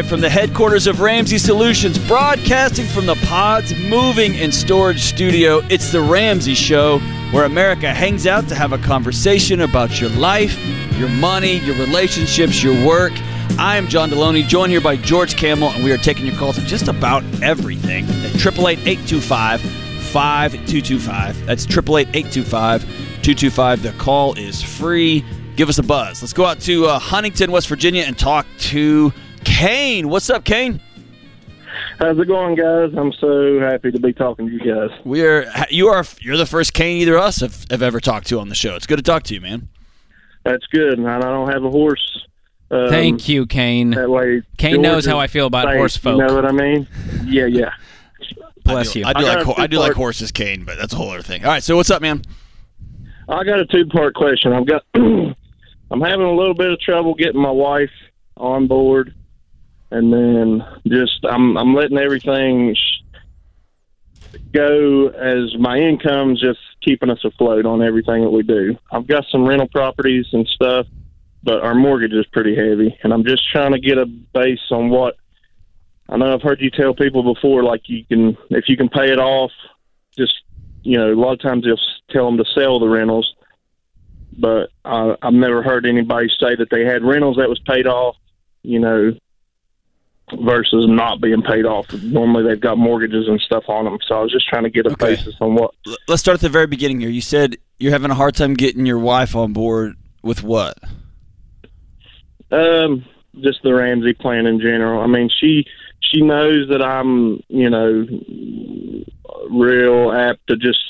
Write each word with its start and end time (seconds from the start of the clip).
live 0.00 0.08
from 0.08 0.22
the 0.22 0.30
headquarters 0.30 0.86
of 0.86 1.02
Ramsey 1.02 1.36
Solutions, 1.36 1.98
broadcasting 2.08 2.86
from 2.86 3.04
the 3.04 3.16
Pods 3.26 3.74
Moving 3.76 4.34
and 4.36 4.54
Storage 4.54 5.02
Studio. 5.02 5.60
It's 5.68 5.92
the 5.92 6.00
Ramsey 6.00 6.54
Show, 6.54 7.00
where 7.32 7.44
America 7.44 7.92
hangs 7.92 8.26
out 8.26 8.48
to 8.48 8.54
have 8.54 8.72
a 8.72 8.78
conversation 8.78 9.60
about 9.60 10.00
your 10.00 10.08
life, 10.08 10.58
your 10.96 11.10
money, 11.10 11.58
your 11.58 11.76
relationships, 11.76 12.62
your 12.62 12.86
work. 12.86 13.12
I 13.58 13.76
am 13.76 13.88
John 13.88 14.08
Delony, 14.08 14.48
joined 14.48 14.72
here 14.72 14.80
by 14.80 14.96
George 14.96 15.36
Kamel, 15.36 15.68
and 15.68 15.84
we 15.84 15.92
are 15.92 15.98
taking 15.98 16.24
your 16.24 16.36
calls 16.36 16.58
on 16.58 16.64
just 16.64 16.88
about 16.88 17.22
everything 17.42 18.04
at 18.06 18.36
888 18.36 19.00
5225. 19.60 21.44
That's 21.44 21.66
888 21.66 22.32
225. 22.32 23.82
The 23.82 23.92
call 23.98 24.32
is 24.38 24.62
free. 24.62 25.26
Give 25.56 25.68
us 25.68 25.76
a 25.76 25.82
buzz. 25.82 26.22
Let's 26.22 26.32
go 26.32 26.46
out 26.46 26.58
to 26.60 26.86
uh, 26.86 26.98
Huntington, 26.98 27.52
West 27.52 27.68
Virginia, 27.68 28.04
and 28.04 28.18
talk 28.18 28.46
to 28.60 29.12
Kane. 29.44 30.08
What's 30.08 30.30
up, 30.30 30.44
Kane? 30.44 30.80
How's 31.98 32.18
it 32.18 32.26
going, 32.26 32.54
guys? 32.54 32.92
I'm 32.96 33.12
so 33.12 33.60
happy 33.60 33.90
to 33.90 34.00
be 34.00 34.12
talking 34.12 34.46
to 34.46 34.52
you 34.52 34.60
guys. 34.60 34.90
We're 35.04 35.50
you 35.68 35.88
are 35.88 36.04
you're 36.20 36.36
the 36.36 36.46
first 36.46 36.72
Kane 36.72 37.00
either 37.02 37.16
of 37.16 37.22
us 37.22 37.40
have, 37.40 37.66
have 37.70 37.82
ever 37.82 38.00
talked 38.00 38.26
to 38.28 38.40
on 38.40 38.48
the 38.48 38.54
show. 38.54 38.74
It's 38.74 38.86
good 38.86 38.96
to 38.96 39.02
talk 39.02 39.22
to 39.24 39.34
you, 39.34 39.40
man. 39.40 39.68
That's 40.44 40.66
good, 40.66 40.98
and 40.98 41.08
I 41.08 41.20
don't 41.20 41.50
have 41.50 41.64
a 41.64 41.70
horse. 41.70 42.26
Um, 42.70 42.88
Thank 42.88 43.28
you, 43.28 43.46
Kane. 43.46 43.90
That 43.90 44.08
way, 44.08 44.42
Kane 44.56 44.74
George 44.74 44.82
knows 44.82 45.06
how 45.06 45.18
I 45.18 45.26
feel 45.26 45.46
about 45.46 45.66
safe, 45.66 45.76
horse 45.76 45.96
folk. 45.96 46.18
You 46.18 46.26
know 46.26 46.34
what 46.34 46.46
I 46.46 46.52
mean? 46.52 46.86
Yeah, 47.24 47.46
yeah. 47.46 47.72
Bless 48.64 48.90
I 48.90 48.92
do, 48.92 48.98
you. 49.00 49.04
I 49.06 49.12
do 49.12 49.26
I 49.26 49.42
like 49.42 49.58
I 49.58 49.66
do 49.66 49.78
like 49.78 49.92
horses, 49.92 50.32
Kane, 50.32 50.64
but 50.64 50.78
that's 50.78 50.92
a 50.92 50.96
whole 50.96 51.10
other 51.10 51.22
thing. 51.22 51.44
All 51.44 51.50
right, 51.50 51.62
so 51.62 51.76
what's 51.76 51.90
up, 51.90 52.00
man? 52.00 52.22
I 53.28 53.44
got 53.44 53.60
a 53.60 53.66
two 53.66 53.86
part 53.86 54.14
question. 54.14 54.52
I've 54.52 54.66
got 54.66 54.84
I'm 54.94 56.00
having 56.00 56.26
a 56.26 56.32
little 56.32 56.54
bit 56.54 56.70
of 56.70 56.80
trouble 56.80 57.14
getting 57.14 57.40
my 57.40 57.50
wife 57.50 57.90
on 58.36 58.66
board, 58.66 59.14
and 59.90 60.12
then 60.12 60.64
just 60.86 61.24
I'm 61.24 61.56
I'm 61.56 61.74
letting 61.74 61.98
everything 61.98 62.74
go 64.52 65.08
as 65.08 65.56
my 65.58 65.76
income's 65.76 66.40
just 66.40 66.60
keeping 66.82 67.10
us 67.10 67.24
afloat 67.24 67.66
on 67.66 67.82
everything 67.82 68.22
that 68.22 68.30
we 68.30 68.42
do. 68.42 68.76
I've 68.90 69.06
got 69.06 69.24
some 69.30 69.46
rental 69.46 69.68
properties 69.68 70.26
and 70.32 70.46
stuff, 70.46 70.86
but 71.42 71.62
our 71.62 71.74
mortgage 71.74 72.12
is 72.12 72.26
pretty 72.26 72.54
heavy, 72.54 72.96
and 73.02 73.12
I'm 73.12 73.24
just 73.24 73.48
trying 73.50 73.72
to 73.72 73.80
get 73.80 73.98
a 73.98 74.06
base 74.06 74.60
on 74.70 74.90
what. 74.90 75.16
I 76.08 76.16
know 76.16 76.34
I've 76.34 76.42
heard 76.42 76.60
you 76.60 76.70
tell 76.70 76.92
people 76.92 77.34
before, 77.34 77.62
like 77.62 77.82
you 77.86 78.04
can 78.04 78.36
if 78.50 78.68
you 78.68 78.76
can 78.76 78.88
pay 78.88 79.12
it 79.12 79.18
off, 79.18 79.52
just 80.16 80.34
you 80.82 80.96
know, 80.98 81.12
a 81.12 81.14
lot 81.14 81.32
of 81.32 81.40
times 81.40 81.64
they'll 81.64 81.76
tell 82.10 82.26
them 82.26 82.38
to 82.38 82.44
sell 82.54 82.80
the 82.80 82.88
rentals, 82.88 83.34
but 84.36 84.70
uh, 84.84 85.16
I've 85.22 85.34
never 85.34 85.62
heard 85.62 85.86
anybody 85.86 86.28
say 86.40 86.56
that 86.56 86.68
they 86.70 86.84
had 86.84 87.04
rentals 87.04 87.36
that 87.36 87.48
was 87.48 87.60
paid 87.60 87.86
off, 87.86 88.16
you 88.62 88.80
know, 88.80 89.12
versus 90.42 90.86
not 90.88 91.20
being 91.20 91.42
paid 91.42 91.64
off. 91.66 91.86
Normally 91.92 92.44
they've 92.48 92.60
got 92.60 92.78
mortgages 92.78 93.26
and 93.28 93.40
stuff 93.40 93.64
on 93.68 93.84
them. 93.84 93.98
So 94.06 94.14
I 94.16 94.20
was 94.22 94.32
just 94.32 94.48
trying 94.48 94.64
to 94.64 94.70
get 94.70 94.86
a 94.86 94.90
Okay. 94.92 95.16
basis 95.16 95.34
on 95.40 95.54
what. 95.54 95.74
Let's 96.08 96.20
start 96.20 96.36
at 96.36 96.40
the 96.40 96.48
very 96.48 96.66
beginning 96.66 97.00
here. 97.00 97.10
You 97.10 97.20
said 97.20 97.56
you're 97.78 97.92
having 97.92 98.10
a 98.10 98.14
hard 98.14 98.34
time 98.34 98.54
getting 98.54 98.86
your 98.86 98.98
wife 98.98 99.34
on 99.34 99.52
board 99.52 99.96
with 100.22 100.42
what? 100.42 100.78
Um, 102.50 103.04
just 103.40 103.62
the 103.62 103.72
Ramsey 103.74 104.12
plan 104.12 104.46
in 104.46 104.60
general. 104.60 105.00
I 105.02 105.06
mean, 105.06 105.30
she 105.40 105.64
she 106.00 106.20
knows 106.20 106.68
that 106.70 106.82
I'm, 106.82 107.42
you 107.48 107.70
know, 107.70 108.06
real 109.48 110.12
apt 110.12 110.46
to 110.48 110.56
just, 110.56 110.80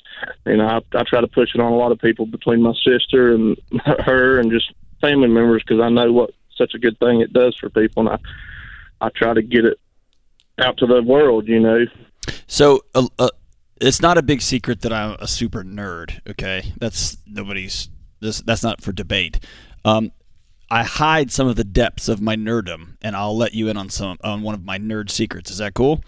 you 0.46 0.56
know, 0.56 0.66
I, 0.66 0.80
I 0.98 1.02
try 1.04 1.20
to 1.20 1.26
push 1.26 1.54
it 1.54 1.60
on 1.60 1.72
a 1.72 1.76
lot 1.76 1.92
of 1.92 1.98
people 1.98 2.26
between 2.26 2.62
my 2.62 2.72
sister 2.84 3.34
and 3.34 3.56
her 3.84 4.38
and 4.38 4.50
just 4.50 4.72
family 5.00 5.28
members 5.28 5.62
because 5.66 5.80
I 5.82 5.88
know 5.90 6.12
what 6.12 6.30
such 6.56 6.74
a 6.74 6.78
good 6.78 6.98
thing 6.98 7.20
it 7.20 7.32
does 7.32 7.56
for 7.56 7.70
people, 7.70 8.06
and 8.06 8.10
I 8.10 8.18
I 9.00 9.08
try 9.10 9.34
to 9.34 9.42
get 9.42 9.64
it 9.64 9.78
out 10.58 10.76
to 10.78 10.86
the 10.86 11.02
world, 11.02 11.48
you 11.48 11.60
know. 11.60 11.84
So, 12.46 12.82
uh, 12.94 13.06
uh, 13.18 13.30
it's 13.80 14.02
not 14.02 14.18
a 14.18 14.22
big 14.22 14.42
secret 14.42 14.82
that 14.82 14.92
I'm 14.92 15.16
a 15.20 15.26
super 15.26 15.64
nerd. 15.64 16.20
Okay, 16.28 16.72
that's 16.78 17.16
nobody's. 17.26 17.88
This 18.20 18.40
that's 18.42 18.62
not 18.62 18.82
for 18.82 18.92
debate. 18.92 19.40
Um, 19.84 20.12
I 20.70 20.84
hide 20.84 21.32
some 21.32 21.48
of 21.48 21.56
the 21.56 21.64
depths 21.64 22.08
of 22.08 22.20
my 22.20 22.36
nerdom, 22.36 22.96
and 23.00 23.16
I'll 23.16 23.36
let 23.36 23.54
you 23.54 23.68
in 23.68 23.76
on 23.76 23.88
some 23.88 24.18
on 24.22 24.42
one 24.42 24.54
of 24.54 24.64
my 24.64 24.78
nerd 24.78 25.10
secrets. 25.10 25.50
Is 25.50 25.58
that 25.58 25.74
cool? 25.74 26.04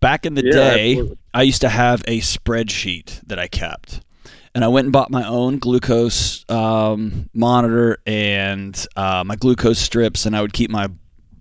Back 0.00 0.26
in 0.26 0.34
the 0.34 0.44
Yeah, 0.44 0.52
day, 0.52 0.90
absolutely. 0.92 1.18
I 1.34 1.42
used 1.42 1.60
to 1.60 1.68
have 1.68 2.02
a 2.08 2.20
spreadsheet 2.20 3.20
that 3.26 3.38
I 3.38 3.46
kept, 3.46 4.00
and 4.54 4.64
I 4.64 4.68
went 4.68 4.86
and 4.86 4.92
bought 4.92 5.10
my 5.10 5.28
own 5.28 5.58
glucose 5.58 6.44
um, 6.48 7.28
monitor 7.34 7.98
and 8.06 8.86
uh, 8.96 9.22
my 9.24 9.36
glucose 9.36 9.78
strips, 9.78 10.26
and 10.26 10.34
I 10.34 10.40
would 10.40 10.54
keep 10.54 10.70
my 10.70 10.88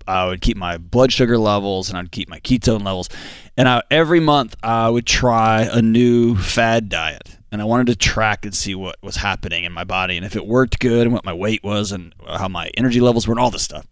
I 0.08 0.28
would 0.28 0.42
keep 0.42 0.58
my 0.58 0.78
blood 0.78 1.12
sugar 1.12 1.38
levels 1.38 1.90
and 1.90 1.98
I'd 1.98 2.12
keep 2.12 2.30
my 2.30 2.40
ketone 2.40 2.84
levels. 2.84 3.10
And 3.58 3.68
I, 3.68 3.84
every 3.92 4.20
month 4.20 4.56
I 4.64 4.90
would 4.90 5.06
try 5.06 5.62
a 5.72 5.82
new 5.82 6.36
fad 6.36 6.90
diet. 6.90 7.38
And 7.52 7.62
I 7.62 7.66
wanted 7.66 7.88
to 7.88 7.96
track 7.98 8.46
and 8.46 8.56
see 8.56 8.76
what 8.76 8.96
was 9.02 9.18
happening 9.18 9.66
in 9.66 9.74
my 9.74 9.84
body 9.84 10.16
and 10.16 10.26
if 10.26 10.38
it 10.38 10.48
worked 10.48 10.80
good 10.80 11.06
and 11.06 11.14
what 11.14 11.26
my 11.26 11.34
weight 11.34 11.64
was 11.64 11.92
and 11.92 12.16
how 12.26 12.48
my 12.48 12.72
energy 12.78 13.02
levels 13.02 13.28
were 13.28 13.34
and 13.34 13.40
all 13.40 13.52
this 13.52 13.64
stuff. 13.64 13.86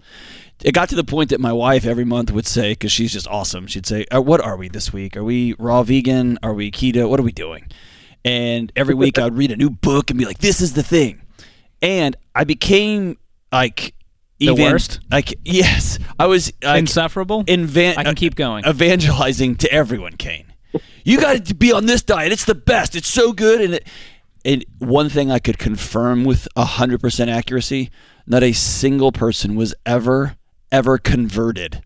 It 0.63 0.73
got 0.73 0.89
to 0.89 0.95
the 0.95 1.03
point 1.03 1.29
that 1.29 1.39
my 1.39 1.53
wife 1.53 1.85
every 1.85 2.05
month 2.05 2.31
would 2.31 2.47
say, 2.47 2.71
because 2.71 2.91
she's 2.91 3.13
just 3.13 3.27
awesome, 3.27 3.67
she'd 3.67 3.85
say, 3.85 4.05
uh, 4.13 4.21
What 4.21 4.41
are 4.41 4.57
we 4.57 4.67
this 4.69 4.91
week? 4.91 5.15
Are 5.15 5.23
we 5.23 5.55
raw 5.57 5.83
vegan? 5.83 6.37
Are 6.43 6.53
we 6.53 6.71
keto? 6.71 7.09
What 7.09 7.19
are 7.19 7.23
we 7.23 7.31
doing? 7.31 7.67
And 8.25 8.71
every 8.75 8.93
week 8.93 9.17
I 9.17 9.23
would 9.23 9.37
read 9.37 9.51
a 9.51 9.55
new 9.55 9.69
book 9.69 10.09
and 10.09 10.19
be 10.19 10.25
like, 10.25 10.39
This 10.39 10.59
is 10.59 10.73
the 10.73 10.83
thing. 10.83 11.21
And 11.81 12.15
I 12.35 12.43
became 12.43 13.17
like, 13.51 13.93
The 14.39 14.55
worst? 14.55 14.99
Like, 15.11 15.33
yes. 15.43 15.99
I 16.17 16.27
was 16.27 16.53
like, 16.63 16.79
Insufferable. 16.79 17.43
invan- 17.47 17.97
I 17.97 18.03
can 18.03 18.15
keep 18.15 18.35
going. 18.35 18.65
evangelizing 18.65 19.55
to 19.57 19.71
everyone, 19.71 20.13
Kane. 20.13 20.53
You 21.03 21.19
got 21.19 21.45
to 21.45 21.55
be 21.55 21.71
on 21.71 21.85
this 21.87 22.01
diet. 22.03 22.31
It's 22.31 22.45
the 22.45 22.55
best. 22.55 22.95
It's 22.95 23.07
so 23.07 23.33
good. 23.33 23.61
And, 23.61 23.73
it, 23.75 23.87
and 24.45 24.65
one 24.77 25.09
thing 25.09 25.31
I 25.31 25.39
could 25.39 25.57
confirm 25.57 26.23
with 26.23 26.47
100% 26.55 27.27
accuracy 27.27 27.89
not 28.29 28.43
a 28.43 28.53
single 28.53 29.11
person 29.11 29.55
was 29.55 29.73
ever, 29.87 30.35
ever 30.71 30.99
converted 30.99 31.81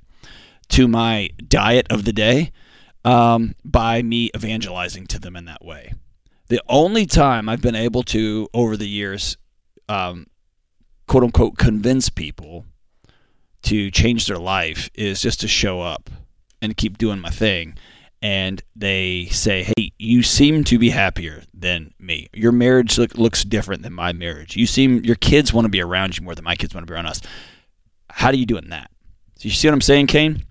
to 0.70 0.88
my 0.90 1.30
diet 1.48 1.88
of 1.90 2.04
the 2.04 2.12
day 2.12 2.52
um, 3.06 3.56
by 3.64 4.02
me 4.02 4.30
evangelizing 4.36 5.08
to 5.08 5.20
them 5.20 5.36
in 5.38 5.46
that 5.46 5.64
way. 5.64 5.94
The 6.50 6.62
only 6.68 7.06
time 7.06 7.48
I've 7.48 7.62
been 7.62 7.76
able 7.76 8.04
to, 8.04 8.50
over 8.54 8.76
the 8.76 8.88
years, 8.88 9.38
um, 9.88 10.28
quote 11.08 11.24
unquote, 11.24 11.58
convince 11.58 12.10
people 12.10 12.66
to 13.64 13.90
change 13.92 14.28
their 14.28 14.38
life 14.38 14.90
is 14.94 15.22
just 15.22 15.40
to 15.42 15.48
show 15.48 15.82
up 15.82 16.10
and 16.62 16.76
keep 16.78 16.98
doing 16.98 17.20
my 17.20 17.30
thing. 17.30 17.76
And 18.22 18.62
they 18.74 19.26
say, 19.32 19.64
"Hey, 19.76 19.92
you 20.00 20.24
seem 20.24 20.64
to 20.66 20.80
be 20.80 20.92
happier 20.92 21.44
than 21.54 21.94
me. 22.00 22.30
Your 22.34 22.54
marriage 22.54 22.98
look, 22.98 23.18
looks 23.18 23.44
different 23.44 23.82
than 23.84 23.92
my 23.94 24.14
marriage. 24.14 24.56
You 24.56 24.66
seem 24.66 25.04
your 25.04 25.18
kids 25.18 25.52
want 25.54 25.66
to 25.66 25.70
be 25.70 25.82
around 25.82 26.18
you 26.18 26.24
more 26.24 26.34
than 26.36 26.46
my 26.46 26.56
kids 26.56 26.74
want 26.74 26.88
to 26.88 26.92
be 26.92 26.96
around 26.96 27.08
us. 27.08 27.22
How 28.10 28.32
do 28.32 28.38
you 28.38 28.46
doing 28.46 28.70
that? 28.70 28.90
So 29.36 29.46
you 29.46 29.52
see 29.52 29.68
what 29.68 29.74
I'm 29.74 29.82
saying, 29.82 30.08
Kane? 30.08 30.44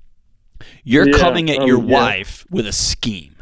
You're 0.85 1.09
Yeah, 1.09 1.19
coming 1.19 1.51
at 1.51 1.61
um, 1.61 1.67
your 1.67 1.79
yeah. 1.83 1.93
wife 1.95 2.45
with 2.51 2.67
a 2.67 2.73
scheme, 2.73 3.37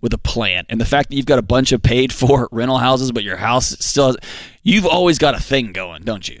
with 0.00 0.12
a 0.12 0.18
plan, 0.18 0.66
and 0.68 0.80
the 0.80 0.84
fact 0.84 1.10
that 1.10 1.16
you've 1.16 1.26
got 1.26 1.38
a 1.38 1.42
bunch 1.42 1.70
of 1.70 1.80
paid 1.82 2.12
for 2.12 2.48
rental 2.52 2.78
houses, 2.78 3.12
but 3.12 3.22
your 3.22 3.36
house 3.36 3.76
still 3.78 4.06
has. 4.06 4.16
You've 4.64 4.86
always 4.86 5.18
got 5.18 5.36
a 5.36 5.40
thing 5.40 5.72
going, 5.72 6.02
don't 6.02 6.28
you? 6.28 6.40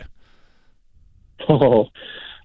Oh, 1.50 1.88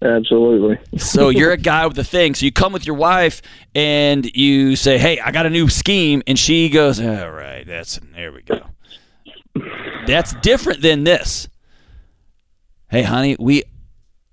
absolutely. 0.01 0.79
So 0.97 1.29
you're 1.29 1.51
a 1.51 1.57
guy 1.57 1.85
with 1.87 1.97
a 1.99 2.03
thing. 2.03 2.35
So 2.35 2.45
you 2.45 2.51
come 2.51 2.71
with 2.71 2.85
your 2.85 2.95
wife 2.95 3.41
and 3.75 4.25
you 4.33 4.75
say, 4.75 4.97
"Hey, 4.97 5.19
I 5.19 5.31
got 5.31 5.45
a 5.45 5.49
new 5.49 5.67
scheme," 5.69 6.23
and 6.25 6.39
she 6.39 6.69
goes, 6.69 6.99
"All 6.99 7.31
right, 7.31 7.65
that's 7.67 7.99
there 8.13 8.31
we 8.31 8.41
go." 8.43 8.61
That's 10.07 10.33
different 10.35 10.81
than 10.81 11.03
this. 11.03 11.47
Hey, 12.89 13.03
honey, 13.03 13.35
we 13.39 13.63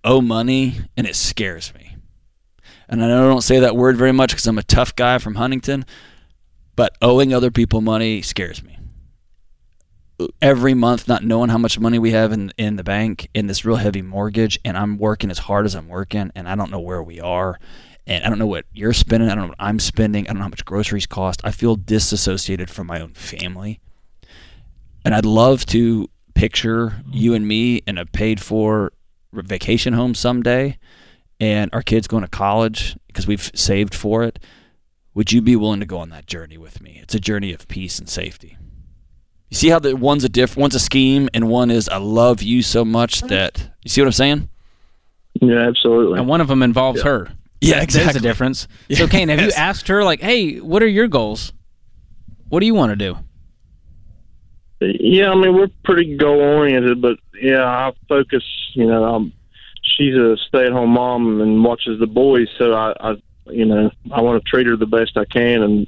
owe 0.04 0.20
money, 0.20 0.80
and 0.96 1.06
it 1.06 1.16
scares 1.16 1.72
me. 1.74 1.96
And 2.88 3.02
I 3.04 3.08
know 3.08 3.24
I 3.24 3.28
don't 3.28 3.42
say 3.42 3.60
that 3.60 3.76
word 3.76 3.96
very 3.96 4.12
much 4.12 4.30
because 4.30 4.46
I'm 4.46 4.58
a 4.58 4.62
tough 4.62 4.96
guy 4.96 5.18
from 5.18 5.36
Huntington, 5.36 5.84
but 6.74 6.96
owing 7.00 7.32
other 7.32 7.50
people 7.50 7.80
money 7.80 8.20
scares 8.20 8.64
me. 8.64 8.76
Every 10.42 10.74
month, 10.74 11.08
not 11.08 11.24
knowing 11.24 11.50
how 11.50 11.58
much 11.58 11.78
money 11.78 11.98
we 11.98 12.12
have 12.12 12.32
in 12.32 12.52
in 12.58 12.76
the 12.76 12.84
bank 12.84 13.28
in 13.34 13.46
this 13.46 13.64
real 13.64 13.76
heavy 13.76 14.02
mortgage, 14.02 14.58
and 14.64 14.76
I'm 14.76 14.98
working 14.98 15.30
as 15.30 15.38
hard 15.38 15.66
as 15.66 15.74
I'm 15.74 15.88
working, 15.88 16.30
and 16.34 16.48
I 16.48 16.54
don't 16.54 16.70
know 16.70 16.80
where 16.80 17.02
we 17.02 17.20
are, 17.20 17.58
and 18.06 18.24
I 18.24 18.28
don't 18.28 18.38
know 18.38 18.46
what 18.46 18.64
you're 18.72 18.92
spending, 18.92 19.28
I 19.28 19.34
don't 19.34 19.44
know 19.44 19.48
what 19.48 19.56
I'm 19.60 19.78
spending, 19.78 20.24
I 20.24 20.28
don't 20.28 20.38
know 20.38 20.44
how 20.44 20.48
much 20.48 20.64
groceries 20.64 21.06
cost. 21.06 21.40
I 21.44 21.50
feel 21.50 21.76
disassociated 21.76 22.70
from 22.70 22.86
my 22.86 23.00
own 23.00 23.14
family, 23.14 23.80
and 25.04 25.14
I'd 25.14 25.24
love 25.24 25.64
to 25.66 26.08
picture 26.34 27.02
you 27.10 27.34
and 27.34 27.46
me 27.46 27.76
in 27.86 27.98
a 27.98 28.06
paid 28.06 28.40
for 28.40 28.92
vacation 29.32 29.92
home 29.92 30.14
someday 30.14 30.78
and 31.38 31.70
our 31.72 31.82
kids 31.82 32.06
going 32.06 32.22
to 32.22 32.28
college 32.28 32.96
because 33.06 33.26
we've 33.26 33.50
saved 33.54 33.94
for 33.94 34.24
it. 34.24 34.38
Would 35.14 35.32
you 35.32 35.42
be 35.42 35.56
willing 35.56 35.80
to 35.80 35.86
go 35.86 35.98
on 35.98 36.10
that 36.10 36.26
journey 36.26 36.56
with 36.56 36.80
me? 36.80 36.98
It's 37.02 37.14
a 37.14 37.20
journey 37.20 37.52
of 37.52 37.68
peace 37.68 37.98
and 37.98 38.08
safety 38.08 38.56
you 39.50 39.56
see 39.56 39.68
how 39.68 39.78
the 39.78 39.94
one's 39.96 40.24
a 40.24 40.28
diff 40.28 40.56
one's 40.56 40.74
a 40.74 40.80
scheme 40.80 41.28
and 41.34 41.48
one 41.48 41.70
is 41.70 41.88
i 41.88 41.96
love 41.96 42.42
you 42.42 42.62
so 42.62 42.84
much 42.84 43.20
that 43.22 43.70
you 43.82 43.88
see 43.90 44.00
what 44.00 44.06
i'm 44.06 44.12
saying 44.12 44.48
Yeah, 45.40 45.68
absolutely. 45.68 46.18
and 46.18 46.28
one 46.28 46.40
of 46.40 46.48
them 46.48 46.62
involves 46.62 47.02
her. 47.02 47.28
Yeah, 47.60 47.82
exactly. 47.82 47.82
There's 47.82 47.94
exactly. 48.16 48.18
a 48.18 48.22
difference. 48.32 48.68
So, 48.96 49.06
Kane, 49.06 49.28
have 49.28 49.40
you 49.40 49.50
asked 49.52 49.88
her 49.88 50.02
like, 50.02 50.20
"Hey, 50.22 50.60
what 50.60 50.82
are 50.82 50.88
your 50.88 51.08
goals? 51.08 51.52
What 52.48 52.60
do 52.60 52.66
you 52.66 52.74
want 52.74 52.90
to 52.90 52.96
do?" 52.96 53.18
Yeah, 54.80 55.30
I 55.30 55.34
mean 55.34 55.54
we're 55.54 55.68
pretty 55.84 56.16
goal 56.16 56.40
oriented, 56.40 57.02
but 57.02 57.18
yeah, 57.40 57.64
I 57.64 57.92
focus. 58.08 58.42
You 58.74 58.86
know, 58.86 59.04
um, 59.04 59.32
she's 59.82 60.14
a 60.14 60.36
stay 60.48 60.66
at 60.66 60.72
home 60.72 60.90
mom 60.90 61.40
and 61.42 61.62
watches 61.62 61.98
the 62.00 62.06
boys, 62.06 62.48
so 62.56 62.72
I, 62.72 62.94
I 63.00 63.14
you 63.50 63.66
know, 63.66 63.90
I 64.10 64.22
want 64.22 64.42
to 64.42 64.48
treat 64.50 64.66
her 64.66 64.76
the 64.76 64.86
best 64.86 65.16
I 65.18 65.26
can 65.26 65.62
and 65.62 65.86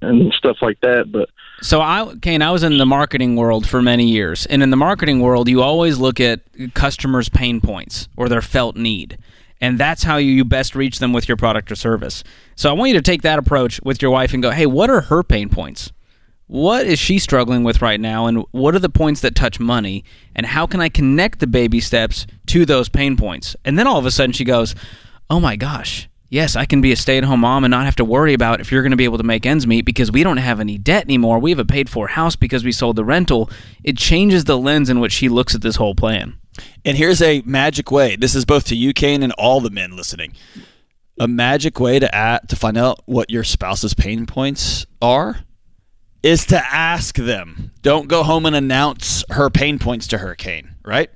and 0.00 0.32
stuff 0.34 0.58
like 0.62 0.80
that. 0.80 1.12
But 1.12 1.28
So 1.60 1.80
I, 1.80 2.14
Kane, 2.20 2.42
I 2.42 2.50
was 2.50 2.62
in 2.62 2.78
the 2.78 2.86
marketing 2.86 3.36
world 3.36 3.66
for 3.66 3.80
many 3.80 4.06
years, 4.08 4.46
and 4.46 4.62
in 4.62 4.70
the 4.70 4.76
marketing 4.76 5.20
world, 5.20 5.48
you 5.48 5.62
always 5.62 5.98
look 5.98 6.20
at 6.20 6.40
customers' 6.74 7.28
pain 7.28 7.60
points 7.60 8.08
or 8.16 8.28
their 8.28 8.42
felt 8.42 8.76
need, 8.76 9.18
and 9.60 9.78
that's 9.78 10.02
how 10.02 10.16
you 10.16 10.44
best 10.44 10.74
reach 10.74 10.98
them 10.98 11.12
with 11.12 11.28
your 11.28 11.36
product 11.36 11.70
or 11.70 11.76
service. 11.76 12.24
So 12.56 12.70
I 12.70 12.72
want 12.72 12.90
you 12.90 12.96
to 12.96 13.02
take 13.02 13.22
that 13.22 13.38
approach 13.38 13.80
with 13.82 14.02
your 14.02 14.10
wife 14.10 14.34
and 14.34 14.42
go, 14.42 14.50
hey, 14.50 14.66
what 14.66 14.90
are 14.90 15.02
her 15.02 15.22
pain 15.22 15.48
points? 15.48 15.92
What 16.46 16.86
is 16.86 16.98
she 16.98 17.18
struggling 17.18 17.64
with 17.64 17.80
right 17.80 18.00
now, 18.00 18.26
and 18.26 18.44
what 18.50 18.74
are 18.74 18.80
the 18.80 18.90
points 18.90 19.22
that 19.22 19.34
touch 19.34 19.58
money, 19.58 20.04
and 20.34 20.44
how 20.44 20.66
can 20.66 20.80
I 20.80 20.90
connect 20.90 21.38
the 21.38 21.46
baby 21.46 21.80
steps 21.80 22.26
to 22.46 22.66
those 22.66 22.88
pain 22.88 23.16
points? 23.16 23.56
And 23.64 23.78
then 23.78 23.86
all 23.86 23.98
of 23.98 24.06
a 24.06 24.10
sudden 24.10 24.32
she 24.32 24.44
goes, 24.44 24.74
oh 25.30 25.40
my 25.40 25.56
gosh, 25.56 26.08
yes, 26.34 26.56
I 26.56 26.66
can 26.66 26.80
be 26.80 26.90
a 26.90 26.96
stay 26.96 27.16
at 27.16 27.24
home 27.24 27.40
mom 27.40 27.64
and 27.64 27.70
not 27.70 27.84
have 27.84 27.96
to 27.96 28.04
worry 28.04 28.34
about 28.34 28.60
if 28.60 28.72
you're 28.72 28.82
going 28.82 28.90
to 28.90 28.96
be 28.96 29.04
able 29.04 29.18
to 29.18 29.24
make 29.24 29.46
ends 29.46 29.66
meet 29.66 29.84
because 29.84 30.10
we 30.10 30.24
don't 30.24 30.38
have 30.38 30.58
any 30.58 30.76
debt 30.76 31.04
anymore. 31.04 31.38
We 31.38 31.50
have 31.50 31.60
a 31.60 31.64
paid 31.64 31.88
for 31.88 32.08
house 32.08 32.34
because 32.34 32.64
we 32.64 32.72
sold 32.72 32.96
the 32.96 33.04
rental. 33.04 33.48
It 33.84 33.96
changes 33.96 34.44
the 34.44 34.58
lens 34.58 34.90
in 34.90 34.98
which 34.98 35.12
she 35.12 35.28
looks 35.28 35.54
at 35.54 35.62
this 35.62 35.76
whole 35.76 35.94
plan. 35.94 36.38
And 36.84 36.96
here's 36.96 37.22
a 37.22 37.42
magic 37.46 37.90
way. 37.90 38.16
This 38.16 38.34
is 38.34 38.44
both 38.44 38.64
to 38.66 38.76
you, 38.76 38.92
Kane, 38.92 39.22
and 39.22 39.32
all 39.34 39.60
the 39.60 39.70
men 39.70 39.96
listening. 39.96 40.34
A 41.20 41.28
magic 41.28 41.78
way 41.78 42.00
to 42.00 42.12
add, 42.12 42.48
to 42.48 42.56
find 42.56 42.76
out 42.76 43.00
what 43.06 43.30
your 43.30 43.44
spouse's 43.44 43.94
pain 43.94 44.26
points 44.26 44.86
are 45.00 45.44
is 46.24 46.46
to 46.46 46.56
ask 46.56 47.14
them. 47.14 47.70
Don't 47.82 48.08
go 48.08 48.24
home 48.24 48.44
and 48.44 48.56
announce 48.56 49.24
her 49.30 49.50
pain 49.50 49.78
points 49.78 50.08
to 50.08 50.18
her, 50.18 50.34
Kane. 50.34 50.74
Right? 50.84 51.10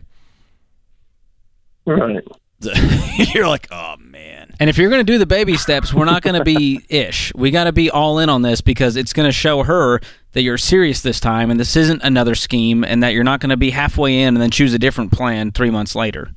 right, 1.86 2.24
You're 3.34 3.48
like, 3.48 3.68
oh 3.72 3.96
man. 3.98 4.47
And 4.60 4.68
if 4.68 4.76
you're 4.76 4.90
going 4.90 5.04
to 5.04 5.12
do 5.12 5.18
the 5.18 5.26
baby 5.26 5.56
steps, 5.56 5.94
we're 5.94 6.04
not 6.04 6.22
going 6.22 6.34
to 6.34 6.44
be 6.44 6.80
ish. 6.88 7.32
We 7.34 7.50
got 7.52 7.64
to 7.64 7.72
be 7.72 7.90
all 7.90 8.18
in 8.18 8.28
on 8.28 8.42
this 8.42 8.60
because 8.60 8.96
it's 8.96 9.12
going 9.12 9.28
to 9.28 9.32
show 9.32 9.62
her 9.62 10.00
that 10.32 10.42
you're 10.42 10.58
serious 10.58 11.00
this 11.00 11.20
time 11.20 11.50
and 11.50 11.60
this 11.60 11.76
isn't 11.76 12.02
another 12.02 12.34
scheme 12.34 12.82
and 12.82 13.02
that 13.02 13.12
you're 13.12 13.24
not 13.24 13.40
going 13.40 13.50
to 13.50 13.56
be 13.56 13.70
halfway 13.70 14.20
in 14.20 14.28
and 14.34 14.38
then 14.38 14.50
choose 14.50 14.74
a 14.74 14.78
different 14.78 15.12
plan 15.12 15.52
three 15.52 15.70
months 15.70 15.94
later. 15.94 16.30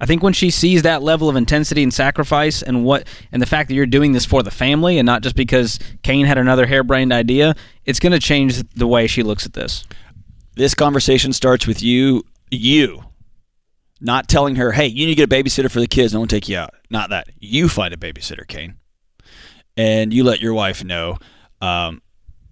I 0.00 0.06
think 0.06 0.22
when 0.22 0.32
she 0.34 0.50
sees 0.50 0.82
that 0.82 1.02
level 1.02 1.30
of 1.30 1.36
intensity 1.36 1.82
and 1.82 1.94
sacrifice 1.94 2.62
and 2.62 2.84
what 2.84 3.06
and 3.32 3.40
the 3.40 3.46
fact 3.46 3.68
that 3.68 3.74
you're 3.74 3.86
doing 3.86 4.12
this 4.12 4.26
for 4.26 4.42
the 4.42 4.50
family 4.50 4.98
and 4.98 5.06
not 5.06 5.22
just 5.22 5.36
because 5.36 5.78
Kane 6.02 6.26
had 6.26 6.36
another 6.36 6.66
harebrained 6.66 7.12
idea, 7.12 7.54
it's 7.86 8.00
going 8.00 8.12
to 8.12 8.18
change 8.18 8.62
the 8.74 8.86
way 8.86 9.06
she 9.06 9.22
looks 9.22 9.46
at 9.46 9.54
this. 9.54 9.84
This 10.56 10.74
conversation 10.74 11.32
starts 11.32 11.66
with 11.66 11.80
you, 11.82 12.24
you, 12.50 13.04
not 14.00 14.28
telling 14.28 14.56
her, 14.56 14.72
hey, 14.72 14.86
you 14.86 15.06
need 15.06 15.16
to 15.16 15.26
get 15.26 15.32
a 15.32 15.42
babysitter 15.42 15.70
for 15.70 15.80
the 15.80 15.86
kids. 15.86 16.12
No 16.12 16.20
one 16.20 16.28
take 16.28 16.48
you 16.48 16.58
out. 16.58 16.74
Not 16.90 17.10
that. 17.10 17.28
You 17.38 17.68
find 17.68 17.94
a 17.94 17.96
babysitter, 17.96 18.46
Kane. 18.46 18.76
And 19.76 20.12
you 20.12 20.24
let 20.24 20.40
your 20.40 20.54
wife 20.54 20.84
know, 20.84 21.18
um, 21.60 22.00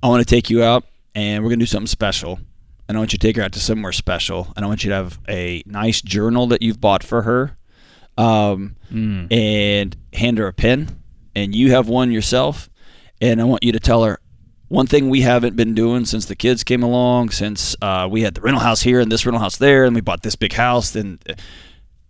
I 0.02 0.08
want 0.08 0.26
to 0.26 0.34
take 0.34 0.50
you 0.50 0.62
out 0.62 0.84
and 1.14 1.42
we're 1.42 1.50
going 1.50 1.60
to 1.60 1.64
do 1.64 1.70
something 1.70 1.86
special. 1.86 2.40
And 2.88 2.96
I 2.96 3.00
want 3.00 3.12
you 3.12 3.18
to 3.18 3.26
take 3.26 3.36
her 3.36 3.42
out 3.42 3.52
to 3.52 3.60
somewhere 3.60 3.92
special. 3.92 4.52
And 4.56 4.64
I 4.64 4.68
want 4.68 4.82
you 4.82 4.90
to 4.90 4.96
have 4.96 5.18
a 5.28 5.62
nice 5.66 6.02
journal 6.02 6.48
that 6.48 6.62
you've 6.62 6.80
bought 6.80 7.04
for 7.04 7.22
her 7.22 7.56
um, 8.18 8.76
and 9.30 9.96
hand 10.12 10.38
her 10.38 10.48
a 10.48 10.52
pen. 10.52 10.98
And 11.34 11.54
you 11.54 11.70
have 11.70 11.88
one 11.88 12.10
yourself. 12.10 12.68
And 13.20 13.40
I 13.40 13.44
want 13.44 13.62
you 13.62 13.72
to 13.72 13.80
tell 13.80 14.02
her, 14.04 14.18
one 14.72 14.86
thing 14.86 15.10
we 15.10 15.20
haven't 15.20 15.54
been 15.54 15.74
doing 15.74 16.06
since 16.06 16.24
the 16.24 16.34
kids 16.34 16.64
came 16.64 16.82
along, 16.82 17.28
since 17.28 17.76
uh, 17.82 18.08
we 18.10 18.22
had 18.22 18.34
the 18.34 18.40
rental 18.40 18.62
house 18.62 18.80
here 18.80 19.00
and 19.00 19.12
this 19.12 19.26
rental 19.26 19.42
house 19.42 19.58
there, 19.58 19.84
and 19.84 19.94
we 19.94 20.00
bought 20.00 20.22
this 20.22 20.34
big 20.34 20.54
house, 20.54 20.92
then 20.92 21.18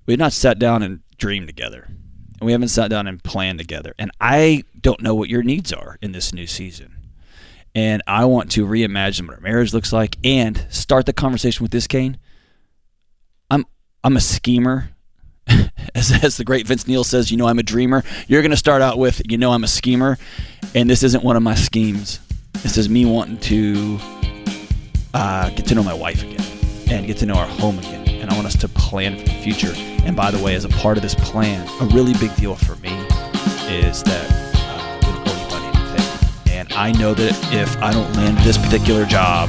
we've 0.06 0.18
not 0.18 0.32
sat 0.32 0.60
down 0.60 0.80
and 0.80 1.00
dreamed 1.18 1.48
together. 1.48 1.88
And 1.88 2.46
we 2.46 2.52
haven't 2.52 2.68
sat 2.68 2.88
down 2.88 3.08
and 3.08 3.20
planned 3.20 3.58
together. 3.58 3.96
And 3.98 4.12
I 4.20 4.62
don't 4.80 5.02
know 5.02 5.12
what 5.12 5.28
your 5.28 5.42
needs 5.42 5.72
are 5.72 5.98
in 6.00 6.12
this 6.12 6.32
new 6.32 6.46
season. 6.46 6.94
And 7.74 8.00
I 8.06 8.26
want 8.26 8.52
to 8.52 8.64
reimagine 8.64 9.26
what 9.26 9.34
our 9.34 9.40
marriage 9.40 9.74
looks 9.74 9.92
like 9.92 10.16
and 10.22 10.64
start 10.70 11.06
the 11.06 11.12
conversation 11.12 11.64
with 11.64 11.72
this, 11.72 11.88
Kane. 11.88 12.16
I'm 13.50 13.66
I'm 14.04 14.16
a 14.16 14.20
schemer. 14.20 14.90
As, 15.94 16.24
as 16.24 16.36
the 16.36 16.44
great 16.44 16.66
Vince 16.66 16.86
Neil 16.86 17.04
says, 17.04 17.30
you 17.30 17.36
know 17.36 17.48
I'm 17.48 17.58
a 17.58 17.62
dreamer. 17.62 18.02
You're 18.26 18.40
going 18.40 18.52
to 18.52 18.56
start 18.56 18.80
out 18.80 18.98
with, 18.98 19.20
you 19.28 19.36
know 19.36 19.50
I'm 19.50 19.64
a 19.64 19.68
schemer, 19.68 20.16
and 20.74 20.88
this 20.88 21.02
isn't 21.02 21.22
one 21.22 21.36
of 21.36 21.42
my 21.42 21.54
schemes. 21.54 22.20
This 22.54 22.76
is 22.78 22.88
me 22.88 23.04
wanting 23.04 23.38
to 23.38 23.98
uh, 25.14 25.50
get 25.50 25.66
to 25.66 25.74
know 25.74 25.82
my 25.82 25.94
wife 25.94 26.22
again 26.22 26.40
and 26.90 27.06
get 27.06 27.16
to 27.18 27.26
know 27.26 27.34
our 27.34 27.46
home 27.46 27.78
again. 27.78 28.08
And 28.08 28.30
I 28.30 28.34
want 28.34 28.46
us 28.46 28.56
to 28.58 28.68
plan 28.68 29.18
for 29.18 29.24
the 29.24 29.42
future. 29.42 29.72
And 30.04 30.14
by 30.14 30.30
the 30.30 30.42
way, 30.42 30.54
as 30.54 30.64
a 30.64 30.68
part 30.68 30.96
of 30.96 31.02
this 31.02 31.14
plan, 31.14 31.66
a 31.80 31.86
really 31.86 32.12
big 32.14 32.34
deal 32.36 32.54
for 32.54 32.76
me 32.76 32.90
is 33.68 34.02
that 34.04 34.26
uh, 34.54 34.98
we 35.00 35.12
don't 35.12 35.28
owe 35.28 35.56
anybody 35.56 35.78
anything. 35.78 36.52
And 36.52 36.72
I 36.74 36.92
know 36.92 37.14
that 37.14 37.52
if 37.52 37.76
I 37.82 37.92
don't 37.92 38.12
land 38.14 38.38
this 38.38 38.58
particular 38.58 39.06
job, 39.06 39.48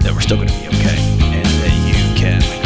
that 0.00 0.12
we're 0.14 0.20
still 0.20 0.36
going 0.36 0.48
to 0.48 0.58
be 0.58 0.68
okay. 0.68 0.96
And 1.20 1.44
that 1.44 1.74
you 1.86 2.20
can, 2.20 2.61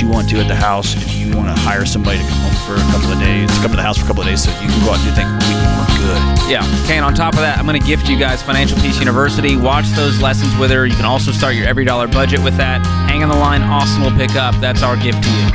you 0.00 0.06
can 0.06 0.12
do 0.12 0.16
what 0.16 0.30
you 0.30 0.38
want 0.38 0.40
to 0.40 0.40
at 0.40 0.48
the 0.48 0.54
house. 0.54 0.94
If 0.96 1.16
you 1.16 1.36
want 1.36 1.48
to 1.48 1.62
hire 1.62 1.84
somebody 1.84 2.18
to 2.18 2.24
come 2.24 2.40
home 2.40 2.54
for 2.66 2.74
a 2.74 2.86
couple 2.92 3.12
of 3.12 3.18
days, 3.18 3.50
come 3.58 3.70
to 3.70 3.76
the 3.76 3.82
house 3.82 3.98
for 3.98 4.04
a 4.04 4.06
couple 4.06 4.22
of 4.22 4.28
days 4.28 4.44
so 4.44 4.50
you 4.60 4.68
can 4.68 4.84
go 4.84 4.92
out 4.92 4.98
and 5.00 5.08
do 5.08 5.14
things, 5.14 5.30
we 5.46 5.54
can 5.54 5.78
work 5.78 5.88
good. 5.98 6.20
Yeah. 6.50 6.84
Okay, 6.84 6.96
and 6.96 7.04
on 7.04 7.14
top 7.14 7.34
of 7.34 7.40
that, 7.40 7.58
I'm 7.58 7.66
going 7.66 7.80
to 7.80 7.86
gift 7.86 8.08
you 8.08 8.18
guys 8.18 8.42
Financial 8.42 8.78
Peace 8.78 8.98
University. 8.98 9.56
Watch 9.56 9.88
those 9.90 10.20
lessons 10.20 10.56
with 10.56 10.70
her. 10.70 10.86
You 10.86 10.96
can 10.96 11.04
also 11.04 11.32
start 11.32 11.54
your 11.54 11.66
EveryDollar 11.66 12.12
budget 12.12 12.42
with 12.42 12.56
that. 12.56 12.84
Hang 13.08 13.22
on 13.22 13.28
the 13.28 13.36
line. 13.36 13.62
Austin 13.62 14.02
will 14.02 14.16
pick 14.16 14.36
up. 14.36 14.54
That's 14.60 14.82
our 14.82 14.96
gift 14.96 15.22
to 15.22 15.30
you. 15.30 15.46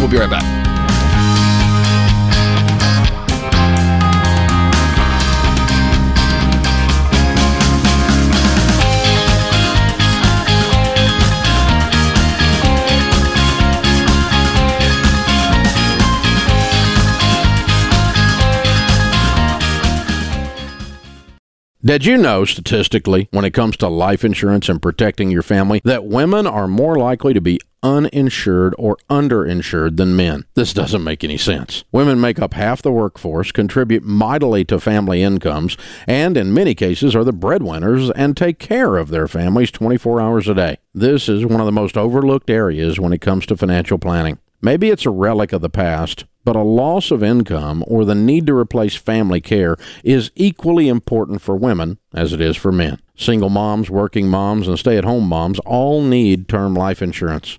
We'll 0.00 0.10
be 0.10 0.18
right 0.18 0.30
back. 0.30 0.71
Did 21.84 22.06
you 22.06 22.16
know 22.16 22.44
statistically, 22.44 23.26
when 23.32 23.44
it 23.44 23.54
comes 23.54 23.76
to 23.78 23.88
life 23.88 24.24
insurance 24.24 24.68
and 24.68 24.80
protecting 24.80 25.32
your 25.32 25.42
family, 25.42 25.80
that 25.82 26.04
women 26.04 26.46
are 26.46 26.68
more 26.68 26.94
likely 26.94 27.34
to 27.34 27.40
be 27.40 27.58
uninsured 27.82 28.72
or 28.78 28.96
underinsured 29.10 29.96
than 29.96 30.14
men? 30.14 30.44
This 30.54 30.72
doesn't 30.72 31.02
make 31.02 31.24
any 31.24 31.36
sense. 31.36 31.82
Women 31.90 32.20
make 32.20 32.38
up 32.38 32.54
half 32.54 32.82
the 32.82 32.92
workforce, 32.92 33.50
contribute 33.50 34.04
mightily 34.04 34.64
to 34.66 34.78
family 34.78 35.24
incomes, 35.24 35.76
and 36.06 36.36
in 36.36 36.54
many 36.54 36.76
cases 36.76 37.16
are 37.16 37.24
the 37.24 37.32
breadwinners 37.32 38.12
and 38.12 38.36
take 38.36 38.60
care 38.60 38.96
of 38.96 39.08
their 39.08 39.26
families 39.26 39.72
24 39.72 40.20
hours 40.20 40.46
a 40.46 40.54
day. 40.54 40.76
This 40.94 41.28
is 41.28 41.44
one 41.44 41.58
of 41.58 41.66
the 41.66 41.72
most 41.72 41.96
overlooked 41.96 42.48
areas 42.48 43.00
when 43.00 43.12
it 43.12 43.20
comes 43.20 43.44
to 43.46 43.56
financial 43.56 43.98
planning. 43.98 44.38
Maybe 44.60 44.90
it's 44.90 45.04
a 45.04 45.10
relic 45.10 45.52
of 45.52 45.62
the 45.62 45.68
past, 45.68 46.26
but 46.44 46.56
a 46.56 46.62
loss 46.62 47.10
of 47.10 47.22
income 47.22 47.84
or 47.86 48.04
the 48.04 48.14
need 48.14 48.46
to 48.46 48.56
replace 48.56 48.96
family 48.96 49.40
care 49.40 49.76
is 50.02 50.30
equally 50.34 50.88
important 50.88 51.40
for 51.40 51.56
women 51.56 51.98
as 52.14 52.32
it 52.32 52.40
is 52.40 52.56
for 52.56 52.72
men. 52.72 53.00
Single 53.16 53.50
moms, 53.50 53.90
working 53.90 54.28
moms, 54.28 54.66
and 54.68 54.78
stay 54.78 54.96
at 54.96 55.04
home 55.04 55.28
moms 55.28 55.58
all 55.60 56.02
need 56.02 56.48
term 56.48 56.74
life 56.74 57.02
insurance. 57.02 57.58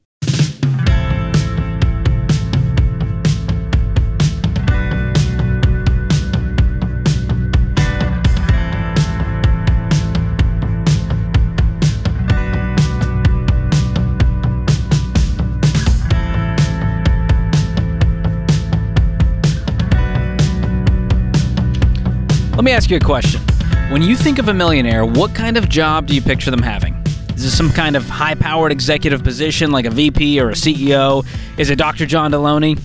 Let 22.61 22.65
me 22.65 22.73
ask 22.73 22.91
you 22.91 22.97
a 22.97 22.99
question. 22.99 23.41
When 23.89 24.03
you 24.03 24.15
think 24.15 24.37
of 24.37 24.47
a 24.47 24.53
millionaire, 24.53 25.03
what 25.03 25.33
kind 25.33 25.57
of 25.57 25.67
job 25.67 26.05
do 26.05 26.13
you 26.13 26.21
picture 26.21 26.51
them 26.51 26.61
having? 26.61 26.93
Is 27.33 27.41
this 27.41 27.57
some 27.57 27.71
kind 27.71 27.95
of 27.95 28.07
high 28.07 28.35
powered 28.35 28.71
executive 28.71 29.23
position 29.23 29.71
like 29.71 29.85
a 29.85 29.89
VP 29.89 30.39
or 30.39 30.51
a 30.51 30.53
CEO? 30.53 31.25
Is 31.57 31.71
it 31.71 31.77
Dr. 31.77 32.05
John 32.05 32.29
Delony? 32.29 32.79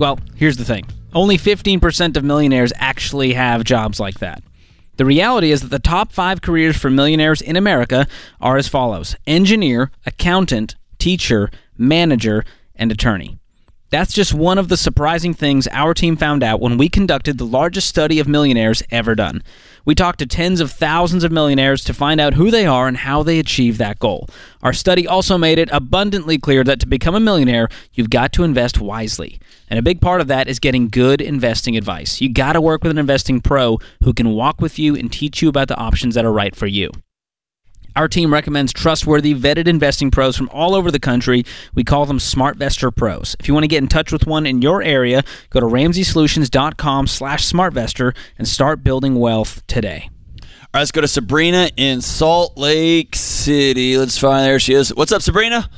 Well, 0.00 0.18
here's 0.34 0.56
the 0.56 0.64
thing 0.64 0.84
only 1.14 1.38
15% 1.38 2.16
of 2.16 2.24
millionaires 2.24 2.72
actually 2.74 3.34
have 3.34 3.62
jobs 3.62 4.00
like 4.00 4.18
that. 4.18 4.42
The 4.96 5.04
reality 5.04 5.52
is 5.52 5.60
that 5.60 5.70
the 5.70 5.78
top 5.78 6.10
five 6.10 6.42
careers 6.42 6.76
for 6.76 6.90
millionaires 6.90 7.40
in 7.40 7.54
America 7.54 8.08
are 8.40 8.56
as 8.56 8.66
follows 8.66 9.14
engineer, 9.28 9.92
accountant, 10.06 10.74
teacher, 10.98 11.52
manager, 11.78 12.44
and 12.74 12.90
attorney. 12.90 13.39
That's 13.90 14.12
just 14.12 14.32
one 14.32 14.56
of 14.56 14.68
the 14.68 14.76
surprising 14.76 15.34
things 15.34 15.66
our 15.72 15.94
team 15.94 16.16
found 16.16 16.44
out 16.44 16.60
when 16.60 16.78
we 16.78 16.88
conducted 16.88 17.38
the 17.38 17.44
largest 17.44 17.88
study 17.88 18.20
of 18.20 18.28
millionaires 18.28 18.84
ever 18.92 19.16
done. 19.16 19.42
We 19.84 19.96
talked 19.96 20.20
to 20.20 20.26
tens 20.26 20.60
of 20.60 20.70
thousands 20.70 21.24
of 21.24 21.32
millionaires 21.32 21.82
to 21.84 21.94
find 21.94 22.20
out 22.20 22.34
who 22.34 22.52
they 22.52 22.66
are 22.66 22.86
and 22.86 22.98
how 22.98 23.24
they 23.24 23.40
achieve 23.40 23.78
that 23.78 23.98
goal. 23.98 24.28
Our 24.62 24.72
study 24.72 25.08
also 25.08 25.36
made 25.36 25.58
it 25.58 25.70
abundantly 25.72 26.38
clear 26.38 26.62
that 26.62 26.78
to 26.80 26.86
become 26.86 27.16
a 27.16 27.20
millionaire, 27.20 27.68
you've 27.92 28.10
got 28.10 28.32
to 28.34 28.44
invest 28.44 28.80
wisely. 28.80 29.40
And 29.68 29.76
a 29.76 29.82
big 29.82 30.00
part 30.00 30.20
of 30.20 30.28
that 30.28 30.46
is 30.46 30.60
getting 30.60 30.88
good 30.88 31.20
investing 31.20 31.76
advice. 31.76 32.20
You 32.20 32.32
got 32.32 32.52
to 32.52 32.60
work 32.60 32.84
with 32.84 32.92
an 32.92 32.98
investing 32.98 33.40
pro 33.40 33.78
who 34.04 34.12
can 34.12 34.30
walk 34.30 34.60
with 34.60 34.78
you 34.78 34.94
and 34.94 35.12
teach 35.12 35.42
you 35.42 35.48
about 35.48 35.66
the 35.66 35.76
options 35.76 36.14
that 36.14 36.24
are 36.24 36.32
right 36.32 36.54
for 36.54 36.68
you. 36.68 36.92
Our 37.96 38.08
team 38.08 38.32
recommends 38.32 38.72
trustworthy, 38.72 39.34
vetted 39.34 39.66
investing 39.66 40.10
pros 40.10 40.36
from 40.36 40.48
all 40.50 40.74
over 40.74 40.90
the 40.90 41.00
country. 41.00 41.44
We 41.74 41.84
call 41.84 42.06
them 42.06 42.18
SmartVestor 42.18 42.94
Pros. 42.94 43.36
If 43.40 43.48
you 43.48 43.54
want 43.54 43.64
to 43.64 43.68
get 43.68 43.82
in 43.82 43.88
touch 43.88 44.12
with 44.12 44.26
one 44.26 44.46
in 44.46 44.62
your 44.62 44.82
area, 44.82 45.22
go 45.50 45.60
to 45.60 45.66
RamseySolutions.com 45.66 47.06
slash 47.06 47.50
SmartVestor 47.50 48.14
and 48.38 48.46
start 48.46 48.84
building 48.84 49.16
wealth 49.16 49.66
today. 49.66 50.10
All 50.72 50.78
right, 50.78 50.80
let's 50.82 50.92
go 50.92 51.00
to 51.00 51.08
Sabrina 51.08 51.70
in 51.76 52.00
Salt 52.00 52.56
Lake 52.56 53.16
City. 53.16 53.96
Let's 53.98 54.18
find 54.18 54.46
there 54.46 54.60
she 54.60 54.74
is. 54.74 54.94
What's 54.94 55.10
up, 55.10 55.22
Sabrina? 55.22 55.68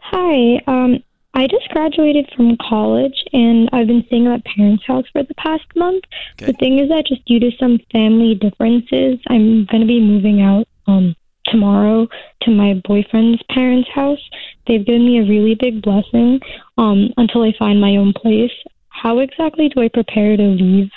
Hi. 0.00 0.62
Um, 0.66 1.02
I 1.34 1.46
just 1.48 1.68
graduated 1.70 2.30
from 2.34 2.56
college 2.56 3.24
and 3.32 3.68
I've 3.72 3.88
been 3.88 4.04
staying 4.06 4.26
at 4.26 4.30
my 4.30 4.42
parents' 4.56 4.84
house 4.86 5.04
for 5.12 5.22
the 5.22 5.34
past 5.34 5.64
month. 5.76 6.04
Okay. 6.34 6.46
The 6.46 6.52
thing 6.54 6.78
is 6.78 6.88
that 6.88 7.06
just 7.06 7.24
due 7.26 7.40
to 7.40 7.50
some 7.58 7.78
family 7.92 8.36
differences, 8.36 9.18
I'm 9.28 9.66
going 9.66 9.80
to 9.80 9.86
be 9.86 10.00
moving 10.00 10.40
out 10.40 10.66
um, 10.86 11.14
tomorrow 11.46 12.06
to 12.42 12.50
my 12.50 12.80
boyfriend's 12.86 13.42
parents' 13.50 13.88
house. 13.94 14.18
They've 14.66 14.84
given 14.84 15.06
me 15.06 15.18
a 15.18 15.28
really 15.28 15.54
big 15.54 15.82
blessing 15.82 16.40
um, 16.78 17.10
until 17.16 17.42
I 17.42 17.52
find 17.58 17.80
my 17.80 17.96
own 17.96 18.12
place. 18.12 18.52
How 18.88 19.18
exactly 19.18 19.68
do 19.68 19.82
I 19.82 19.88
prepare 19.88 20.36
to 20.36 20.42
leave 20.42 20.90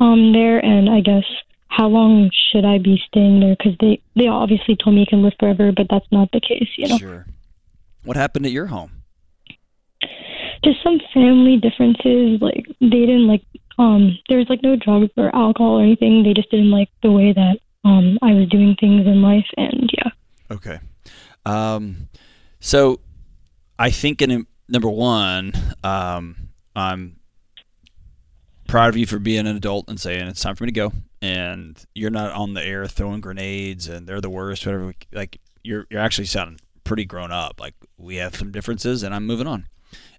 um, 0.00 0.32
there? 0.32 0.58
And 0.58 0.90
I 0.90 1.00
guess 1.00 1.24
how 1.68 1.88
long 1.88 2.30
should 2.50 2.64
I 2.64 2.78
be 2.78 3.00
staying 3.06 3.40
there? 3.40 3.56
Because 3.56 3.76
they, 3.80 4.00
they 4.16 4.26
obviously 4.26 4.76
told 4.76 4.94
me 4.94 5.00
you 5.00 5.06
can 5.06 5.22
live 5.22 5.34
forever, 5.38 5.72
but 5.76 5.86
that's 5.90 6.10
not 6.10 6.30
the 6.32 6.40
case, 6.40 6.68
you 6.76 6.88
know? 6.88 6.98
Sure. 6.98 7.26
What 8.04 8.16
happened 8.16 8.46
at 8.46 8.52
your 8.52 8.66
home? 8.66 9.04
just 10.64 10.82
some 10.82 10.98
family 11.12 11.58
differences. 11.58 12.40
Like 12.40 12.66
they 12.80 13.04
didn't 13.04 13.28
like 13.28 13.44
um 13.78 14.18
there 14.28 14.38
was 14.38 14.48
like 14.48 14.62
no 14.62 14.76
drugs 14.76 15.10
or 15.16 15.34
alcohol 15.34 15.78
or 15.78 15.82
anything. 15.82 16.22
They 16.22 16.32
just 16.32 16.50
didn't 16.50 16.70
like 16.70 16.88
the 17.02 17.12
way 17.12 17.32
that 17.32 17.58
um 17.84 18.18
I 18.22 18.32
was 18.32 18.48
doing 18.48 18.76
things 18.78 19.06
in 19.06 19.22
life 19.22 19.46
and 19.56 19.90
yeah. 19.96 20.10
Okay. 20.50 20.78
Um, 21.46 22.08
so 22.60 23.00
I 23.78 23.90
think 23.90 24.22
in 24.22 24.46
number 24.68 24.88
one, 24.88 25.52
um, 25.82 26.48
I'm 26.74 27.16
proud 28.66 28.88
of 28.88 28.96
you 28.96 29.06
for 29.06 29.18
being 29.18 29.46
an 29.46 29.56
adult 29.56 29.88
and 29.88 30.00
saying 30.00 30.26
it's 30.26 30.40
time 30.40 30.56
for 30.56 30.64
me 30.64 30.68
to 30.68 30.72
go. 30.72 30.92
And 31.20 31.82
you're 31.94 32.10
not 32.10 32.32
on 32.32 32.54
the 32.54 32.62
air 32.62 32.86
throwing 32.86 33.20
grenades 33.20 33.88
and 33.88 34.06
they're 34.06 34.20
the 34.20 34.30
worst, 34.30 34.66
whatever. 34.66 34.94
Like 35.12 35.40
you're 35.62 35.86
you're 35.90 36.00
actually 36.00 36.26
sounding 36.26 36.60
pretty 36.84 37.04
grown 37.04 37.32
up. 37.32 37.60
Like 37.60 37.74
we 37.96 38.16
have 38.16 38.36
some 38.36 38.52
differences 38.52 39.02
and 39.02 39.14
I'm 39.14 39.26
moving 39.26 39.46
on. 39.46 39.68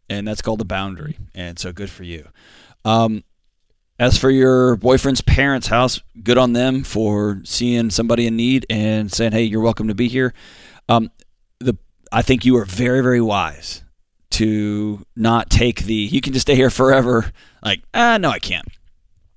And 0.09 0.27
that's 0.27 0.41
called 0.41 0.59
the 0.59 0.65
boundary. 0.65 1.17
And 1.33 1.57
so 1.57 1.71
good 1.71 1.89
for 1.89 2.03
you. 2.03 2.27
Um, 2.83 3.23
as 3.97 4.17
for 4.17 4.29
your 4.29 4.75
boyfriend's 4.75 5.21
parents' 5.21 5.67
house, 5.67 6.01
good 6.23 6.37
on 6.37 6.53
them 6.53 6.83
for 6.83 7.41
seeing 7.43 7.89
somebody 7.89 8.27
in 8.27 8.35
need 8.35 8.65
and 8.69 9.11
saying, 9.11 9.31
"Hey, 9.31 9.43
you're 9.43 9.61
welcome 9.61 9.87
to 9.87 9.95
be 9.95 10.07
here." 10.07 10.33
Um, 10.89 11.11
the 11.59 11.77
I 12.11 12.21
think 12.21 12.45
you 12.45 12.57
are 12.57 12.65
very, 12.65 13.01
very 13.01 13.21
wise 13.21 13.83
to 14.31 15.05
not 15.15 15.49
take 15.49 15.83
the 15.83 15.93
"you 15.93 16.21
can 16.21 16.33
just 16.33 16.45
stay 16.45 16.55
here 16.55 16.69
forever." 16.69 17.31
Like, 17.63 17.83
ah, 17.93 18.17
no, 18.17 18.29
I 18.29 18.39
can't. 18.39 18.67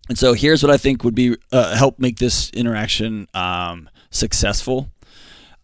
And 0.08 0.18
so 0.18 0.32
here's 0.32 0.62
what 0.62 0.70
I 0.70 0.76
think 0.76 1.04
would 1.04 1.14
be 1.14 1.36
uh, 1.52 1.76
help 1.76 1.98
make 1.98 2.18
this 2.18 2.50
interaction 2.50 3.28
um, 3.34 3.88
successful. 4.10 4.90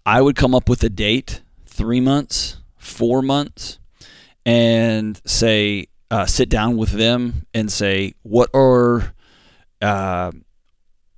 I 0.07 0.21
would 0.21 0.37
come 0.37 0.55
up 0.55 0.69
with 0.69 0.85
a 0.85 0.91
date, 0.91 1.43
three 1.67 2.01
months, 2.01 2.59
four 2.77 3.23
months, 3.23 3.79
and 4.45 5.21
say, 5.25 5.87
uh, 6.11 6.27
sit 6.27 6.49
down 6.49 6.77
with 6.77 6.91
them 6.91 7.47
and 7.55 7.71
say, 7.71 8.15
what 8.23 8.51
are, 8.55 9.15
uh, 9.83 10.31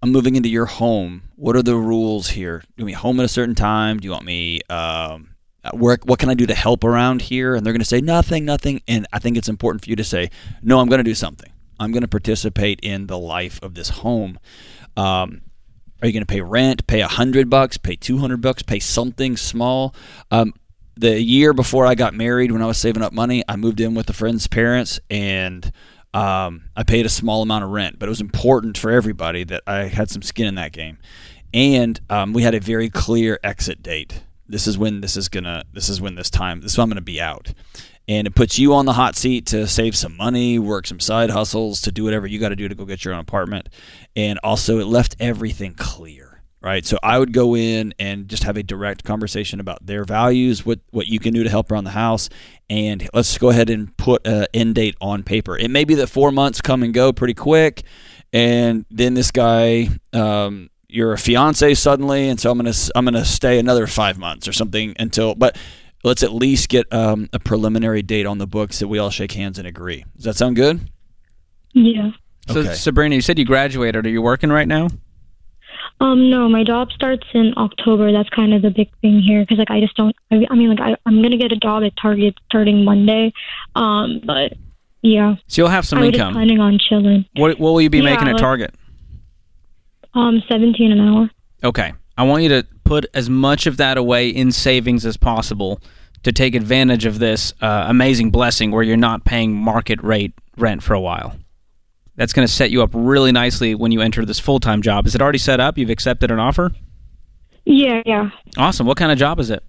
I'm 0.02 0.12
moving 0.12 0.36
into 0.36 0.48
your 0.48 0.66
home. 0.66 1.22
What 1.36 1.56
are 1.56 1.62
the 1.62 1.76
rules 1.76 2.28
here? 2.30 2.60
Do 2.60 2.66
you 2.76 2.84
want 2.84 2.86
me 2.86 2.92
home 2.92 3.20
at 3.20 3.26
a 3.26 3.28
certain 3.28 3.54
time? 3.54 3.98
Do 3.98 4.06
you 4.06 4.12
want 4.12 4.24
me, 4.24 4.60
um, 4.70 5.34
work? 5.72 6.04
What 6.04 6.18
can 6.18 6.30
I 6.30 6.34
do 6.34 6.46
to 6.46 6.54
help 6.54 6.84
around 6.84 7.22
here? 7.22 7.54
And 7.54 7.66
they're 7.66 7.72
going 7.72 7.80
to 7.80 7.84
say 7.84 8.00
nothing, 8.00 8.44
nothing. 8.44 8.82
And 8.86 9.06
I 9.12 9.18
think 9.18 9.36
it's 9.36 9.48
important 9.48 9.82
for 9.82 9.90
you 9.90 9.96
to 9.96 10.04
say, 10.04 10.30
no, 10.62 10.78
I'm 10.78 10.88
going 10.88 10.98
to 10.98 11.04
do 11.04 11.14
something. 11.14 11.50
I'm 11.80 11.92
going 11.92 12.02
to 12.02 12.08
participate 12.08 12.80
in 12.82 13.06
the 13.06 13.18
life 13.18 13.60
of 13.62 13.74
this 13.74 13.88
home. 13.88 14.38
Um, 14.96 15.42
are 16.00 16.06
you 16.06 16.12
going 16.12 16.22
to 16.22 16.26
pay 16.26 16.40
rent? 16.40 16.86
Pay 16.86 17.00
a 17.00 17.08
hundred 17.08 17.50
bucks? 17.50 17.76
Pay 17.78 17.96
two 17.96 18.18
hundred 18.18 18.40
bucks? 18.40 18.62
Pay 18.62 18.78
something 18.78 19.36
small? 19.36 19.94
Um, 20.30 20.54
the 20.96 21.20
year 21.20 21.52
before 21.52 21.86
I 21.86 21.94
got 21.94 22.14
married, 22.14 22.52
when 22.52 22.62
I 22.62 22.66
was 22.66 22.78
saving 22.78 23.02
up 23.02 23.12
money, 23.12 23.44
I 23.48 23.56
moved 23.56 23.80
in 23.80 23.94
with 23.94 24.08
a 24.08 24.12
friend's 24.12 24.46
parents, 24.46 24.98
and 25.10 25.70
um, 26.14 26.64
I 26.74 26.82
paid 26.82 27.06
a 27.06 27.10
small 27.10 27.42
amount 27.42 27.64
of 27.64 27.70
rent. 27.70 27.98
But 27.98 28.08
it 28.08 28.10
was 28.10 28.20
important 28.20 28.78
for 28.78 28.90
everybody 28.90 29.44
that 29.44 29.62
I 29.66 29.84
had 29.84 30.10
some 30.10 30.22
skin 30.22 30.46
in 30.46 30.54
that 30.54 30.72
game, 30.72 30.98
and 31.52 32.00
um, 32.08 32.32
we 32.32 32.42
had 32.42 32.54
a 32.54 32.60
very 32.60 32.88
clear 32.88 33.38
exit 33.44 33.82
date. 33.82 34.22
This 34.48 34.66
is 34.66 34.78
when 34.78 35.00
this 35.00 35.16
is 35.16 35.28
gonna. 35.28 35.64
This 35.72 35.88
is 35.88 36.00
when 36.00 36.14
this 36.14 36.30
time. 36.30 36.60
This 36.60 36.72
is 36.72 36.78
when 36.78 36.84
I'm 36.84 36.90
gonna 36.90 37.00
be 37.02 37.20
out. 37.20 37.52
And 38.08 38.28
it 38.28 38.36
puts 38.36 38.56
you 38.56 38.72
on 38.72 38.86
the 38.86 38.92
hot 38.92 39.16
seat 39.16 39.46
to 39.46 39.66
save 39.66 39.96
some 39.96 40.16
money, 40.16 40.60
work 40.60 40.86
some 40.86 41.00
side 41.00 41.28
hustles, 41.30 41.80
to 41.80 41.90
do 41.90 42.04
whatever 42.04 42.24
you 42.28 42.38
got 42.38 42.50
to 42.50 42.56
do 42.56 42.68
to 42.68 42.74
go 42.76 42.84
get 42.84 43.04
your 43.04 43.14
own 43.14 43.18
apartment. 43.18 43.68
And 44.14 44.38
also, 44.44 44.78
it 44.78 44.86
left 44.86 45.16
everything 45.18 45.74
clear 45.74 46.25
right? 46.66 46.84
So 46.84 46.98
I 47.00 47.16
would 47.20 47.32
go 47.32 47.54
in 47.54 47.94
and 47.96 48.28
just 48.28 48.42
have 48.42 48.56
a 48.56 48.62
direct 48.64 49.04
conversation 49.04 49.60
about 49.60 49.86
their 49.86 50.04
values, 50.04 50.66
what 50.66 50.80
what 50.90 51.06
you 51.06 51.20
can 51.20 51.32
do 51.32 51.44
to 51.44 51.48
help 51.48 51.70
around 51.70 51.84
the 51.84 51.90
house, 51.90 52.28
and 52.68 53.08
let's 53.14 53.38
go 53.38 53.50
ahead 53.50 53.70
and 53.70 53.96
put 53.96 54.26
an 54.26 54.46
end 54.52 54.74
date 54.74 54.96
on 55.00 55.22
paper. 55.22 55.56
It 55.56 55.70
may 55.70 55.84
be 55.84 55.94
that 55.94 56.08
four 56.08 56.32
months 56.32 56.60
come 56.60 56.82
and 56.82 56.92
go 56.92 57.12
pretty 57.12 57.34
quick, 57.34 57.84
and 58.32 58.84
then 58.90 59.14
this 59.14 59.30
guy. 59.30 59.88
Um, 60.12 60.68
you're 60.88 61.12
a 61.12 61.18
fiance 61.18 61.74
suddenly, 61.74 62.28
and 62.28 62.38
so 62.40 62.50
I'm 62.50 62.58
gonna 62.58 62.72
I'm 62.94 63.04
gonna 63.04 63.24
stay 63.24 63.58
another 63.58 63.86
five 63.86 64.18
months 64.18 64.48
or 64.48 64.52
something 64.52 64.94
until. 64.98 65.34
But 65.34 65.58
let's 66.04 66.22
at 66.22 66.32
least 66.32 66.68
get 66.68 66.90
um, 66.92 67.28
a 67.32 67.38
preliminary 67.40 68.02
date 68.02 68.24
on 68.24 68.38
the 68.38 68.46
books 68.46 68.78
that 68.78 68.88
we 68.88 68.98
all 68.98 69.10
shake 69.10 69.32
hands 69.32 69.58
and 69.58 69.66
agree. 69.66 70.04
Does 70.14 70.24
that 70.24 70.36
sound 70.36 70.56
good? 70.56 70.88
Yeah. 71.74 72.12
So, 72.48 72.60
Okay. 72.60 72.74
Sabrina, 72.74 73.16
you 73.16 73.20
said 73.20 73.38
you 73.38 73.44
graduated. 73.44 74.06
Are 74.06 74.08
you 74.08 74.22
working 74.22 74.50
right 74.50 74.68
now? 74.68 74.88
Um, 76.00 76.28
no, 76.30 76.48
my 76.48 76.62
job 76.62 76.90
starts 76.92 77.26
in 77.32 77.54
October. 77.56 78.12
That's 78.12 78.28
kind 78.28 78.52
of 78.52 78.60
the 78.62 78.70
big 78.70 78.90
thing 79.00 79.20
here 79.20 79.40
because, 79.42 79.58
like, 79.58 79.70
I 79.70 79.80
just 79.80 79.96
don't. 79.96 80.14
I, 80.30 80.46
I 80.50 80.54
mean, 80.54 80.68
like, 80.68 80.80
I, 80.80 80.96
I'm 81.06 81.22
gonna 81.22 81.38
get 81.38 81.52
a 81.52 81.56
job 81.56 81.82
at 81.84 81.92
Target 82.00 82.34
starting 82.46 82.84
Monday. 82.84 83.32
Um, 83.74 84.20
but 84.24 84.52
yeah, 85.02 85.36
So 85.46 85.62
you'll 85.62 85.70
have 85.70 85.86
some 85.86 86.00
I 86.00 86.06
income. 86.06 86.34
planning 86.34 86.60
on 86.60 86.78
chilling. 86.78 87.24
What, 87.36 87.58
what 87.58 87.72
will 87.72 87.80
you 87.80 87.88
be 87.90 87.98
Yeah, 87.98 88.04
making 88.04 88.28
at 88.28 88.38
Target? 88.38 88.74
Um, 90.14 90.42
17 90.48 90.92
an 90.92 91.00
hour. 91.00 91.30
Okay. 91.62 91.92
I 92.18 92.24
want 92.24 92.42
you 92.42 92.48
to 92.50 92.66
put 92.84 93.06
as 93.14 93.28
much 93.30 93.66
of 93.66 93.76
that 93.76 93.98
away 93.98 94.28
in 94.30 94.50
savings 94.52 95.04
as 95.06 95.16
possible 95.16 95.80
to 96.22 96.32
take 96.32 96.54
advantage 96.54 97.04
of 97.04 97.18
this 97.18 97.52
uh, 97.60 97.84
amazing 97.88 98.30
blessing 98.30 98.70
where 98.70 98.82
you're 98.82 98.96
not 98.96 99.24
paying 99.24 99.54
market 99.54 100.02
rate 100.02 100.32
rent 100.56 100.82
for 100.82 100.94
a 100.94 101.00
while. 101.00 101.36
That's 102.16 102.32
going 102.32 102.46
to 102.46 102.52
set 102.52 102.70
you 102.70 102.82
up 102.82 102.90
really 102.92 103.30
nicely 103.32 103.74
when 103.74 103.92
you 103.92 104.00
enter 104.00 104.24
this 104.24 104.38
full 104.40 104.58
time 104.60 104.82
job. 104.82 105.06
Is 105.06 105.14
it 105.14 105.22
already 105.22 105.38
set 105.38 105.60
up? 105.60 105.76
You've 105.78 105.90
accepted 105.90 106.30
an 106.30 106.38
offer? 106.38 106.72
Yeah, 107.64 108.02
yeah. 108.06 108.30
Awesome. 108.56 108.86
What 108.86 108.96
kind 108.96 109.12
of 109.12 109.18
job 109.18 109.38
is 109.40 109.50
it? 109.50 109.62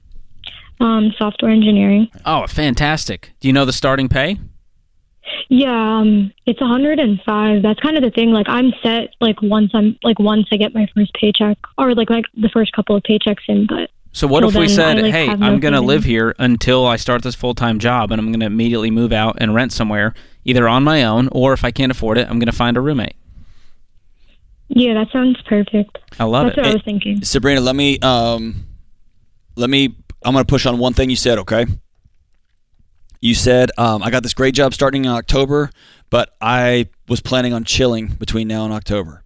Um, 0.79 1.11
software 1.17 1.51
engineering. 1.51 2.07
Oh, 2.25 2.45
fantastic. 2.47 3.31
Do 3.39 3.47
you 3.47 3.53
know 3.53 3.65
the 3.65 3.73
starting 3.73 4.07
pay? 4.07 4.37
Yeah, 5.49 5.99
um, 5.99 6.31
it's 6.45 6.61
105. 6.61 7.61
That's 7.61 7.79
kind 7.79 7.97
of 7.97 8.03
the 8.03 8.11
thing. 8.11 8.31
Like, 8.31 8.47
I'm 8.47 8.71
set. 8.83 9.09
Like, 9.19 9.41
once 9.41 9.71
I'm 9.73 9.97
like 10.03 10.19
once 10.19 10.47
I 10.51 10.57
get 10.57 10.73
my 10.73 10.87
first 10.95 11.13
paycheck, 11.13 11.57
or 11.77 11.95
like 11.95 12.09
like 12.09 12.25
the 12.35 12.49
first 12.49 12.71
couple 12.73 12.95
of 12.95 13.03
paychecks 13.03 13.43
in. 13.47 13.65
But 13.67 13.89
So 14.11 14.27
what 14.27 14.43
if 14.43 14.55
we 14.55 14.67
said, 14.67 14.99
I, 14.99 15.01
like, 15.01 15.13
"Hey, 15.13 15.29
I'm 15.29 15.59
going 15.59 15.73
to 15.73 15.81
live 15.81 16.03
here 16.03 16.35
until 16.39 16.85
I 16.85 16.95
start 16.97 17.23
this 17.23 17.35
full-time 17.35 17.79
job 17.79 18.11
and 18.11 18.19
I'm 18.19 18.27
going 18.27 18.39
to 18.39 18.45
immediately 18.45 18.91
move 18.91 19.11
out 19.11 19.37
and 19.39 19.53
rent 19.53 19.73
somewhere, 19.73 20.13
either 20.47 20.67
on 20.67 20.83
my 20.83 21.03
own 21.03 21.29
or 21.31 21.53
if 21.53 21.63
I 21.63 21.69
can't 21.69 21.91
afford 21.91 22.17
it, 22.17 22.27
I'm 22.27 22.39
going 22.39 22.47
to 22.47 22.51
find 22.51 22.75
a 22.75 22.81
roommate." 22.81 23.15
Yeah, 24.69 24.95
that 24.95 25.11
sounds 25.11 25.41
perfect. 25.43 25.97
I 26.19 26.25
love 26.25 26.47
That's 26.47 26.57
it. 26.57 26.61
what 26.61 26.69
I 26.69 26.73
was 26.73 26.83
thinking. 26.83 27.23
Sabrina, 27.23 27.61
let 27.61 27.75
me 27.75 27.99
um, 27.99 28.65
let 29.55 29.69
me. 29.69 29.95
I'm 30.25 30.33
going 30.33 30.43
to 30.43 30.49
push 30.49 30.65
on 30.65 30.77
one 30.77 30.93
thing 30.93 31.09
you 31.09 31.15
said. 31.15 31.37
Okay. 31.39 31.65
You 33.19 33.33
said 33.33 33.71
um, 33.77 34.03
I 34.03 34.11
got 34.11 34.23
this 34.23 34.33
great 34.33 34.53
job 34.53 34.73
starting 34.73 35.05
in 35.05 35.11
October, 35.11 35.71
but 36.09 36.35
I 36.39 36.89
was 37.07 37.21
planning 37.21 37.53
on 37.53 37.63
chilling 37.63 38.07
between 38.07 38.47
now 38.47 38.65
and 38.65 38.73
October. 38.73 39.23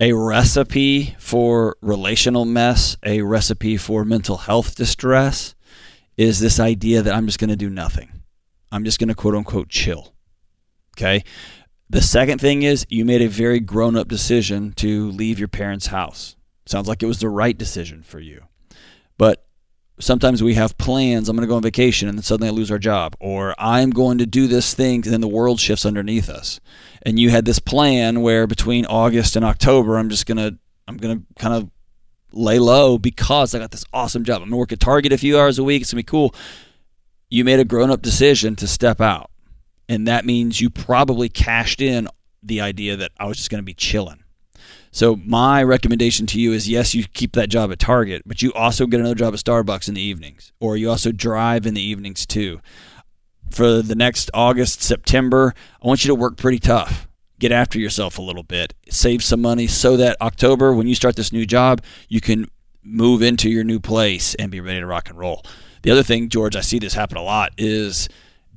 A 0.00 0.12
recipe 0.12 1.14
for 1.18 1.76
relational 1.82 2.44
mess, 2.44 2.96
a 3.04 3.22
recipe 3.22 3.76
for 3.76 4.04
mental 4.04 4.38
health 4.38 4.74
distress, 4.74 5.54
is 6.16 6.40
this 6.40 6.58
idea 6.58 7.02
that 7.02 7.14
I'm 7.14 7.26
just 7.26 7.38
going 7.38 7.50
to 7.50 7.56
do 7.56 7.68
nothing. 7.68 8.22
I'm 8.72 8.84
just 8.84 8.98
going 8.98 9.08
to 9.08 9.14
quote 9.14 9.34
unquote 9.34 9.68
chill. 9.68 10.13
Okay. 10.96 11.24
The 11.90 12.02
second 12.02 12.40
thing 12.40 12.62
is 12.62 12.86
you 12.88 13.04
made 13.04 13.22
a 13.22 13.28
very 13.28 13.60
grown 13.60 13.96
up 13.96 14.08
decision 14.08 14.72
to 14.74 15.10
leave 15.10 15.38
your 15.38 15.48
parents' 15.48 15.88
house. 15.88 16.36
Sounds 16.66 16.88
like 16.88 17.02
it 17.02 17.06
was 17.06 17.20
the 17.20 17.28
right 17.28 17.56
decision 17.56 18.02
for 18.02 18.20
you. 18.20 18.44
But 19.18 19.46
sometimes 20.00 20.42
we 20.42 20.54
have 20.54 20.78
plans. 20.78 21.28
I'm 21.28 21.36
going 21.36 21.46
to 21.46 21.50
go 21.50 21.56
on 21.56 21.62
vacation 21.62 22.08
and 22.08 22.16
then 22.16 22.22
suddenly 22.22 22.48
I 22.48 22.52
lose 22.52 22.70
our 22.70 22.78
job. 22.78 23.16
Or 23.20 23.54
I'm 23.58 23.90
going 23.90 24.18
to 24.18 24.26
do 24.26 24.46
this 24.46 24.72
thing 24.74 25.02
and 25.04 25.12
then 25.12 25.20
the 25.20 25.28
world 25.28 25.60
shifts 25.60 25.84
underneath 25.84 26.28
us. 26.28 26.58
And 27.02 27.18
you 27.18 27.30
had 27.30 27.44
this 27.44 27.58
plan 27.58 28.22
where 28.22 28.46
between 28.46 28.86
August 28.86 29.36
and 29.36 29.44
October, 29.44 29.98
I'm 29.98 30.08
just 30.08 30.26
going 30.26 30.38
to, 30.38 30.58
I'm 30.88 30.96
going 30.96 31.18
to 31.18 31.40
kind 31.40 31.54
of 31.54 31.70
lay 32.32 32.58
low 32.58 32.98
because 32.98 33.54
I 33.54 33.58
got 33.58 33.70
this 33.70 33.84
awesome 33.92 34.24
job. 34.24 34.36
I'm 34.36 34.48
going 34.48 34.52
to 34.52 34.56
work 34.56 34.72
at 34.72 34.80
Target 34.80 35.12
a 35.12 35.18
few 35.18 35.38
hours 35.38 35.58
a 35.58 35.64
week. 35.64 35.82
It's 35.82 35.92
going 35.92 36.02
to 36.02 36.06
be 36.06 36.10
cool. 36.10 36.34
You 37.28 37.44
made 37.44 37.60
a 37.60 37.64
grown 37.64 37.90
up 37.90 38.02
decision 38.02 38.56
to 38.56 38.66
step 38.66 39.00
out. 39.00 39.30
And 39.88 40.08
that 40.08 40.24
means 40.24 40.60
you 40.60 40.70
probably 40.70 41.28
cashed 41.28 41.80
in 41.80 42.08
the 42.42 42.60
idea 42.60 42.96
that 42.96 43.12
I 43.18 43.26
was 43.26 43.36
just 43.36 43.50
going 43.50 43.62
to 43.62 43.64
be 43.64 43.74
chilling. 43.74 44.24
So 44.90 45.16
my 45.16 45.62
recommendation 45.62 46.26
to 46.28 46.40
you 46.40 46.52
is 46.52 46.68
yes, 46.68 46.94
you 46.94 47.04
keep 47.04 47.32
that 47.32 47.48
job 47.48 47.72
at 47.72 47.80
Target, 47.80 48.22
but 48.24 48.42
you 48.42 48.52
also 48.52 48.86
get 48.86 49.00
another 49.00 49.16
job 49.16 49.34
at 49.34 49.40
Starbucks 49.40 49.88
in 49.88 49.94
the 49.94 50.00
evenings, 50.00 50.52
or 50.60 50.76
you 50.76 50.88
also 50.88 51.10
drive 51.10 51.66
in 51.66 51.74
the 51.74 51.82
evenings 51.82 52.24
too. 52.26 52.60
For 53.50 53.82
the 53.82 53.96
next 53.96 54.30
August, 54.32 54.82
September, 54.82 55.52
I 55.82 55.86
want 55.86 56.04
you 56.04 56.08
to 56.08 56.14
work 56.14 56.36
pretty 56.36 56.60
tough. 56.60 57.08
Get 57.40 57.50
after 57.50 57.78
yourself 57.78 58.18
a 58.18 58.22
little 58.22 58.44
bit. 58.44 58.72
Save 58.88 59.24
some 59.24 59.42
money 59.42 59.66
so 59.66 59.96
that 59.96 60.16
October, 60.20 60.72
when 60.72 60.86
you 60.86 60.94
start 60.94 61.16
this 61.16 61.32
new 61.32 61.44
job, 61.44 61.82
you 62.08 62.20
can 62.20 62.48
move 62.84 63.22
into 63.22 63.50
your 63.50 63.64
new 63.64 63.80
place 63.80 64.34
and 64.36 64.50
be 64.52 64.60
ready 64.60 64.78
to 64.78 64.86
rock 64.86 65.10
and 65.10 65.18
roll. 65.18 65.42
The 65.82 65.90
other 65.90 66.02
thing, 66.02 66.28
George, 66.28 66.54
I 66.54 66.60
see 66.60 66.78
this 66.78 66.94
happen 66.94 67.16
a 67.16 67.22
lot 67.22 67.52
is 67.58 68.08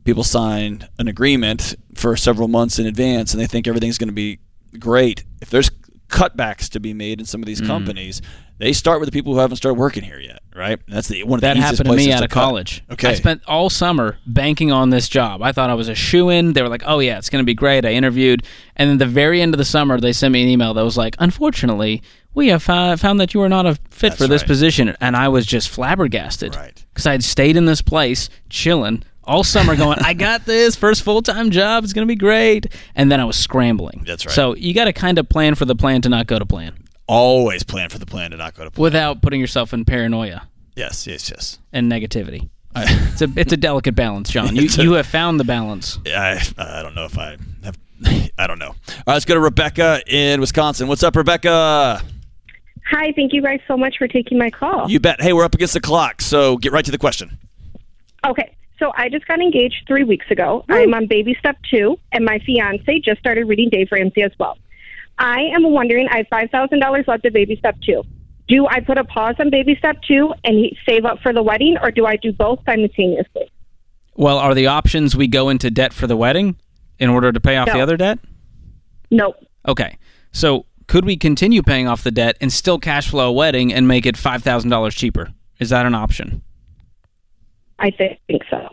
people 0.07 0.23
sign 0.23 0.87
an 0.97 1.07
agreement 1.07 1.75
for 1.93 2.15
several 2.17 2.47
months 2.47 2.79
in 2.79 2.85
advance 2.87 3.33
and 3.33 3.41
they 3.41 3.45
think 3.45 3.67
everything's 3.67 3.97
going 3.97 4.07
to 4.07 4.13
be 4.13 4.39
great. 4.79 5.23
If 5.41 5.49
there's 5.49 5.69
cutbacks 6.07 6.69
to 6.69 6.79
be 6.79 6.93
made 6.93 7.19
in 7.19 7.25
some 7.25 7.41
of 7.41 7.45
these 7.45 7.59
Mm. 7.61 7.67
companies, 7.67 8.21
they 8.57 8.71
start 8.71 9.01
with 9.01 9.07
the 9.07 9.11
people 9.11 9.33
who 9.33 9.39
haven't 9.39 9.57
started 9.57 9.77
working 9.77 10.03
here 10.03 10.19
yet, 10.19 10.39
right? 10.55 10.79
That's 10.87 11.09
the 11.09 11.23
one 11.23 11.37
of 11.37 11.41
the 11.41 11.47
That 11.47 11.57
easiest 11.57 11.77
happened 11.79 11.99
to 11.99 12.05
me 12.05 12.11
out 12.13 12.23
of 12.23 12.29
cut. 12.29 12.39
college. 12.41 12.83
Okay. 12.89 13.09
I 13.09 13.13
spent 13.15 13.41
all 13.47 13.69
summer 13.69 14.17
banking 14.25 14.71
on 14.71 14.89
this 14.89 15.09
job. 15.09 15.41
I 15.43 15.51
thought 15.51 15.69
I 15.69 15.73
was 15.73 15.89
a 15.89 15.93
shoe 15.95 16.29
in. 16.29 16.53
They 16.53 16.61
were 16.61 16.69
like, 16.69 16.83
oh, 16.85 16.99
yeah, 16.99 17.17
it's 17.17 17.29
going 17.29 17.43
to 17.43 17.45
be 17.45 17.53
great. 17.53 17.85
I 17.85 17.91
interviewed. 17.91 18.43
And 18.77 18.89
then 18.89 18.97
the 18.97 19.05
very 19.05 19.41
end 19.41 19.53
of 19.53 19.57
the 19.57 19.65
summer, 19.65 19.99
they 19.99 20.13
sent 20.13 20.31
me 20.31 20.41
an 20.41 20.47
email 20.49 20.73
that 20.73 20.83
was 20.85 20.95
like, 20.97 21.15
unfortunately, 21.19 22.01
we 22.33 22.47
have 22.47 22.67
uh, 22.69 22.95
found 22.95 23.19
that 23.19 23.33
you 23.33 23.41
are 23.41 23.49
not 23.49 23.65
a 23.65 23.75
fit 23.75 24.11
That's 24.11 24.17
for 24.17 24.27
this 24.27 24.41
right. 24.43 24.47
position. 24.47 24.95
And 25.01 25.15
I 25.17 25.27
was 25.27 25.45
just 25.45 25.67
flabbergasted. 25.69 26.55
Right. 26.55 26.85
Because 26.93 27.05
I 27.05 27.11
had 27.11 27.23
stayed 27.25 27.57
in 27.57 27.65
this 27.65 27.81
place, 27.81 28.29
chilling 28.49 29.03
all 29.27 29.43
summer, 29.43 29.75
going, 29.75 29.99
I 30.01 30.13
got 30.13 30.45
this 30.45 30.75
first 30.75 31.03
full 31.03 31.21
time 31.21 31.51
job. 31.51 31.83
It's 31.83 31.93
going 31.93 32.07
to 32.07 32.11
be 32.11 32.15
great. 32.15 32.67
And 32.95 33.11
then 33.11 33.19
I 33.19 33.25
was 33.25 33.37
scrambling. 33.37 34.03
That's 34.07 34.25
right. 34.25 34.33
So 34.33 34.55
you 34.55 34.73
got 34.73 34.85
to 34.85 34.93
kind 34.93 35.17
of 35.19 35.27
plan 35.29 35.55
for 35.55 35.65
the 35.65 35.75
plan 35.75 36.01
to 36.03 36.09
not 36.09 36.27
go 36.27 36.39
to 36.39 36.45
plan 36.45 36.73
Always 37.07 37.63
plan 37.63 37.89
for 37.89 37.99
the 37.99 38.05
plan 38.05 38.31
to 38.31 38.37
not 38.37 38.53
go 38.55 38.63
to 38.65 38.71
plan. 38.71 38.81
without 38.83 39.21
putting 39.21 39.39
yourself 39.39 39.73
in 39.73 39.85
paranoia 39.85 40.47
Yes, 40.75 41.07
yes, 41.07 41.29
yes. 41.29 41.59
and 41.73 41.91
negativity. 41.91 42.49
I, 42.75 42.83
It's 43.13 43.21
a 43.21 43.27
it's 43.35 43.53
a 43.53 43.57
delicate 43.57 43.95
balance, 43.95 44.29
John. 44.29 44.55
You 44.55 44.67
a- 44.77 44.83
you 44.83 44.91
have 44.93 45.07
found 45.07 45.39
the 45.39 45.43
balance. 45.45 45.99
I, 46.05 46.41
I 46.57 46.81
don't 46.83 46.95
know 46.95 47.05
if 47.05 47.17
I 47.17 47.37
have. 47.63 47.77
I 48.37 48.45
don't 48.45 48.59
know. 48.59 48.67
All 48.67 48.75
right, 49.07 49.13
let's 49.13 49.25
go 49.25 49.33
to 49.33 49.39
Rebecca 49.39 50.01
in 50.05 50.39
Wisconsin. 50.39 50.87
What's 50.87 51.01
up, 51.01 51.15
Rebecca? 51.15 52.01
Hi, 52.91 53.11
thank 53.13 53.33
you 53.33 53.41
guys 53.41 53.59
so 53.67 53.75
much 53.75 53.97
for 53.97 54.07
taking 54.07 54.37
my 54.37 54.49
call. 54.51 54.89
You 54.89 54.99
bet. 54.99 55.19
Hey, 55.21 55.33
we're 55.33 55.43
up 55.43 55.55
against 55.55 55.73
the 55.73 55.81
clock, 55.81 56.21
so 56.21 56.57
get 56.57 56.71
right 56.71 56.85
to 56.85 56.91
the 56.91 56.97
question. 56.99 57.37
Okay, 58.25 58.55
so 58.79 58.91
I 58.95 59.09
just 59.09 59.27
got 59.27 59.39
engaged 59.39 59.85
three 59.87 60.03
weeks 60.03 60.25
ago. 60.29 60.65
I'm 60.69 60.93
on 60.93 61.07
baby 61.07 61.35
step 61.39 61.57
two, 61.69 61.97
and 62.11 62.23
my 62.23 62.39
fiance 62.45 62.99
just 62.99 63.19
started 63.19 63.45
reading 63.45 63.69
Dave 63.69 63.89
Ramsey 63.91 64.23
as 64.23 64.31
well. 64.39 64.57
I 65.17 65.41
am 65.55 65.63
wondering, 65.71 66.07
I 66.11 66.17
have 66.17 66.27
$5,000 66.27 67.07
left 67.07 67.25
of 67.25 67.33
baby 67.33 67.55
step 67.57 67.75
two. 67.83 68.03
Do 68.47 68.67
I 68.67 68.79
put 68.79 68.97
a 68.97 69.03
pause 69.03 69.35
on 69.39 69.49
baby 69.49 69.75
step 69.77 69.97
two 70.07 70.33
and 70.43 70.71
save 70.87 71.05
up 71.05 71.19
for 71.21 71.33
the 71.33 71.43
wedding, 71.43 71.77
or 71.81 71.91
do 71.91 72.05
I 72.05 72.15
do 72.15 72.31
both 72.31 72.59
simultaneously? 72.65 73.51
Well, 74.15 74.37
are 74.37 74.53
the 74.53 74.67
options 74.67 75.15
we 75.15 75.27
go 75.27 75.49
into 75.49 75.69
debt 75.69 75.93
for 75.93 76.07
the 76.07 76.15
wedding 76.15 76.55
in 76.99 77.09
order 77.09 77.31
to 77.31 77.39
pay 77.39 77.57
off 77.57 77.67
the 77.67 77.79
other 77.79 77.97
debt? 77.97 78.19
Nope. 79.11 79.35
Okay. 79.67 79.97
So 80.31 80.65
could 80.87 81.05
we 81.05 81.17
continue 81.17 81.61
paying 81.61 81.87
off 81.87 82.03
the 82.03 82.11
debt 82.11 82.37
and 82.39 82.51
still 82.51 82.79
cash 82.79 83.09
flow 83.09 83.29
a 83.29 83.31
wedding 83.31 83.73
and 83.73 83.87
make 83.87 84.05
it 84.05 84.17
five 84.17 84.43
thousand 84.43 84.69
dollars 84.69 84.95
cheaper? 84.95 85.29
Is 85.59 85.69
that 85.69 85.85
an 85.85 85.95
option? 85.95 86.41
I 87.79 87.91
think 87.91 88.19
so. 88.49 88.69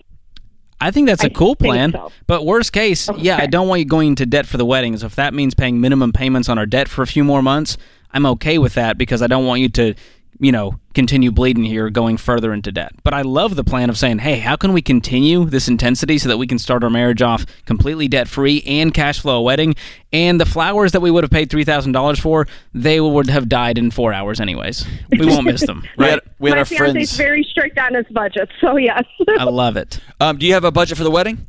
I 0.81 0.91
think 0.91 1.07
that's 1.07 1.23
a 1.23 1.27
I 1.27 1.31
cool 1.31 1.57
plan. 1.57 1.93
so. 1.93 2.13
But 2.27 2.45
worst 2.45 2.73
case, 2.73 3.09
yeah, 3.17 3.39
I 3.41 3.47
don't 3.47 3.69
want 3.69 3.79
you 3.81 3.87
going 3.87 4.09
into 4.09 4.27
debt 4.27 4.47
for 4.47 4.57
the 4.57 4.67
wedding. 4.67 4.97
So 4.97 5.07
if 5.07 5.15
that 5.15 5.33
means 5.33 5.55
paying 5.55 5.81
minimum 5.81 6.13
payments 6.13 6.49
on 6.49 6.59
our 6.59 6.67
debt 6.67 6.89
for 6.89 7.03
a 7.03 7.07
few 7.07 7.25
more 7.25 7.43
months, 7.43 7.77
I'm 8.11 8.27
okay 8.27 8.59
with 8.59 8.75
that 8.75 8.99
because 8.99 9.23
I 9.23 9.27
don't 9.27 9.47
want 9.47 9.61
you 9.61 9.69
to, 9.71 9.95
you 10.41 10.53
know, 10.53 10.79
continue 10.95 11.31
bleeding 11.31 11.65
here 11.65 11.91
going 11.91 12.17
further 12.17 12.53
into 12.53 12.71
debt. 12.73 12.93
But 13.03 13.15
I 13.15 13.23
love 13.23 13.57
the 13.57 13.65
plan 13.65 13.89
of 13.91 13.99
saying, 13.99 14.19
hey, 14.19 14.39
how 14.39 14.57
can 14.57 14.73
we 14.73 14.83
continue 14.83 15.45
this 15.45 15.69
intensity 15.69 16.19
so 16.19 16.29
that 16.29 16.39
we 16.39 16.47
can 16.47 16.59
start 16.59 16.85
our 16.85 16.91
marriage 16.91 17.23
off 17.23 17.45
completely 17.67 18.09
debt 18.09 18.29
free 18.29 18.63
and 18.67 18.93
cash 18.93 19.21
flow 19.21 19.39
a 19.39 19.43
wedding? 19.43 19.75
And 20.13 20.41
the 20.41 20.47
flowers 20.47 20.93
that 20.93 21.01
we 21.01 21.11
would 21.11 21.25
have 21.25 21.31
paid 21.31 21.51
$3,000 21.51 22.21
for, 22.21 22.47
they 22.73 23.01
would 23.01 23.29
have 23.29 23.49
died 23.49 23.79
in 23.79 23.91
four 23.91 24.13
hours 24.13 24.41
anyways. 24.41 24.87
We 25.19 25.27
won't 25.27 25.45
miss 25.47 25.65
them, 25.67 25.83
We 25.99 26.05
right? 26.05 26.11
had, 26.13 26.21
we 26.39 26.51
had 26.51 26.57
my 26.57 26.59
our 26.61 26.65
fiance's 26.65 26.93
friends. 26.93 27.17
very 27.17 27.43
strict 27.45 27.79
on 27.79 27.95
his 27.95 28.07
budget, 28.11 28.49
so 28.61 28.77
yes. 28.77 29.03
I 29.39 29.45
love 29.45 29.77
it. 29.77 30.01
Um, 30.21 30.39
do 30.39 30.47
you 30.47 30.55
have 30.55 30.65
a 30.65 30.73
budget 30.73 30.97
for 30.97 31.05
the 31.05 31.11
wedding? 31.11 31.47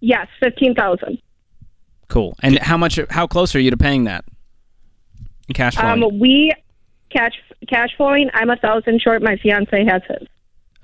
yes, 0.00 0.26
15000 0.42 1.18
Cool. 2.08 2.36
And 2.42 2.58
how 2.60 2.76
much? 2.76 2.98
How 3.10 3.26
close 3.26 3.54
are 3.54 3.60
you 3.60 3.70
to 3.70 3.76
paying 3.76 4.04
that? 4.04 4.24
In 5.48 5.54
cash 5.54 5.74
flow. 5.74 5.84
Um, 5.88 6.18
we 6.18 6.52
cash 7.10 7.32
cash 7.68 7.90
flowing. 7.96 8.30
I'm 8.34 8.50
a 8.50 8.56
thousand 8.56 9.00
short. 9.00 9.22
My 9.22 9.36
fiance 9.36 9.84
has 9.84 10.02
his. 10.08 10.28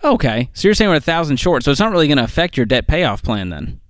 Okay, 0.04 0.50
so 0.52 0.66
you're 0.66 0.74
saying 0.74 0.90
we're 0.90 0.96
a 0.96 1.00
thousand 1.00 1.36
short, 1.36 1.62
so 1.62 1.70
it's 1.70 1.78
not 1.78 1.92
really 1.92 2.08
going 2.08 2.18
to 2.18 2.24
affect 2.24 2.56
your 2.56 2.66
debt 2.66 2.88
payoff 2.88 3.22
plan 3.22 3.50
then. 3.50 3.80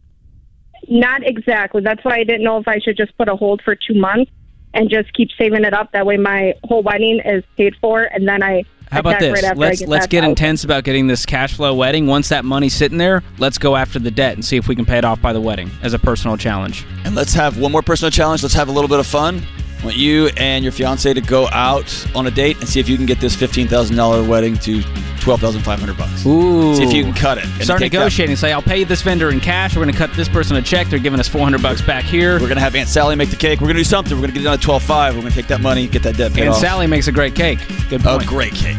Not 0.89 1.27
exactly. 1.27 1.81
That's 1.81 2.05
why 2.05 2.17
I 2.17 2.25
didn't 2.25 2.45
know 2.45 2.59
if 2.59 2.69
I 2.69 2.79
should 2.81 2.97
just 2.97 3.17
put 3.17 3.29
a 3.29 3.37
hold 3.37 3.63
for 3.65 3.75
two 3.75 3.95
months 3.95 4.31
and 4.75 4.91
just 4.91 5.13
keep 5.15 5.31
saving 5.39 5.65
it 5.65 5.73
up. 5.73 5.93
That 5.93 6.05
way, 6.05 6.17
my 6.17 6.55
whole 6.65 6.83
wedding 6.83 7.21
is 7.25 7.45
paid 7.57 7.75
for, 7.81 8.03
and 8.03 8.29
then 8.29 8.43
I 8.43 8.65
How 8.91 9.01
about 9.01 9.21
this? 9.21 9.43
right 9.43 9.57
let's 9.57 9.81
get 9.81 9.89
let's 9.89 10.07
get 10.07 10.25
out. 10.25 10.31
intense 10.31 10.65
about 10.65 10.85
getting 10.85 11.07
this 11.07 11.25
cash 11.25 11.55
flow 11.55 11.75
wedding. 11.75 12.07
Once 12.07 12.29
that 12.29 12.45
money's 12.45 12.75
sitting 12.75 12.99
there, 12.99 13.23
let's 13.39 13.57
go 13.57 13.77
after 13.77 13.99
the 13.99 14.11
debt 14.11 14.35
and 14.35 14.45
see 14.45 14.57
if 14.57 14.69
we 14.69 14.77
can 14.77 14.85
pay 14.85 14.99
it 14.99 15.05
off 15.05 15.23
by 15.23 15.33
the 15.33 15.41
wedding 15.41 15.71
as 15.83 15.95
a 15.95 15.99
personal 15.99 16.37
challenge. 16.37 16.85
And 17.05 17.15
let's 17.15 17.33
have 17.33 17.59
one 17.59 17.73
more 17.73 17.83
personal 17.83 18.11
challenge. 18.11 18.43
Let's 18.43 18.55
have 18.55 18.69
a 18.69 18.73
little 18.73 18.89
bit 18.89 18.99
of 18.99 19.07
fun. 19.07 19.43
Want 19.83 19.97
you 19.97 20.29
and 20.37 20.63
your 20.65 20.73
fiance 20.73 21.13
to 21.13 21.21
go 21.21 21.49
out 21.49 22.07
on 22.15 22.27
a 22.27 22.31
date 22.31 22.59
and 22.61 22.69
see 22.69 22.79
if 22.79 22.89
you 22.89 22.97
can 22.97 23.05
get 23.07 23.19
this 23.21 23.35
fifteen 23.35 23.67
thousand 23.67 23.97
dollar 23.97 24.23
wedding 24.23 24.57
to 24.59 24.81
twelve 25.21 25.41
thousand 25.41 25.63
five 25.63 25.81
hundred 25.81 25.97
bucks. 25.99 26.25
Ooh. 26.25 26.75
See 26.77 26.85
if 26.85 26.93
you 26.93 27.03
can 27.03 27.13
cut 27.15 27.39
it. 27.39 27.45
Start 27.65 27.81
take 27.81 27.91
that- 27.93 27.99
negotiating. 27.99 28.37
Say, 28.37 28.53
I'll 28.53 28.63
pay 28.63 28.85
this 28.85 29.03
vendor 29.03 29.31
in 29.31 29.41
cash. 29.41 29.75
We're 29.75 29.83
going 29.83 29.93
to 29.93 29.99
cut 29.99 30.15
this 30.15 30.29
person 30.29 30.57
a 30.57 30.63
check. 30.63 30.87
They're 30.89 30.99
giving 31.01 31.19
us 31.19 31.27
400 31.27 31.61
bucks 31.63 31.81
back 31.83 32.05
here. 32.05 32.41
We're 32.41 32.49
gonna 32.49 32.61
have 32.61 32.75
Aunt 32.77 32.89
Sally 32.89 33.17
make 33.17 33.31
the 33.31 33.37
cake. 33.37 33.61
We're 33.61 33.67
gonna 33.69 33.81
do 33.81 33.85
something. 33.85 34.15
We're 34.17 34.23
gonna 34.23 34.35
get 34.35 34.43
it 34.43 34.45
down 34.45 34.59
to 34.59 34.65
twelve 34.65 34.83
five. 34.85 35.17
We're 35.17 35.23
gonna 35.23 35.35
take 35.35 35.49
that 35.49 35.61
money, 35.61 35.89
get 35.89 36.03
that 36.05 36.17
debt 36.17 36.33
paid 36.33 36.43
And 36.43 36.51
off. 36.51 36.59
Sally 36.61 36.87
makes 36.87 37.09
a 37.09 37.13
great 37.13 37.35
cake. 37.35 37.59
Good 37.91 38.03
point. 38.03 38.23
a 38.23 38.27
great 38.27 38.55
cake. 38.55 38.77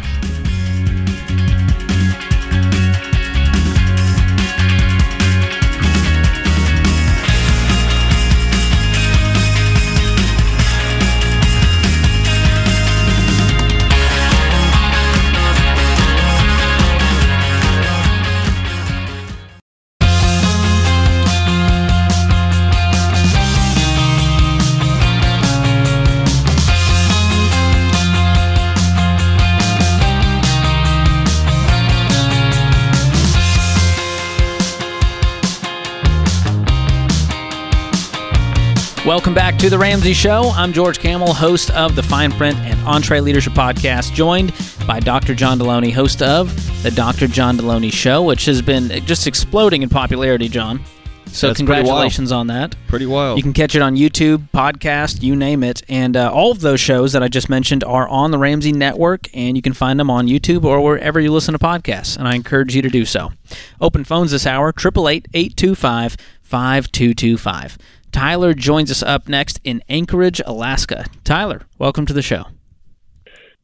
Welcome 39.05 39.33
back 39.33 39.57
to 39.57 39.69
The 39.69 39.77
Ramsey 39.77 40.13
Show. 40.13 40.53
I'm 40.55 40.71
George 40.71 40.97
Kamel, 40.97 41.33
host 41.33 41.71
of 41.71 41.97
the 41.97 42.01
Fine 42.01 42.31
Print 42.31 42.57
and 42.59 42.79
EntreLeadership 42.79 43.53
Podcast, 43.53 44.13
joined 44.13 44.53
by 44.87 45.01
Dr. 45.01 45.35
John 45.35 45.59
Delony, 45.59 45.91
host 45.91 46.21
of 46.21 46.55
The 46.83 46.91
Dr. 46.91 47.27
John 47.27 47.57
Delony 47.57 47.91
Show, 47.91 48.23
which 48.23 48.45
has 48.45 48.61
been 48.61 48.87
just 49.05 49.27
exploding 49.27 49.81
in 49.81 49.89
popularity, 49.89 50.47
John. 50.47 50.79
So, 51.25 51.47
That's 51.47 51.57
congratulations 51.57 52.31
on 52.31 52.47
that. 52.47 52.77
Pretty 52.87 53.05
wild. 53.05 53.37
You 53.37 53.43
can 53.43 53.51
catch 53.51 53.75
it 53.75 53.81
on 53.81 53.97
YouTube, 53.97 54.49
podcast, 54.53 55.21
you 55.21 55.35
name 55.35 55.63
it. 55.65 55.81
And 55.89 56.15
uh, 56.15 56.31
all 56.31 56.51
of 56.51 56.61
those 56.61 56.79
shows 56.79 57.11
that 57.11 57.21
I 57.21 57.27
just 57.27 57.49
mentioned 57.49 57.83
are 57.83 58.07
on 58.07 58.31
the 58.31 58.37
Ramsey 58.37 58.71
Network, 58.71 59.27
and 59.33 59.57
you 59.57 59.61
can 59.61 59.73
find 59.73 59.99
them 59.99 60.09
on 60.09 60.27
YouTube 60.27 60.63
or 60.63 60.79
wherever 60.79 61.19
you 61.19 61.33
listen 61.33 61.51
to 61.51 61.59
podcasts. 61.59 62.17
And 62.17 62.25
I 62.25 62.35
encourage 62.35 62.73
you 62.73 62.81
to 62.81 62.89
do 62.89 63.03
so. 63.03 63.33
Open 63.81 64.05
phones 64.05 64.31
this 64.31 64.47
hour, 64.47 64.69
888 64.69 65.27
825 65.33 66.15
5225. 66.41 67.77
Tyler 68.13 68.53
joins 68.53 68.91
us 68.91 69.03
up 69.03 69.27
next 69.27 69.59
in 69.63 69.83
Anchorage, 69.89 70.39
Alaska. 70.45 71.05
Tyler, 71.23 71.63
welcome 71.79 72.05
to 72.05 72.13
the 72.13 72.21
show. 72.21 72.45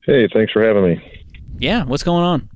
Hey, 0.05 0.27
thanks 0.33 0.51
for 0.51 0.62
having 0.62 0.83
me. 0.83 1.21
Yeah, 1.59 1.85
what's 1.85 2.03
going 2.03 2.23
on? 2.23 2.49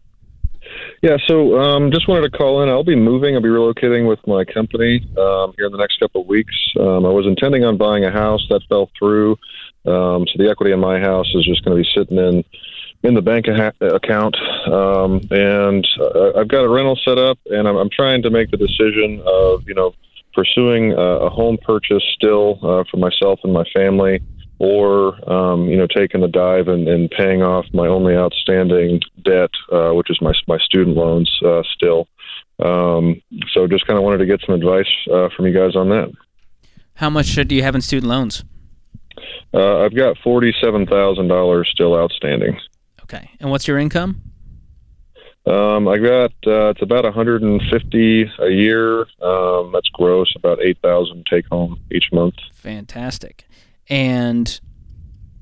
Yeah, 1.04 1.18
so 1.28 1.60
um, 1.60 1.92
just 1.92 2.08
wanted 2.08 2.32
to 2.32 2.36
call 2.36 2.64
in. 2.64 2.70
I'll 2.70 2.84
be 2.84 2.96
moving. 2.96 3.36
I'll 3.36 3.42
be 3.42 3.50
relocating 3.50 4.08
with 4.08 4.26
my 4.26 4.44
company 4.44 5.08
um, 5.18 5.54
here 5.56 5.68
in 5.68 5.72
the 5.72 5.78
next 5.78 6.00
couple 6.00 6.22
of 6.22 6.28
weeks. 6.28 6.56
Um, 6.80 7.06
I 7.06 7.10
was 7.10 7.28
intending 7.28 7.64
on 7.64 7.78
buying 7.78 8.06
a 8.06 8.12
house 8.12 8.46
that 8.50 8.62
fell 8.68 8.90
through, 8.98 9.34
um, 9.86 10.26
so 10.26 10.34
the 10.38 10.50
equity 10.50 10.72
in 10.72 10.80
my 10.80 11.00
house 11.00 11.32
is 11.36 11.46
just 11.46 11.64
going 11.64 11.78
to 11.78 11.84
be 11.84 11.90
sitting 11.94 12.18
in 12.18 12.44
in 13.04 13.14
the 13.14 13.22
bank 13.22 13.46
ha- 13.48 13.72
account. 13.82 14.36
Um, 14.66 15.22
and 15.30 15.88
uh, 16.00 16.40
I've 16.40 16.48
got 16.48 16.64
a 16.64 16.70
rental 16.70 16.98
set 17.06 17.20
up, 17.20 17.38
and 17.52 17.68
I'm, 17.68 17.76
I'm 17.76 17.90
trying 17.90 18.24
to 18.24 18.32
make 18.32 18.50
the 18.50 18.58
decision 18.58 19.22
of 19.26 19.68
you 19.68 19.76
know 19.76 19.94
pursuing 20.34 20.94
a, 20.94 21.30
home 21.30 21.58
purchase 21.62 22.04
still 22.14 22.60
uh, 22.64 22.84
for 22.90 22.98
myself 22.98 23.40
and 23.44 23.54
my 23.54 23.64
family, 23.74 24.22
or 24.60 25.14
um, 25.32 25.68
you 25.68 25.78
know 25.78 25.88
taking 25.88 26.22
the 26.22 26.28
dive 26.28 26.68
and, 26.68 26.88
and 26.88 27.10
paying 27.12 27.42
off 27.42 27.66
my 27.74 27.88
only 27.88 28.16
outstanding 28.16 29.02
debt, 29.24 29.52
uh, 29.72 29.92
which 29.92 30.10
is 30.10 30.20
my 30.22 30.34
my 30.48 30.58
student 30.60 30.96
loans 30.96 31.32
uh, 31.46 31.62
still. 31.76 32.08
Um, 32.64 33.22
so 33.52 33.68
just 33.68 33.88
kind 33.88 33.98
of 33.98 34.04
wanted 34.04 34.20
to 34.20 34.26
get 34.26 34.42
some 34.46 34.56
advice 34.56 34.90
uh, 35.12 35.30
from 35.36 35.48
you 35.48 35.54
guys 35.54 35.76
on 35.76 35.90
that. 35.90 36.12
How 36.96 37.10
much 37.10 37.36
do 37.36 37.56
you 37.56 37.64
have 37.64 37.76
in 37.76 37.82
student 37.82 38.10
loans? 38.10 38.44
Uh, 39.54 39.80
I've 39.80 39.96
got 39.96 40.18
forty-seven 40.24 40.88
thousand 40.88 41.28
dollars 41.28 41.70
still 41.72 41.96
outstanding. 41.96 42.60
Okay. 43.04 43.30
And 43.40 43.50
what's 43.52 43.68
your 43.68 43.78
income? 43.78 44.33
Um, 45.46 45.90
I 45.90 45.98
got 45.98 46.32
uh, 46.48 46.70
it's 46.70 46.82
about 46.82 47.04
150 47.04 48.32
a 48.40 48.50
year. 48.50 49.02
Um, 49.22 49.72
that's 49.74 49.90
gross, 49.90 50.34
about 50.38 50.62
8,000 50.62 51.26
take 51.30 51.46
home 51.48 51.80
each 51.92 52.06
month. 52.14 52.36
Fantastic. 52.54 53.46
And 53.90 54.60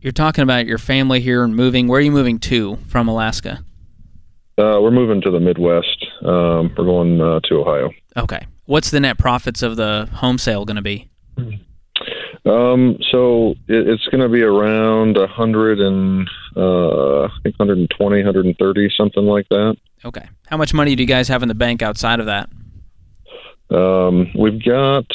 you're 0.01 0.11
talking 0.11 0.41
about 0.41 0.65
your 0.65 0.79
family 0.79 1.19
here 1.19 1.43
and 1.43 1.55
moving. 1.55 1.87
Where 1.87 1.99
are 1.99 2.01
you 2.01 2.11
moving 2.11 2.39
to 2.39 2.77
from 2.87 3.07
Alaska? 3.07 3.63
Uh, 4.57 4.79
we're 4.81 4.91
moving 4.91 5.21
to 5.21 5.31
the 5.31 5.39
Midwest. 5.39 6.05
Um, 6.23 6.73
we're 6.75 6.85
going 6.85 7.21
uh, 7.21 7.39
to 7.41 7.61
Ohio. 7.61 7.91
Okay. 8.17 8.45
What's 8.65 8.89
the 8.89 8.99
net 8.99 9.19
profits 9.19 9.61
of 9.61 9.75
the 9.75 10.09
home 10.13 10.37
sale 10.37 10.65
going 10.65 10.75
to 10.77 10.81
be? 10.81 11.09
Um, 12.45 12.97
so 13.11 13.51
it, 13.67 13.87
it's 13.87 14.07
going 14.07 14.21
to 14.21 14.29
be 14.29 14.41
around 14.41 15.17
100 15.17 15.79
and 15.79 16.27
uh, 16.57 17.23
I 17.25 17.29
think 17.43 17.59
120, 17.59 18.15
130, 18.15 18.93
something 18.97 19.23
like 19.23 19.47
that. 19.49 19.77
Okay. 20.05 20.27
How 20.47 20.57
much 20.57 20.73
money 20.73 20.95
do 20.95 21.03
you 21.03 21.07
guys 21.07 21.27
have 21.27 21.43
in 21.43 21.47
the 21.49 21.55
bank 21.55 21.81
outside 21.81 22.19
of 22.19 22.25
that? 22.27 22.49
Um, 23.69 24.29
we've 24.37 24.63
got 24.63 25.05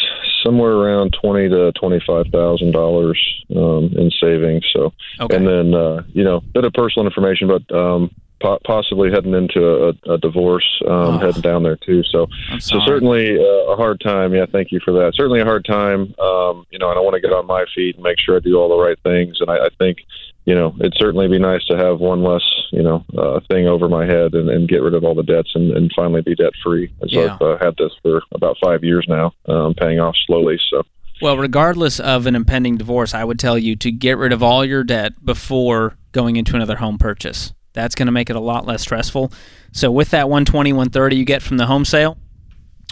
somewhere 0.43 0.73
around 0.73 1.15
twenty 1.21 1.49
to 1.49 1.73
twenty-five 1.73 2.27
thousand 2.33 2.73
dollars 2.73 3.21
um, 3.55 3.93
in 3.97 4.11
savings. 4.21 4.65
So, 4.73 4.93
Okay. 5.21 5.37
and 5.37 5.47
then 5.47 5.75
uh, 5.75 6.03
you 6.09 6.25
know, 6.25 6.41
bit 6.55 6.65
of 6.65 6.73
personal 6.73 7.07
information, 7.07 7.49
but 7.49 7.71
um, 7.77 8.11
po- 8.41 8.59
possibly 8.65 9.11
heading 9.11 9.35
into 9.35 9.63
a, 10.07 10.13
a 10.15 10.19
divorce, 10.19 10.65
um, 10.87 10.91
Oh. 10.91 11.19
heading 11.19 11.43
down 11.43 11.65
there 11.65 11.77
too. 11.77 12.03
So, 12.05 12.29
so 12.59 12.79
certainly 12.87 13.37
uh, 13.39 13.73
a 13.73 13.77
hard 13.77 14.01
time. 14.01 14.33
Yeah, 14.35 14.47
thank 14.51 14.73
you 14.73 14.81
for 14.83 14.93
that. 14.93 15.13
Certainly 15.15 15.41
a 15.41 15.45
hard 15.45 15.67
time. 15.67 16.15
Um, 16.19 16.67
you 16.71 16.79
know, 16.79 16.89
and 16.89 16.99
I 16.99 17.03
want 17.03 17.15
to 17.15 17.21
get 17.21 17.33
on 17.33 17.47
my 17.47 17.67
feet 17.75 17.97
and 17.97 18.05
make 18.05 18.19
sure 18.19 18.37
I 18.37 18.41
do 18.41 18.57
all 18.59 18.71
the 18.71 18.83
right 18.83 18.99
things. 19.03 19.37
And 19.41 19.51
I, 19.51 19.67
I 19.67 19.69
think, 19.79 19.99
you 20.47 20.55
know, 20.55 20.75
it'd 20.79 20.95
certainly 20.97 21.27
be 21.29 21.39
nice 21.39 21.65
to 21.65 21.77
have 21.77 21.99
one 21.99 22.23
less, 22.23 22.43
you 22.71 22.83
know, 22.83 23.05
uh, 23.19 23.41
thing 23.49 23.67
over 23.67 23.89
my 23.89 24.07
head 24.07 24.33
and, 24.35 24.49
and 24.49 24.69
get 24.69 24.81
rid 24.81 24.95
of 24.95 25.05
all 25.05 25.15
the 25.15 25.25
debts 25.25 25.51
and, 25.55 25.73
and 25.73 25.93
finally 25.95 26.23
be 26.23 26.37
debt 26.37 26.53
free. 26.65 26.91
And 27.01 27.11
so 27.11 27.21
Yeah. 27.21 27.35
I've 27.35 27.43
uh, 27.43 27.59
had 27.59 27.75
this 27.77 27.93
for 28.01 28.23
about 28.33 28.57
five 28.63 28.85
years 28.85 29.05
now, 29.09 29.35
um, 29.49 29.75
paying 29.75 29.99
off 29.99 30.15
slowly. 30.27 30.59
So. 30.71 30.85
Well, 31.21 31.37
regardless 31.37 31.99
of 31.99 32.27
an 32.27 32.37
impending 32.37 32.77
divorce, 32.77 33.13
I 33.13 33.25
would 33.25 33.41
tell 33.41 33.59
you 33.59 33.75
to 33.77 33.91
get 33.91 34.19
rid 34.19 34.33
of 34.33 34.43
all 34.43 34.65
your 34.65 34.85
debt 34.85 35.13
before 35.25 35.97
going 36.13 36.37
into 36.37 36.55
another 36.55 36.77
home 36.77 36.99
purchase. 36.99 37.53
That's 37.73 37.97
going 37.97 38.07
to 38.07 38.13
make 38.13 38.31
it 38.31 38.37
a 38.37 38.41
lot 38.41 38.67
less 38.67 38.83
stressful. 38.83 39.33
So, 39.73 39.91
with 39.91 40.11
that 40.11 40.29
120, 40.29 40.73
130 40.73 41.17
you 41.17 41.25
get 41.25 41.43
from 41.43 41.57
the 41.57 41.67
home 41.67 41.85
sale, 41.85 42.17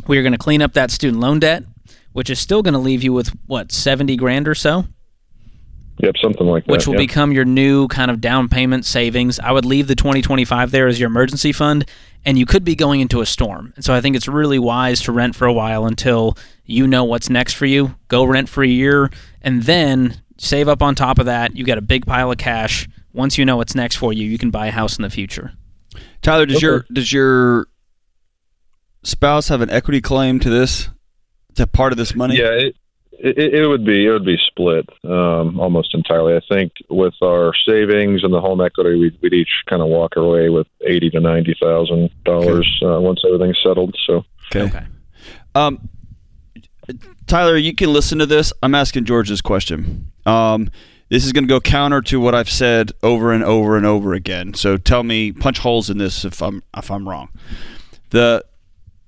we 0.07 0.19
are 0.19 0.23
going 0.23 0.33
to 0.33 0.39
clean 0.39 0.61
up 0.61 0.73
that 0.73 0.91
student 0.91 1.21
loan 1.21 1.39
debt, 1.39 1.65
which 2.13 2.29
is 2.29 2.39
still 2.39 2.63
going 2.63 2.75
to 2.75 2.81
leave 2.81 3.03
you 3.03 3.13
with 3.13 3.29
what 3.47 3.73
70 3.73 4.17
grand 4.17 4.49
or 4.49 4.55
so. 4.55 4.85
Yep, 5.99 6.17
something 6.21 6.47
like 6.47 6.65
that. 6.67 6.73
which 6.73 6.87
will 6.87 6.95
yeah. 6.95 7.01
become 7.07 7.31
your 7.33 7.45
new 7.45 7.87
kind 7.89 8.11
of 8.11 8.21
down 8.21 8.49
payment 8.49 8.85
savings. 8.85 9.39
I 9.39 9.53
would 9.53 9.65
leave 9.65 9.87
the 9.87 9.95
2025 9.95 10.71
there 10.73 10.89
as 10.89 10.99
your 10.99 11.07
emergency 11.09 11.53
fund, 11.53 11.85
and 12.25 12.37
you 12.37 12.47
could 12.47 12.65
be 12.65 12.75
going 12.75 13.01
into 13.01 13.21
a 13.21 13.27
storm. 13.27 13.73
And 13.77 13.85
so 13.85 13.95
I 13.95 14.01
think 14.01 14.17
it's 14.17 14.27
really 14.27 14.59
wise 14.59 15.01
to 15.03 15.13
rent 15.13 15.37
for 15.37 15.47
a 15.47 15.53
while 15.53 15.87
until 15.87 16.37
you 16.65 16.87
know 16.89 17.05
what's 17.05 17.31
next 17.31 17.53
for 17.55 17.67
you. 17.67 17.95
Go 18.09 18.25
rent 18.25 18.49
for 18.49 18.65
a 18.65 18.69
year, 18.69 19.11
and 19.41 19.63
then 19.63 20.21
save 20.37 20.69
up 20.69 20.83
on 20.83 20.97
top 20.97 21.19
of 21.21 21.27
that. 21.27 21.57
You 21.57 21.65
got 21.65 21.79
a 21.79 21.83
big 21.83 22.07
pile 22.07 22.33
of 22.33 22.39
cash. 22.39 22.89
Once 23.13 23.39
you 23.39 23.45
know 23.45 23.57
what's 23.57 23.77
next 23.77 23.95
for 23.97 24.13
you, 24.13 24.27
you 24.29 24.37
can 24.39 24.51
buy 24.51 24.67
a 24.67 24.73
house 24.73 24.97
in 24.99 25.03
the 25.03 25.11
future. 25.11 25.53
Tyler, 26.23 26.47
does 26.47 26.57
Okay. 26.57 26.67
your 26.67 26.85
does 26.93 27.13
your 27.13 27.67
spouse 29.05 29.47
have 29.49 29.61
an 29.61 29.71
equity 29.71 30.01
claim 30.01 30.41
to 30.41 30.51
this? 30.51 30.89
To 31.55 31.69
part 31.69 31.93
of 31.93 31.99
this 31.99 32.17
money? 32.17 32.37
Yeah, 32.37 32.51
it, 32.51 32.77
it, 33.19 33.55
it 33.55 33.67
would 33.67 33.85
be 33.85 34.07
it 34.07 34.11
would 34.11 34.25
be 34.25 34.39
split 34.47 34.89
um, 35.05 35.59
almost 35.61 35.95
entirely. 35.95 36.37
I 36.37 36.41
think 36.49 36.73
with 36.89 37.15
our 37.23 37.53
savings 37.67 38.25
and 38.25 38.33
the 38.33 38.41
home 38.41 38.61
equity, 38.61 38.99
we'd, 38.99 39.19
we'd 39.23 39.35
each 39.35 39.63
kind 39.67 39.83
of 39.83 39.89
walk 39.89 40.17
away 40.17 40.49
with 40.49 40.67
eighty 40.87 41.11
to 41.11 41.21
ninety 41.21 41.57
thousand 41.61 42.11
dollars 42.25 42.81
uh, 42.85 43.01
once 43.01 43.23
everything's 43.27 43.61
settled. 43.63 43.97
So 44.07 44.25
Okay. 44.55 44.87
Um, 45.55 45.89
Tyler, 47.27 47.57
you 47.57 47.75
can 47.75 47.93
listen 47.93 48.19
to 48.19 48.27
this. 48.27 48.53
I'm 48.63 48.75
asking 48.75 49.05
George 49.05 49.29
this 49.29 49.41
question. 49.41 50.13
Um, 50.27 50.71
this 51.09 51.25
is 51.25 51.33
going 51.33 51.45
to 51.45 51.49
go 51.49 51.61
counter 51.61 52.01
to 52.03 52.21
what 52.21 52.35
I've 52.35 52.51
said 52.51 52.93
over 53.03 53.33
and 53.33 53.45
over 53.45 53.77
and 53.77 53.87
over 53.87 54.15
again. 54.15 54.55
So 54.55 54.77
tell 54.77 55.03
me, 55.03 55.33
punch 55.33 55.59
holes 55.59 55.89
in 55.89 55.99
this 55.99 56.25
if 56.25 56.43
I'm 56.43 56.63
if 56.77 56.91
I'm 56.91 57.09
wrong. 57.09 57.29
The 58.11 58.45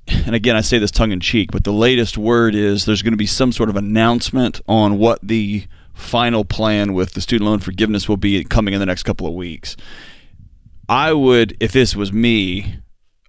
and 0.08 0.34
again, 0.34 0.56
I 0.56 0.60
say 0.60 0.78
this 0.78 0.90
tongue 0.90 1.12
in 1.12 1.20
cheek, 1.20 1.50
but 1.50 1.64
the 1.64 1.72
latest 1.72 2.16
word 2.16 2.54
is 2.54 2.84
there's 2.84 3.02
going 3.02 3.12
to 3.12 3.18
be 3.18 3.26
some 3.26 3.52
sort 3.52 3.68
of 3.68 3.76
announcement 3.76 4.60
on 4.68 4.98
what 4.98 5.18
the 5.22 5.66
final 5.94 6.44
plan 6.44 6.92
with 6.92 7.12
the 7.12 7.20
student 7.20 7.48
loan 7.48 7.58
forgiveness 7.58 8.08
will 8.08 8.16
be 8.16 8.44
coming 8.44 8.74
in 8.74 8.80
the 8.80 8.86
next 8.86 9.02
couple 9.02 9.26
of 9.26 9.34
weeks. 9.34 9.76
I 10.88 11.12
would, 11.12 11.56
if 11.58 11.72
this 11.72 11.96
was 11.96 12.12
me, 12.12 12.76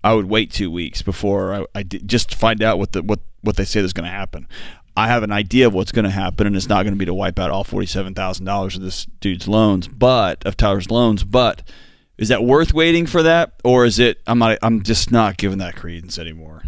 I 0.04 0.14
would 0.14 0.26
wait 0.30 0.52
two 0.52 0.70
weeks 0.70 1.02
before 1.02 1.54
I, 1.54 1.66
I 1.74 1.84
did, 1.84 2.08
just 2.08 2.36
find 2.36 2.62
out 2.62 2.78
what 2.78 2.92
the 2.92 3.02
what 3.02 3.20
what 3.42 3.56
they 3.56 3.66
say 3.66 3.80
is 3.80 3.94
going 3.94 4.06
to 4.06 4.12
happen. 4.12 4.48
I 4.96 5.08
have 5.08 5.24
an 5.24 5.32
idea 5.32 5.68
of 5.68 5.74
what's 5.74 5.92
going 5.92 6.06
to 6.06 6.12
happen, 6.12 6.48
and 6.48 6.56
it's 6.56 6.70
not 6.70 6.84
going 6.84 6.94
to 6.94 6.98
be 7.00 7.06
to 7.06 7.14
wipe 7.14 7.40
out 7.40 7.52
all 7.52 7.64
forty-seven 7.64 8.14
thousand 8.14 8.46
dollars 8.46 8.76
of 8.76 8.82
this 8.82 9.06
dude's 9.20 9.48
loans, 9.48 9.88
but 9.88 10.46
of 10.46 10.58
Tyler's 10.58 10.92
loans. 10.92 11.24
But 11.24 11.64
is 12.18 12.30
that 12.30 12.44
worth 12.44 12.74
waiting 12.74 13.06
for 13.06 13.24
that, 13.24 13.54
or 13.64 13.86
is 13.86 14.00
it? 14.00 14.20
I'm 14.26 14.40
not. 14.40 14.58
I'm 14.62 14.84
just 14.84 15.12
not 15.12 15.38
giving 15.38 15.60
that 15.60 15.76
credence 15.76 16.18
anymore. 16.18 16.64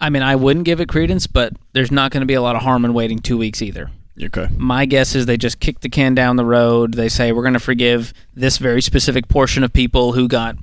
I 0.00 0.10
mean, 0.10 0.22
I 0.22 0.36
wouldn't 0.36 0.64
give 0.64 0.80
it 0.80 0.88
credence, 0.88 1.26
but 1.26 1.52
there's 1.72 1.90
not 1.90 2.12
going 2.12 2.20
to 2.20 2.26
be 2.26 2.34
a 2.34 2.42
lot 2.42 2.56
of 2.56 2.62
harm 2.62 2.84
in 2.84 2.94
waiting 2.94 3.18
two 3.18 3.36
weeks 3.36 3.60
either. 3.62 3.90
Okay. 4.22 4.48
My 4.56 4.84
guess 4.84 5.14
is 5.14 5.26
they 5.26 5.36
just 5.36 5.60
kick 5.60 5.80
the 5.80 5.88
can 5.88 6.14
down 6.14 6.36
the 6.36 6.44
road. 6.44 6.94
They 6.94 7.08
say 7.08 7.32
we're 7.32 7.42
going 7.42 7.54
to 7.54 7.60
forgive 7.60 8.12
this 8.34 8.58
very 8.58 8.82
specific 8.82 9.28
portion 9.28 9.62
of 9.62 9.72
people 9.72 10.12
who 10.12 10.28
got 10.28 10.56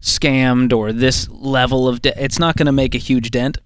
scammed 0.00 0.72
or 0.72 0.92
this 0.92 1.28
level 1.30 1.88
of 1.88 2.02
debt. 2.02 2.16
It's 2.18 2.38
not 2.38 2.56
going 2.56 2.66
to 2.66 2.72
make 2.72 2.94
a 2.94 2.98
huge 2.98 3.30
dent. 3.30 3.58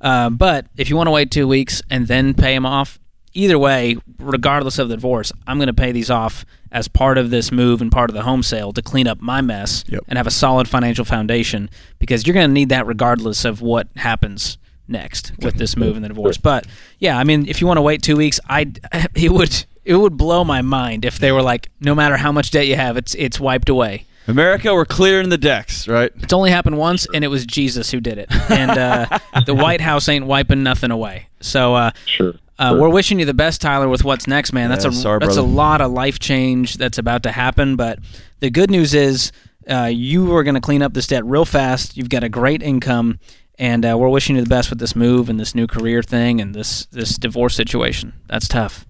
Uh, 0.00 0.30
but 0.30 0.66
if 0.76 0.88
you 0.88 0.96
want 0.96 1.08
to 1.08 1.12
wait 1.12 1.30
two 1.30 1.48
weeks 1.48 1.82
and 1.90 2.06
then 2.06 2.34
pay 2.34 2.54
them 2.54 2.66
off, 2.66 2.98
either 3.32 3.58
way, 3.58 3.96
regardless 4.18 4.78
of 4.78 4.88
the 4.88 4.96
divorce, 4.96 5.32
I'm 5.46 5.58
going 5.58 5.66
to 5.68 5.72
pay 5.74 5.92
these 5.92 6.10
off 6.10 6.44
as 6.72 6.88
part 6.88 7.18
of 7.18 7.30
this 7.30 7.50
move 7.50 7.80
and 7.80 7.90
part 7.90 8.10
of 8.10 8.14
the 8.14 8.22
home 8.22 8.42
sale 8.42 8.72
to 8.72 8.82
clean 8.82 9.06
up 9.08 9.20
my 9.20 9.40
mess 9.40 9.84
Yep. 9.88 10.04
and 10.08 10.16
have 10.16 10.26
a 10.26 10.30
solid 10.30 10.68
financial 10.68 11.04
foundation 11.04 11.68
because 11.98 12.26
you're 12.26 12.34
going 12.34 12.48
to 12.48 12.52
need 12.52 12.68
that 12.68 12.86
regardless 12.86 13.44
of 13.44 13.60
what 13.60 13.88
happens 13.96 14.56
next 14.86 15.32
with 15.42 15.54
this 15.56 15.76
move 15.76 15.96
and 15.96 16.04
the 16.04 16.08
divorce. 16.08 16.36
But 16.36 16.66
yeah, 16.98 17.18
I 17.18 17.24
mean, 17.24 17.46
if 17.48 17.60
you 17.60 17.66
want 17.66 17.78
to 17.78 17.82
wait 17.82 18.02
two 18.02 18.16
weeks, 18.16 18.38
I 18.48 18.72
it 19.14 19.32
would 19.32 19.64
it 19.84 19.94
would 19.96 20.16
blow 20.16 20.44
my 20.44 20.62
mind 20.62 21.04
if 21.04 21.18
they 21.18 21.32
were 21.32 21.42
like, 21.42 21.70
no 21.80 21.94
matter 21.94 22.16
how 22.16 22.30
much 22.32 22.50
debt 22.50 22.66
you 22.66 22.76
have, 22.76 22.96
it's 22.96 23.14
it's 23.14 23.40
wiped 23.40 23.68
away. 23.68 24.06
America, 24.28 24.72
we're 24.74 24.84
clearing 24.84 25.28
the 25.28 25.38
decks, 25.38 25.88
right? 25.88 26.12
It's 26.16 26.32
only 26.32 26.50
happened 26.50 26.76
once, 26.78 27.06
and 27.14 27.24
it 27.24 27.28
was 27.28 27.44
Jesus 27.46 27.90
who 27.90 28.00
did 28.00 28.18
it. 28.18 28.30
And 28.50 28.70
uh, 28.70 29.18
the 29.46 29.54
White 29.54 29.80
House 29.80 30.08
ain't 30.08 30.26
wiping 30.26 30.62
nothing 30.62 30.90
away. 30.92 31.26
So, 31.40 31.74
uh, 31.74 31.90
sure. 32.04 32.34
Uh, 32.60 32.76
we're 32.78 32.90
wishing 32.90 33.18
you 33.18 33.24
the 33.24 33.32
best, 33.32 33.62
Tyler, 33.62 33.88
with 33.88 34.04
what's 34.04 34.26
next, 34.26 34.52
man. 34.52 34.68
That's 34.68 34.84
Yeah, 34.84 34.90
a 34.90 34.94
sorry, 34.94 35.18
that's 35.20 35.38
a 35.38 35.42
lot 35.42 35.80
of 35.80 35.92
life 35.92 36.18
change 36.18 36.74
that's 36.74 36.98
about 36.98 37.22
to 37.22 37.32
happen. 37.32 37.74
But 37.74 38.00
the 38.40 38.50
good 38.50 38.70
news 38.70 38.92
is, 38.92 39.32
uh, 39.66 39.86
you 39.86 40.36
are 40.36 40.42
going 40.42 40.56
to 40.56 40.60
clean 40.60 40.82
up 40.82 40.92
this 40.92 41.06
debt 41.06 41.24
real 41.24 41.46
fast. 41.46 41.96
You've 41.96 42.10
got 42.10 42.22
a 42.22 42.28
great 42.28 42.62
income, 42.62 43.18
and 43.58 43.86
uh, 43.86 43.96
we're 43.98 44.10
wishing 44.10 44.36
you 44.36 44.42
the 44.42 44.48
best 44.48 44.68
with 44.68 44.78
this 44.78 44.94
move 44.94 45.30
and 45.30 45.40
this 45.40 45.54
new 45.54 45.66
career 45.66 46.02
thing 46.02 46.38
and 46.38 46.54
this 46.54 46.84
this 46.86 47.16
divorce 47.16 47.54
situation. 47.54 48.12
That's 48.26 48.46
tough. 48.46 48.84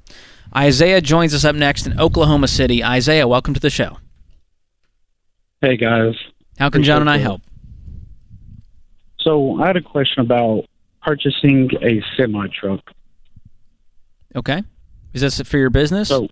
Isaiah 0.56 1.00
joins 1.00 1.33
us 1.33 1.44
up 1.44 1.54
next 1.54 1.87
in 1.87 1.98
Oklahoma 2.00 2.48
City. 2.48 2.83
Isaiah, 2.83 3.28
welcome 3.28 3.54
to 3.54 3.61
the 3.61 3.70
show. 3.70 3.98
Hey 5.61 5.76
guys. 5.76 6.14
How 6.59 6.70
can 6.70 6.83
John 6.83 7.02
and 7.02 7.11
I 7.11 7.18
help? 7.18 7.42
So 9.20 9.62
I 9.62 9.68
had 9.68 9.76
a 9.76 9.83
question 9.83 10.22
about 10.24 10.64
purchasing 11.02 11.70
a 11.83 12.02
semi 12.16 12.48
truck. 12.48 12.80
Okay. 14.37 14.62
Is 15.12 15.21
this 15.23 15.40
for 15.40 15.59
your 15.59 15.71
business? 15.71 16.09
So 16.09 16.29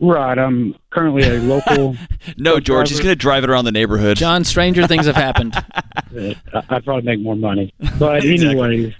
right, 0.00 0.38
I'm 0.38 0.74
currently 0.90 1.22
a 1.24 1.38
local 1.40 1.96
No, 2.36 2.52
Truck 2.52 2.64
George, 2.64 2.88
he's 2.90 2.98
going 3.00 3.10
to 3.12 3.16
drive 3.16 3.44
it 3.44 3.50
around 3.50 3.64
the 3.66 3.72
neighborhood. 3.72 4.16
John, 4.16 4.44
stranger 4.44 4.86
things 4.86 5.06
have 5.06 5.16
happened. 5.16 5.54
I- 5.76 6.36
I'd 6.70 6.84
probably 6.84 7.02
make 7.02 7.20
more 7.20 7.36
money. 7.36 7.72
But 7.98 8.24
anyways, 8.24 8.94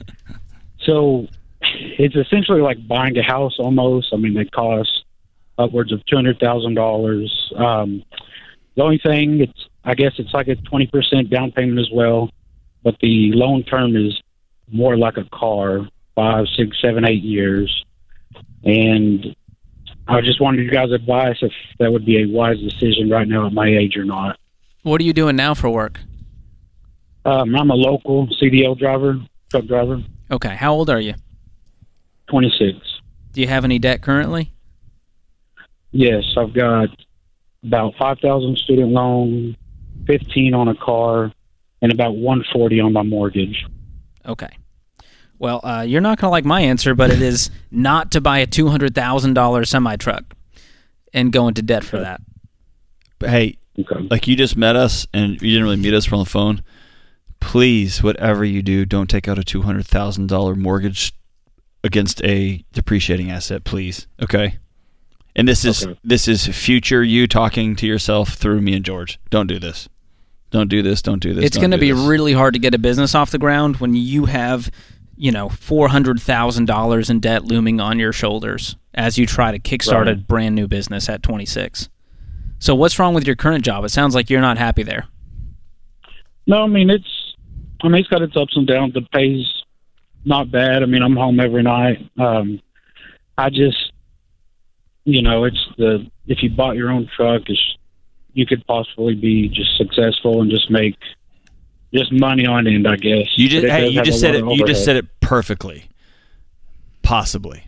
so 0.81 1.27
it's 1.63 2.17
essentially 2.17 2.61
like 2.61 2.87
buying 2.87 3.17
a 3.17 3.23
house 3.23 3.55
almost. 3.59 4.09
I 4.13 4.17
mean, 4.17 4.35
they 4.35 4.45
cost 4.45 5.05
upwards 5.59 5.93
of 5.93 6.05
two 6.07 6.17
hundred 6.17 6.39
thousand 6.39 6.75
dollars. 6.75 7.53
Um, 7.57 8.03
the 8.77 8.83
only 8.83 8.99
thing, 8.99 9.41
it's 9.41 9.69
I 9.85 9.95
guess 9.95 10.13
it's 10.19 10.35
like 10.35 10.49
a 10.49 10.57
twenty 10.57 10.87
percent 10.87 11.31
down 11.31 11.53
payment 11.53 11.79
as 11.79 11.89
well, 11.93 12.31
but 12.83 12.97
the 13.01 13.33
loan 13.33 13.63
term 13.65 13.97
is 13.97 14.21
more 14.71 14.97
like 14.97 15.17
a 15.17 15.25
car, 15.33 15.89
five, 16.15 16.47
six, 16.57 16.77
seven, 16.81 17.05
eight 17.07 17.23
years. 17.23 17.85
And 18.65 19.35
I 20.09 20.21
just 20.21 20.41
wanted 20.41 20.65
you 20.65 20.71
guys' 20.71 20.91
advice 20.93 21.37
if 21.43 21.53
that 21.79 21.93
would 21.93 22.05
be 22.05 22.23
a 22.23 22.27
wise 22.27 22.59
decision 22.61 23.11
right 23.11 23.27
now 23.29 23.47
at 23.47 23.53
my 23.53 23.67
age 23.69 23.97
or 23.97 24.05
not. 24.05 24.39
what 24.83 25.01
are 25.01 25.05
you 25.05 25.13
doing 25.13 25.37
now 25.37 25.55
for 25.55 25.71
work? 25.71 26.01
Um, 27.25 27.55
I'm 27.57 27.71
a 27.71 27.75
local 27.75 28.27
CDL 28.41 28.79
driver, 28.79 29.17
truck 29.51 29.65
driver, 29.67 30.03
Okay. 30.31 30.55
How 30.57 30.73
old 30.73 30.89
are 30.91 31.01
you? 31.01 31.15
26. 32.29 32.79
Do 33.33 33.41
you 33.41 33.47
have 33.47 33.65
any 33.65 33.79
debt 33.79 34.03
currently? 34.03 34.53
Yes, 35.93 36.25
I've 36.37 36.53
got 36.55 36.89
about 37.63 37.95
5,000 37.99 38.57
student 38.59 38.91
loan, 38.91 39.57
15 40.07 40.55
on 40.55 40.69
a 40.69 40.75
car, 40.75 41.31
and 41.83 41.93
about 41.93 42.17
140 42.17 42.81
on 42.81 42.93
my 42.93 43.03
mortgage. 43.03 43.65
Okay. 44.27 44.49
Well, 45.45 45.61
uh, 45.63 45.83
you're 45.87 46.01
not 46.01 46.19
going 46.19 46.29
to 46.29 46.31
like 46.33 46.47
my 46.47 46.63
answer, 46.63 46.95
but 46.95 47.11
it 47.11 47.21
is 47.21 47.51
not 47.71 48.13
to 48.13 48.21
buy 48.23 48.39
a 48.39 48.47
two 48.47 48.69
hundred 48.69 48.95
thousand 48.95 49.35
dollar 49.35 49.65
semi 49.67 49.97
truck 49.97 50.25
and 51.13 51.31
go 51.33 51.49
into 51.49 51.61
debt 51.61 51.85
for 51.85 52.01
that. 52.01 52.23
But 53.19 53.29
hey, 53.31 53.59
Okay. 53.79 54.07
like 54.11 54.27
you 54.27 54.37
just 54.37 54.57
met 54.57 54.75
us 54.75 55.07
and 55.13 55.33
you 55.43 55.51
didn't 55.51 55.65
really 55.65 55.77
meet 55.77 55.93
us 55.93 56.05
from 56.07 56.21
the 56.21 56.25
phone. 56.25 56.63
Please, 57.41 58.03
whatever 58.03 58.43
you 58.45 58.63
do, 58.63 58.87
don't 58.87 59.11
take 59.11 59.29
out 59.29 59.39
a 59.39 59.45
two 59.45 59.63
hundred 59.63 59.87
thousand 59.87 60.29
dollar 60.29 60.55
mortgage 60.55 61.13
against 61.83 62.25
a 62.25 62.65
depreciating 62.73 63.31
asset, 63.31 63.65
please. 63.65 64.07
Okay. 64.23 64.57
And 65.37 65.47
this 65.47 65.65
is 65.65 65.85
Okay. 65.85 65.99
this 66.03 66.27
is 66.27 66.47
future 66.47 67.05
you 67.05 67.27
talking 67.27 67.77
to 67.77 67.87
yourself 67.87 68.31
through 68.31 68.63
me 68.63 68.75
and 68.75 68.85
George. 68.85 69.19
Don't 69.29 69.47
do 69.49 69.59
this. 69.59 69.91
Don't 70.51 70.69
do 70.69 70.81
this. 70.83 71.03
Don't 71.03 71.21
do 71.21 71.35
this. 71.35 71.45
it's 71.45 71.59
going 71.59 71.73
to 71.73 71.79
be 71.79 71.91
this. 71.91 72.01
really 72.01 72.33
hard 72.33 72.55
to 72.55 72.61
get 72.61 72.75
a 72.75 72.79
business 72.79 73.15
off 73.15 73.33
the 73.33 73.39
ground 73.39 73.77
when 73.79 73.95
you 73.97 74.27
have, 74.27 74.71
you 75.25 75.33
know, 75.33 75.49
four 75.49 75.89
hundred 75.89 76.21
thousand 76.21 76.67
dollars 76.67 77.09
in 77.09 77.19
debt 77.19 77.45
looming 77.45 77.81
on 77.81 77.99
your 77.99 78.13
shoulders 78.13 78.77
as 78.93 79.17
you 79.17 79.25
try 79.25 79.51
to 79.51 79.59
kickstart 79.59 80.07
a 80.13 80.17
brand 80.17 80.55
new 80.55 80.69
business 80.69 81.09
at 81.09 81.23
twenty 81.23 81.47
six. 81.47 81.89
So, 82.59 82.75
what's 82.75 82.99
wrong 82.99 83.15
with 83.15 83.27
your 83.27 83.35
current 83.35 83.65
job? 83.65 83.87
It 83.87 83.89
sounds 83.89 84.15
like 84.15 84.29
you're 84.29 84.43
not 84.43 84.59
happy 84.59 84.83
there. 84.83 85.07
No, 86.47 86.63
I 86.63 86.67
mean, 86.67 86.91
it's, 86.91 87.35
I 87.83 87.89
mean, 87.89 88.03
it's 88.03 88.09
got 88.09 88.21
its 88.21 88.37
ups 88.37 88.55
and 88.55 88.67
downs. 88.67 88.93
The 88.93 89.01
pay's 89.15 89.51
not 90.27 90.51
bad. 90.51 90.83
I 90.83 90.87
mean, 90.87 91.01
I'm 91.01 91.17
home 91.17 91.41
every 91.41 91.63
night. 91.63 92.07
Um, 92.19 92.61
I 93.39 93.49
just, 93.49 93.93
you 95.05 95.23
know, 95.23 95.45
it's 95.45 95.69
the, 95.79 96.07
if 96.27 96.43
you 96.43 96.51
bought 96.51 96.77
your 96.77 96.91
own 96.91 97.09
truck, 97.17 97.45
it's, 97.47 97.79
you 98.35 98.45
could 98.45 98.67
possibly 98.67 99.15
be 99.15 99.49
just 99.49 99.79
successful 99.79 100.43
and 100.43 100.51
just 100.51 100.71
make 100.71 100.97
just 101.95 102.13
money 102.13 102.47
on 102.47 102.67
end, 102.67 102.87
I 102.87 102.97
guess. 102.97 103.27
You 103.37 103.49
just 103.49 103.67
hey, 103.67 103.89
you 103.89 104.03
just 104.03 104.21
said 104.21 104.35
it. 104.35 104.43
of 104.43 104.51
You 104.51 104.67
just 104.67 104.85
said 104.85 104.97
it 104.97 105.07
perfectly. 105.21 105.89
Possibly. 107.03 107.67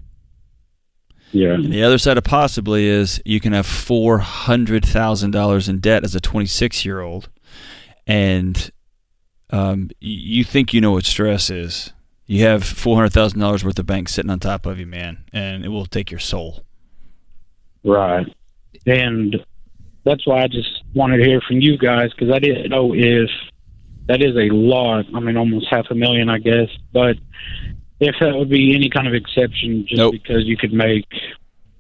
Yeah. 1.33 1.55
And 1.55 1.73
the 1.73 1.83
other 1.83 1.99
side 1.99 2.17
of 2.17 2.25
possibly 2.25 2.87
is 2.87 3.21
you 3.25 3.41
can 3.41 3.53
have 3.53 3.67
four 3.67 4.19
hundred 4.19 4.85
thousand 4.85 5.33
dollars 5.33 5.69
in 5.69 5.81
debt 5.81 6.05
as 6.05 6.15
a 6.15 6.21
twenty-six-year-old, 6.21 7.29
and 8.07 8.71
um, 9.51 9.91
you 10.01 10.45
think 10.45 10.73
you 10.73 10.81
know 10.81 10.93
what 10.93 11.05
stress 11.05 11.51
is. 11.51 11.93
You 12.27 12.45
have 12.45 12.65
four 12.65 12.97
hundred 12.97 13.13
thousand 13.13 13.41
dollars 13.41 13.65
worth 13.65 13.79
of 13.79 13.87
bank 13.87 14.09
sitting 14.09 14.31
on 14.31 14.41
top 14.41 14.67
of 14.67 14.79
you, 14.79 14.87
man, 14.87 15.25
and 15.33 15.65
it 15.65 15.69
will 15.69 15.87
take 15.87 16.11
your 16.11 16.21
soul. 16.21 16.65
Right. 17.85 18.27
And 18.87 19.37
that's 20.05 20.27
why 20.27 20.43
I 20.43 20.49
just 20.49 20.83
wanted 20.95 21.19
to 21.19 21.25
hear 21.25 21.41
from 21.47 21.61
you 21.61 21.77
guys 21.77 22.11
because 22.11 22.35
I 22.35 22.39
didn't 22.39 22.71
know 22.71 22.93
if 22.95 23.31
that 24.09 24.23
is 24.23 24.37
a 24.37 24.49
lot. 24.55 25.07
I 25.15 25.21
mean, 25.21 25.37
almost 25.37 25.67
half 25.71 25.87
a 25.91 25.95
million, 25.95 26.29
I 26.29 26.39
guess. 26.39 26.69
But 26.93 27.17
if 28.01 28.15
that 28.21 28.35
would 28.35 28.51
be 28.51 28.75
any 28.75 28.89
kind 28.91 29.07
of 29.07 29.15
exception 29.15 29.87
just 29.87 29.99
Nope. 29.99 30.13
because 30.13 30.45
you 30.45 30.57
could 30.57 30.73
make. 30.73 31.07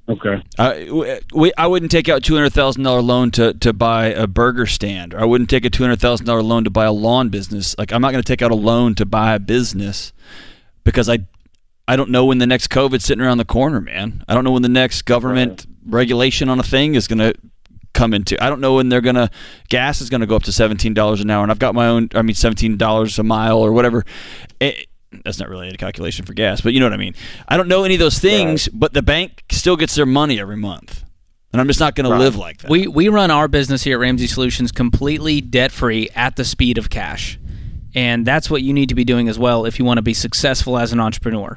Okay. 0.09 0.41
I, 0.57 0.85
w- 0.85 1.21
we, 1.35 1.53
I 1.59 1.67
wouldn't 1.67 1.91
take 1.91 2.09
out 2.09 2.23
two 2.23 2.35
hundred 2.35 2.53
thousand 2.53 2.85
dollar 2.85 3.03
loan 3.03 3.33
to, 3.33 3.55
to 3.55 3.73
buy 3.73 4.07
a 4.07 4.27
burger 4.29 4.67
stand, 4.67 5.15
or 5.15 5.21
I 5.21 5.25
wouldn't 5.25 5.51
take 5.51 5.65
a 5.65 5.71
two 5.71 5.83
hundred 5.83 6.01
thousand 6.01 6.27
dollar 6.27 6.43
loan 6.43 6.65
to 6.65 6.71
buy 6.71 6.85
a 6.85 6.93
lawn 6.93 7.29
business. 7.29 7.75
Like 7.77 7.93
I'm 7.93 8.01
not 8.01 8.13
going 8.13 8.23
to 8.23 8.27
take 8.27 8.41
out 8.43 8.53
a 8.53 8.57
loan 8.57 8.95
to 8.97 9.07
buy 9.07 9.35
a 9.35 9.41
business 9.41 10.13
because 10.85 11.09
I 11.09 11.19
I 11.89 11.97
don't 11.97 12.11
know 12.11 12.25
when 12.25 12.39
the 12.39 12.47
next 12.47 12.69
COVID's 12.69 13.05
sitting 13.05 13.25
around 13.25 13.39
the 13.39 13.45
corner, 13.45 13.81
man. 13.81 14.25
I 14.29 14.35
don't 14.35 14.45
know 14.45 14.53
when 14.53 14.63
the 14.63 14.69
next 14.69 15.03
government 15.03 15.67
regulation 15.85 16.49
on 16.49 16.59
a 16.59 16.65
thing 16.65 16.95
is 16.95 17.07
going 17.09 17.19
to 17.19 17.35
come 17.97 18.15
into. 18.15 18.43
I 18.43 18.49
don't 18.49 18.61
know 18.61 18.75
when 18.75 18.89
they're 18.89 19.01
going 19.01 19.17
to 19.17 19.31
gas 19.69 20.01
is 20.01 20.11
going 20.11 20.21
to 20.21 20.27
go 20.27 20.37
up 20.37 20.45
to 20.45 20.53
seventeen 20.53 20.95
dollars 20.95 21.21
an 21.21 21.31
hour, 21.31 21.43
and 21.43 21.51
I've 21.51 21.59
got 21.59 21.75
my 21.75 21.89
own. 21.89 22.11
I 22.15 22.23
mean, 22.23 22.35
seventeen 22.35 22.77
dollars 22.77 23.19
a 23.19 23.23
mile 23.23 23.59
or 23.59 23.73
whatever. 23.73 24.05
It, 24.61 24.87
that's 25.25 25.39
not 25.39 25.49
really 25.49 25.69
a 25.69 25.77
calculation 25.77 26.27
for 26.27 26.35
gas, 26.35 26.61
but 26.61 26.73
you 26.73 26.81
know 26.81 26.87
what 26.87 26.93
I 26.93 26.99
mean. 26.99 27.15
I 27.49 27.57
don't 27.57 27.69
know 27.69 27.85
any 27.85 27.95
of 27.95 28.01
those 28.01 28.19
things, 28.19 28.69
but 28.69 28.93
the 28.93 29.03
bank 29.03 29.45
still 29.51 29.77
gets 29.77 29.95
their 29.95 30.07
money 30.07 30.39
every 30.39 30.57
month, 30.57 31.05
and 31.53 31.61
I'm 31.61 31.67
just 31.67 31.81
not 31.81 31.95
going 31.95 32.09
to 32.09 32.17
live 32.17 32.37
like 32.37 32.59
that. 32.59 32.71
We 32.71 32.87
we 32.87 33.09
run 33.09 33.31
our 33.31 33.49
business 33.49 33.83
here 33.83 33.97
at 33.97 34.01
Ramsey 34.01 34.27
Solutions 34.27 34.71
completely 34.73 35.41
debt 35.41 35.73
free 35.73 36.11
at 36.15 36.37
the 36.37 36.45
speed 36.45 36.79
of 36.79 36.91
cash. 36.91 37.39
And 37.95 38.27
that's 38.27 38.51
what 38.51 38.61
you 38.61 38.75
need 38.75 38.91
to 38.91 38.95
be 38.95 39.05
doing 39.05 39.27
as 39.27 39.39
well 39.39 39.65
if 39.65 39.79
you 39.79 39.85
want 39.87 39.97
to 39.97 40.03
be 40.03 40.13
successful 40.13 40.77
as 40.77 40.93
an 40.93 41.01
entrepreneur. 41.01 41.57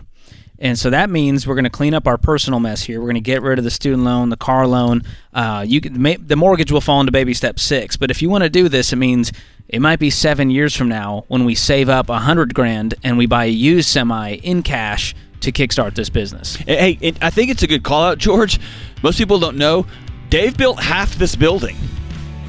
And 0.59 0.77
so 0.77 0.89
that 0.89 1.09
means 1.09 1.47
we're 1.47 1.55
going 1.55 1.63
to 1.63 1.69
clean 1.69 1.93
up 1.93 2.05
our 2.05 2.17
personal 2.17 2.59
mess 2.59 2.83
here. 2.83 2.99
We're 2.99 3.05
going 3.07 3.15
to 3.15 3.21
get 3.21 3.41
rid 3.41 3.57
of 3.57 3.63
the 3.63 3.71
student 3.71 4.03
loan, 4.03 4.29
the 4.29 4.37
car 4.37 4.67
loan. 4.67 5.03
Uh, 5.33 5.63
you 5.65 5.79
can, 5.79 6.01
the 6.27 6.35
mortgage 6.35 6.71
will 6.71 6.81
fall 6.81 6.99
into 6.99 7.11
baby 7.11 7.33
step 7.33 7.59
six. 7.59 7.95
But 7.95 8.11
if 8.11 8.21
you 8.21 8.29
want 8.29 8.43
to 8.43 8.49
do 8.49 8.67
this, 8.67 8.91
it 8.91 8.97
means 8.97 9.31
it 9.69 9.79
might 9.81 9.99
be 9.99 10.09
seven 10.09 10.49
years 10.49 10.75
from 10.75 10.89
now 10.89 11.23
when 11.27 11.45
we 11.45 11.55
save 11.55 11.87
up 11.87 12.09
a 12.09 12.19
hundred 12.19 12.53
grand 12.53 12.95
and 13.03 13.17
we 13.17 13.25
buy 13.25 13.45
a 13.45 13.49
used 13.49 13.89
semi 13.89 14.33
in 14.35 14.61
cash 14.63 15.15
to 15.41 15.51
kickstart 15.51 15.95
this 15.95 16.09
business. 16.09 16.57
Hey, 16.57 17.13
I 17.21 17.29
think 17.29 17.51
it's 17.51 17.63
a 17.63 17.67
good 17.67 17.83
call 17.83 18.03
out, 18.03 18.17
George. 18.17 18.59
Most 19.01 19.17
people 19.17 19.39
don't 19.39 19.57
know. 19.57 19.85
Dave 20.29 20.57
built 20.57 20.81
half 20.81 21.15
this 21.15 21.35
building. 21.35 21.77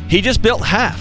He 0.08 0.20
just 0.20 0.42
built 0.42 0.64
half, 0.64 1.00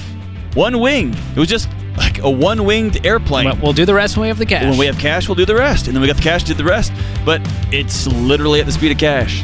one 0.54 0.80
wing. 0.80 1.16
It 1.36 1.40
was 1.40 1.50
just 1.50 1.68
like 1.98 2.20
a 2.20 2.30
one 2.30 2.64
winged 2.66 3.06
airplane. 3.06 3.60
We'll 3.62 3.74
do 3.74 3.86
the 3.86 3.94
rest 3.94 4.16
when 4.18 4.24
we 4.24 4.28
have 4.30 4.38
the 4.38 4.46
cash. 4.46 4.64
when 4.64 4.78
we 4.78 4.86
have 4.86 4.98
cash, 5.00 5.28
we'll 5.28 5.36
do 5.36 5.46
the 5.46 5.56
rest, 5.56 5.88
and 5.88 5.96
then 5.96 6.02
we 6.02 6.08
got 6.08 6.18
the 6.18 6.24
cash, 6.24 6.42
to 6.44 6.48
do 6.50 6.54
the 6.56 6.64
rest. 6.64 6.92
But 7.26 7.42
it's 7.72 8.08
literally 8.08 8.60
at 8.60 8.66
the 8.66 8.72
speed 8.72 8.92
of 8.92 8.98
cash, 8.98 9.44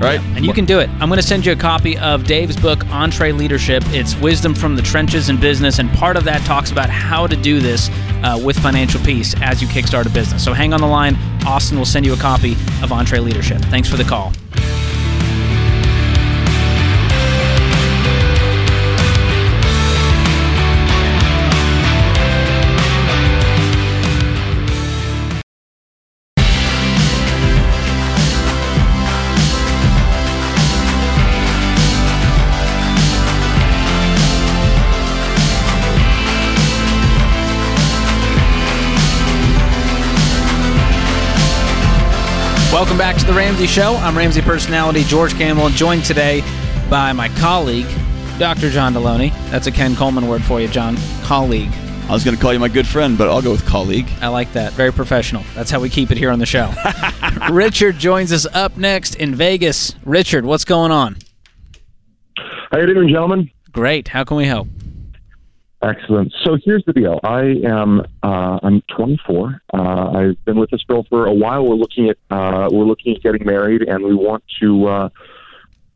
right? 0.00 0.20
And 0.36 0.44
you 0.44 0.52
can 0.52 0.64
do 0.64 0.80
it. 0.80 0.88
I'm 1.00 1.08
going 1.08 1.20
to 1.20 1.26
send 1.26 1.46
you 1.46 1.52
a 1.52 1.56
copy 1.56 1.96
of 1.98 2.24
Dave's 2.24 2.56
book, 2.56 2.80
EntreLeadership. 2.86 3.82
It's 3.94 4.16
wisdom 4.16 4.54
from 4.54 4.76
the 4.76 4.82
trenches 4.82 5.28
in 5.28 5.38
business, 5.38 5.78
and 5.78 5.90
part 5.92 6.16
of 6.16 6.24
that 6.24 6.44
talks 6.44 6.70
about 6.70 6.90
how 6.90 7.26
to 7.26 7.36
do 7.36 7.60
this 7.60 7.88
uh, 8.22 8.40
with 8.42 8.58
financial 8.58 9.00
peace 9.02 9.34
as 9.40 9.62
you 9.62 9.68
kickstart 9.68 10.06
a 10.06 10.10
business. 10.10 10.44
So 10.44 10.52
hang 10.52 10.72
on 10.74 10.80
the 10.80 10.86
line. 10.86 11.16
Austin 11.46 11.78
will 11.78 11.84
send 11.86 12.04
you 12.06 12.12
a 12.14 12.16
copy 12.16 12.52
of 12.82 12.90
EntreLeadership. 12.90 13.62
Thanks 13.66 13.88
for 13.88 13.96
the 13.96 14.04
call. 14.04 14.32
Welcome 42.74 42.98
back 42.98 43.16
to 43.18 43.24
the 43.24 43.32
Ramsey 43.32 43.68
Show. 43.68 43.94
I'm 43.98 44.18
Ramsey 44.18 44.40
personality 44.40 45.04
George 45.04 45.34
Kamel, 45.34 45.68
joined 45.68 46.04
today 46.04 46.40
by 46.90 47.12
my 47.12 47.28
colleague, 47.28 47.86
Dr. 48.36 48.68
John 48.68 48.92
Delony. 48.92 49.32
That's 49.48 49.68
a 49.68 49.70
Ken 49.70 49.94
Coleman 49.94 50.26
word 50.26 50.42
for 50.42 50.60
you, 50.60 50.66
John. 50.66 50.96
Colleague. 51.22 51.70
I 52.08 52.10
was 52.10 52.24
going 52.24 52.36
to 52.36 52.42
call 52.42 52.52
you 52.52 52.58
my 52.58 52.66
good 52.66 52.88
friend, 52.88 53.16
but 53.16 53.28
I'll 53.28 53.40
go 53.40 53.52
with 53.52 53.64
colleague. 53.64 54.08
I 54.20 54.26
like 54.26 54.52
that. 54.54 54.72
Very 54.72 54.92
professional. 54.92 55.44
That's 55.54 55.70
how 55.70 55.78
we 55.78 55.88
keep 55.88 56.10
it 56.10 56.18
here 56.18 56.32
on 56.32 56.40
the 56.40 56.46
show. 56.46 56.74
Richard 57.52 57.96
joins 57.98 58.32
us 58.32 58.44
up 58.44 58.76
next 58.76 59.14
in 59.14 59.36
Vegas. 59.36 59.94
Richard, 60.04 60.44
what's 60.44 60.64
going 60.64 60.90
on? 60.90 61.18
How 62.72 62.80
you 62.80 62.92
doing, 62.92 63.08
gentlemen? 63.08 63.52
Great. 63.70 64.08
How 64.08 64.24
can 64.24 64.36
we 64.36 64.46
help? 64.46 64.66
Excellent. 65.84 66.32
So 66.44 66.56
here's 66.64 66.82
the 66.86 66.94
deal. 66.94 67.20
I 67.22 67.56
am 67.62 68.00
uh, 68.22 68.58
I'm 68.62 68.80
24. 68.96 69.60
Uh, 69.72 69.78
I've 69.78 70.44
been 70.46 70.58
with 70.58 70.70
this 70.70 70.82
girl 70.84 71.04
for 71.10 71.26
a 71.26 71.32
while. 71.32 71.66
We're 71.66 71.74
looking 71.74 72.08
at 72.08 72.16
uh, 72.30 72.70
we're 72.72 72.86
looking 72.86 73.14
at 73.14 73.22
getting 73.22 73.46
married, 73.46 73.82
and 73.82 74.02
we 74.02 74.14
want 74.14 74.42
to 74.60 74.86
uh, 74.86 75.08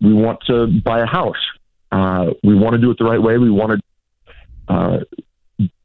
we 0.02 0.12
want 0.12 0.40
to 0.46 0.66
buy 0.66 1.00
a 1.00 1.06
house. 1.06 1.42
Uh, 1.90 2.32
we 2.42 2.54
want 2.54 2.74
to 2.74 2.78
do 2.78 2.90
it 2.90 2.98
the 2.98 3.04
right 3.04 3.22
way. 3.22 3.38
We 3.38 3.50
want 3.50 3.80
to 3.80 4.74
uh, 4.74 4.98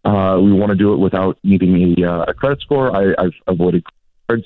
uh, 0.04 0.38
we 0.42 0.52
want 0.52 0.72
to 0.72 0.76
do 0.76 0.94
it 0.94 0.98
without 0.98 1.38
needing 1.44 2.04
a, 2.04 2.06
uh, 2.06 2.26
a 2.28 2.34
credit 2.34 2.60
score. 2.60 2.94
I, 2.94 3.14
I've 3.18 3.36
avoided 3.48 3.86
cards, 4.28 4.46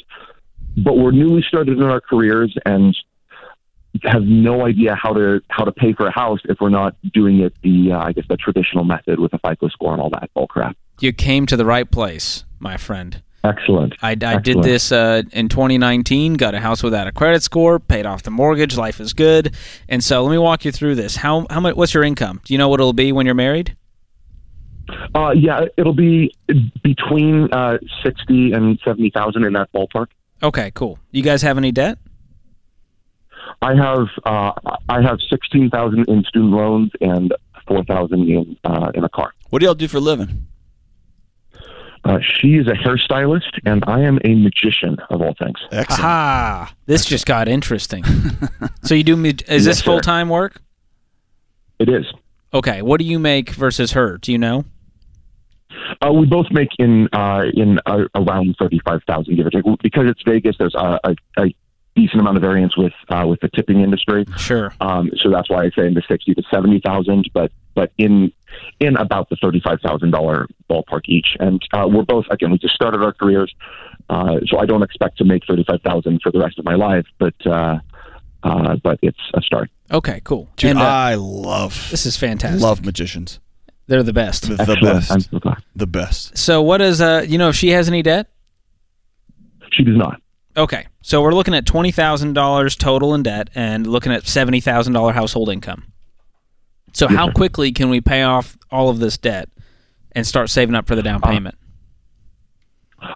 but 0.77 0.97
we're 0.97 1.11
newly 1.11 1.41
started 1.41 1.79
in 1.79 1.83
our 1.83 1.99
careers 1.99 2.55
and 2.63 2.95
have 4.03 4.23
no 4.23 4.65
idea 4.65 4.95
how 4.95 5.13
to 5.13 5.41
how 5.49 5.63
to 5.63 5.71
pay 5.71 5.93
for 5.93 6.07
a 6.07 6.12
house 6.12 6.39
if 6.45 6.57
we're 6.60 6.69
not 6.69 6.95
doing 7.13 7.39
it 7.39 7.53
the 7.63 7.91
uh, 7.91 7.99
I 7.99 8.12
guess 8.12 8.25
the 8.29 8.38
traditional 8.38 8.83
method 8.83 9.19
with 9.19 9.33
a 9.33 9.39
FICO 9.39 9.67
score 9.69 9.93
and 9.93 10.01
all 10.01 10.10
that 10.12 10.29
bull 10.33 10.47
crap. 10.47 10.77
You 10.99 11.13
came 11.13 11.45
to 11.47 11.57
the 11.57 11.65
right 11.65 11.89
place, 11.89 12.43
my 12.60 12.77
friend. 12.77 13.21
Excellent. 13.43 13.93
I, 14.01 14.12
I 14.12 14.39
did 14.39 14.63
this 14.63 14.91
uh, 14.91 15.21
in 15.31 15.47
2019. 15.47 16.33
Got 16.33 16.55
a 16.55 16.60
house 16.60 16.83
without 16.83 17.07
a 17.07 17.12
credit 17.12 17.43
score. 17.43 17.79
Paid 17.79 18.05
off 18.05 18.23
the 18.23 18.31
mortgage. 18.31 18.75
Life 18.75 18.99
is 18.99 19.13
good. 19.13 19.55
And 19.88 20.03
so 20.03 20.23
let 20.23 20.31
me 20.31 20.38
walk 20.38 20.65
you 20.65 20.71
through 20.71 20.95
this. 20.95 21.15
How 21.15 21.45
how 21.49 21.60
much? 21.60 21.75
What's 21.75 21.93
your 21.93 22.03
income? 22.03 22.41
Do 22.43 22.53
you 22.53 22.57
know 22.57 22.67
what 22.67 22.79
it'll 22.79 22.93
be 22.93 23.12
when 23.12 23.25
you're 23.25 23.36
married? 23.36 23.75
Uh, 25.13 25.31
yeah, 25.31 25.65
it'll 25.77 25.93
be 25.93 26.33
between 26.83 27.51
uh, 27.53 27.77
sixty 28.03 28.51
and 28.53 28.79
seventy 28.83 29.12
thousand 29.12 29.45
in 29.45 29.53
that 29.53 29.71
ballpark. 29.71 30.07
Okay, 30.41 30.71
cool. 30.73 30.99
You 31.12 31.23
guys 31.23 31.41
have 31.41 31.57
any 31.57 31.71
debt? 31.71 31.99
I 33.69 33.75
have 33.75 34.08
uh, 34.25 34.51
I 34.89 35.01
have 35.01 35.19
sixteen 35.30 35.69
thousand 35.69 36.08
in 36.08 36.23
student 36.23 36.53
loans 36.53 36.91
and 37.01 37.34
four 37.67 37.84
thousand 37.84 38.21
in 38.30 38.58
uh, 38.63 38.91
in 38.93 39.03
a 39.03 39.10
car. 39.10 39.34
What 39.49 39.60
do 39.60 39.65
y'all 39.65 39.75
do 39.75 39.88
for 39.88 39.97
a 39.97 40.01
living? 40.12 40.47
Uh, 42.06 42.19
she 42.36 42.56
is 42.56 42.67
a 42.67 42.71
hairstylist, 42.73 43.51
and 43.65 43.84
I 43.88 43.99
am 44.01 44.19
a 44.23 44.36
magician 44.36 44.97
of 45.10 45.21
all 45.21 45.34
things. 45.38 45.58
Excellent. 45.71 45.99
Aha! 46.03 46.73
This 46.86 47.03
just 47.06 47.25
got 47.25 47.49
interesting. 47.49 48.03
so 48.84 48.95
you 48.95 49.03
do? 49.03 49.17
me- 49.17 49.30
Is 49.32 49.45
Yes, 49.49 49.65
this 49.65 49.80
sir. 49.80 49.84
full 49.86 49.99
time 49.99 50.30
work? 50.30 50.62
It 51.80 51.89
is. 51.89 52.06
Okay. 52.53 52.82
What 52.82 52.99
do 52.99 53.06
you 53.06 53.19
make 53.19 53.49
versus 53.49 53.91
her? 53.91 54.17
Do 54.19 54.32
you 54.32 54.38
know? 54.38 54.63
Uh, 56.01 56.13
we 56.13 56.25
both 56.25 56.47
make 56.51 56.69
in 56.80 57.10
uh, 57.12 57.43
in 57.53 57.80
uh, 57.86 58.06
around 58.15 58.56
thirty 58.58 58.80
five 58.86 59.01
thousand, 59.08 59.36
give 59.36 59.45
or 59.45 59.49
take. 59.49 59.65
Because 59.84 60.06
it's 60.08 60.21
Vegas, 60.23 60.56
there's 60.58 60.75
a, 60.75 60.99
a, 61.03 61.15
a 61.39 61.56
decent 61.97 62.21
amount 62.21 62.38
of 62.38 62.43
variance 62.43 62.77
with 62.77 62.93
uh, 63.10 63.25
with 63.27 63.39
the 63.41 63.49
tipping 63.49 63.81
industry. 63.81 64.23
Sure. 64.38 64.71
Um, 64.79 65.10
so 65.21 65.29
that's 65.29 65.49
why 65.49 65.65
I 65.65 65.71
say 65.71 65.88
in 65.88 65.95
the 65.95 66.03
sixty 66.07 66.33
to 66.36 66.43
seventy 66.49 66.79
thousand, 66.79 67.29
but 67.33 67.51
but 67.75 67.91
in 67.97 68.31
in 68.79 68.95
about 68.95 69.29
the 69.29 69.36
thirty 69.41 69.60
five 69.60 69.79
thousand 69.81 70.12
dollar 70.12 70.47
ballpark 70.69 71.01
each. 71.07 71.36
And 71.39 71.62
uh, 71.73 71.88
we're 71.89 72.03
both 72.03 72.25
again, 72.29 72.51
we 72.51 72.60
just 72.60 72.75
started 72.75 73.01
our 73.01 73.13
careers, 73.13 73.53
uh, 74.10 74.36
so 74.45 74.60
I 74.60 74.65
don't 74.65 74.83
expect 74.83 75.17
to 75.17 75.25
make 75.25 75.43
thirty 75.45 75.63
five 75.63 75.81
thousand 75.81 76.21
for 76.21 76.31
the 76.31 76.39
rest 76.39 76.60
of 76.60 76.65
my 76.65 76.75
life, 76.75 77.05
but 77.17 77.36
uh, 77.45 77.79
uh, 78.43 78.75
but 78.83 78.99
it's 79.01 79.19
a 79.33 79.41
start. 79.41 79.69
Okay. 79.91 80.21
Cool. 80.23 80.47
Dude, 80.55 80.71
and, 80.71 80.79
uh, 80.79 80.83
I 80.83 81.15
love 81.15 81.88
this 81.91 82.05
is 82.05 82.15
fantastic. 82.15 82.62
love 82.62 82.86
magicians. 82.86 83.39
They're 83.88 84.03
the 84.03 84.13
best. 84.13 84.43
The, 84.43 84.55
the 84.55 84.62
Excellent. 84.63 84.81
best. 84.81 85.12
I'm 85.12 85.21
so 85.21 85.39
glad. 85.39 85.63
The 85.75 85.88
best. 85.88 86.38
So 86.38 86.62
what 86.62 86.81
is 86.81 87.01
uh? 87.01 87.25
You 87.27 87.38
know 87.38 87.49
if 87.49 87.55
she 87.55 87.69
has 87.69 87.88
any 87.88 88.03
debt? 88.03 88.27
She 89.71 89.83
does 89.83 89.97
not. 89.97 90.21
Okay, 90.57 90.87
so 91.03 91.21
we're 91.21 91.35
looking 91.35 91.53
at 91.53 91.67
twenty 91.67 91.91
thousand 91.91 92.33
dollars 92.33 92.75
total 92.75 93.13
in 93.13 93.21
debt, 93.21 93.49
and 93.53 93.85
looking 93.85 94.11
at 94.11 94.25
seventy 94.25 94.59
thousand 94.59 94.93
dollar 94.93 95.13
household 95.13 95.49
income. 95.49 95.83
So 96.93 97.07
how 97.07 97.31
quickly 97.31 97.71
can 97.71 97.91
we 97.91 98.01
pay 98.01 98.23
off 98.23 98.57
all 98.71 98.89
of 98.89 98.97
this 98.97 99.19
debt 99.19 99.49
and 100.13 100.25
start 100.25 100.49
saving 100.49 100.73
up 100.73 100.87
for 100.87 100.95
the 100.95 101.03
down 101.03 101.21
payment? 101.21 101.55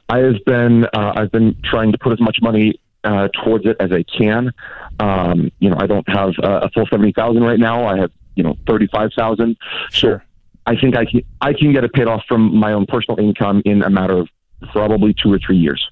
I 0.07 0.19
have 0.19 0.45
been 0.45 0.85
uh, 0.85 1.13
I've 1.15 1.31
been 1.31 1.55
trying 1.63 1.91
to 1.91 1.97
put 1.97 2.13
as 2.13 2.19
much 2.19 2.37
money 2.43 2.79
uh, 3.03 3.29
towards 3.43 3.65
it 3.65 3.75
as 3.79 3.91
I 3.91 4.03
can. 4.03 4.51
Um, 4.99 5.51
you 5.57 5.71
know, 5.71 5.77
I 5.79 5.87
don't 5.87 6.07
have 6.09 6.33
uh, 6.43 6.59
a 6.61 6.69
full 6.69 6.85
seventy 6.91 7.11
thousand 7.11 7.41
right 7.41 7.59
now. 7.59 7.87
I 7.87 7.97
have 7.97 8.11
you 8.35 8.43
know 8.43 8.55
thirty 8.67 8.87
five 8.87 9.09
thousand. 9.15 9.57
Sure. 9.89 10.23
I 10.67 10.75
think 10.75 10.95
I 10.95 11.05
can 11.05 11.21
I 11.41 11.53
can 11.53 11.73
get 11.73 11.83
it 11.83 11.91
paid 11.93 12.05
off 12.05 12.23
from 12.27 12.55
my 12.55 12.73
own 12.73 12.85
personal 12.85 13.19
income 13.19 13.63
in 13.65 13.81
a 13.81 13.89
matter 13.89 14.19
of 14.19 14.29
probably 14.71 15.15
two 15.15 15.33
or 15.33 15.39
three 15.39 15.57
years. 15.57 15.83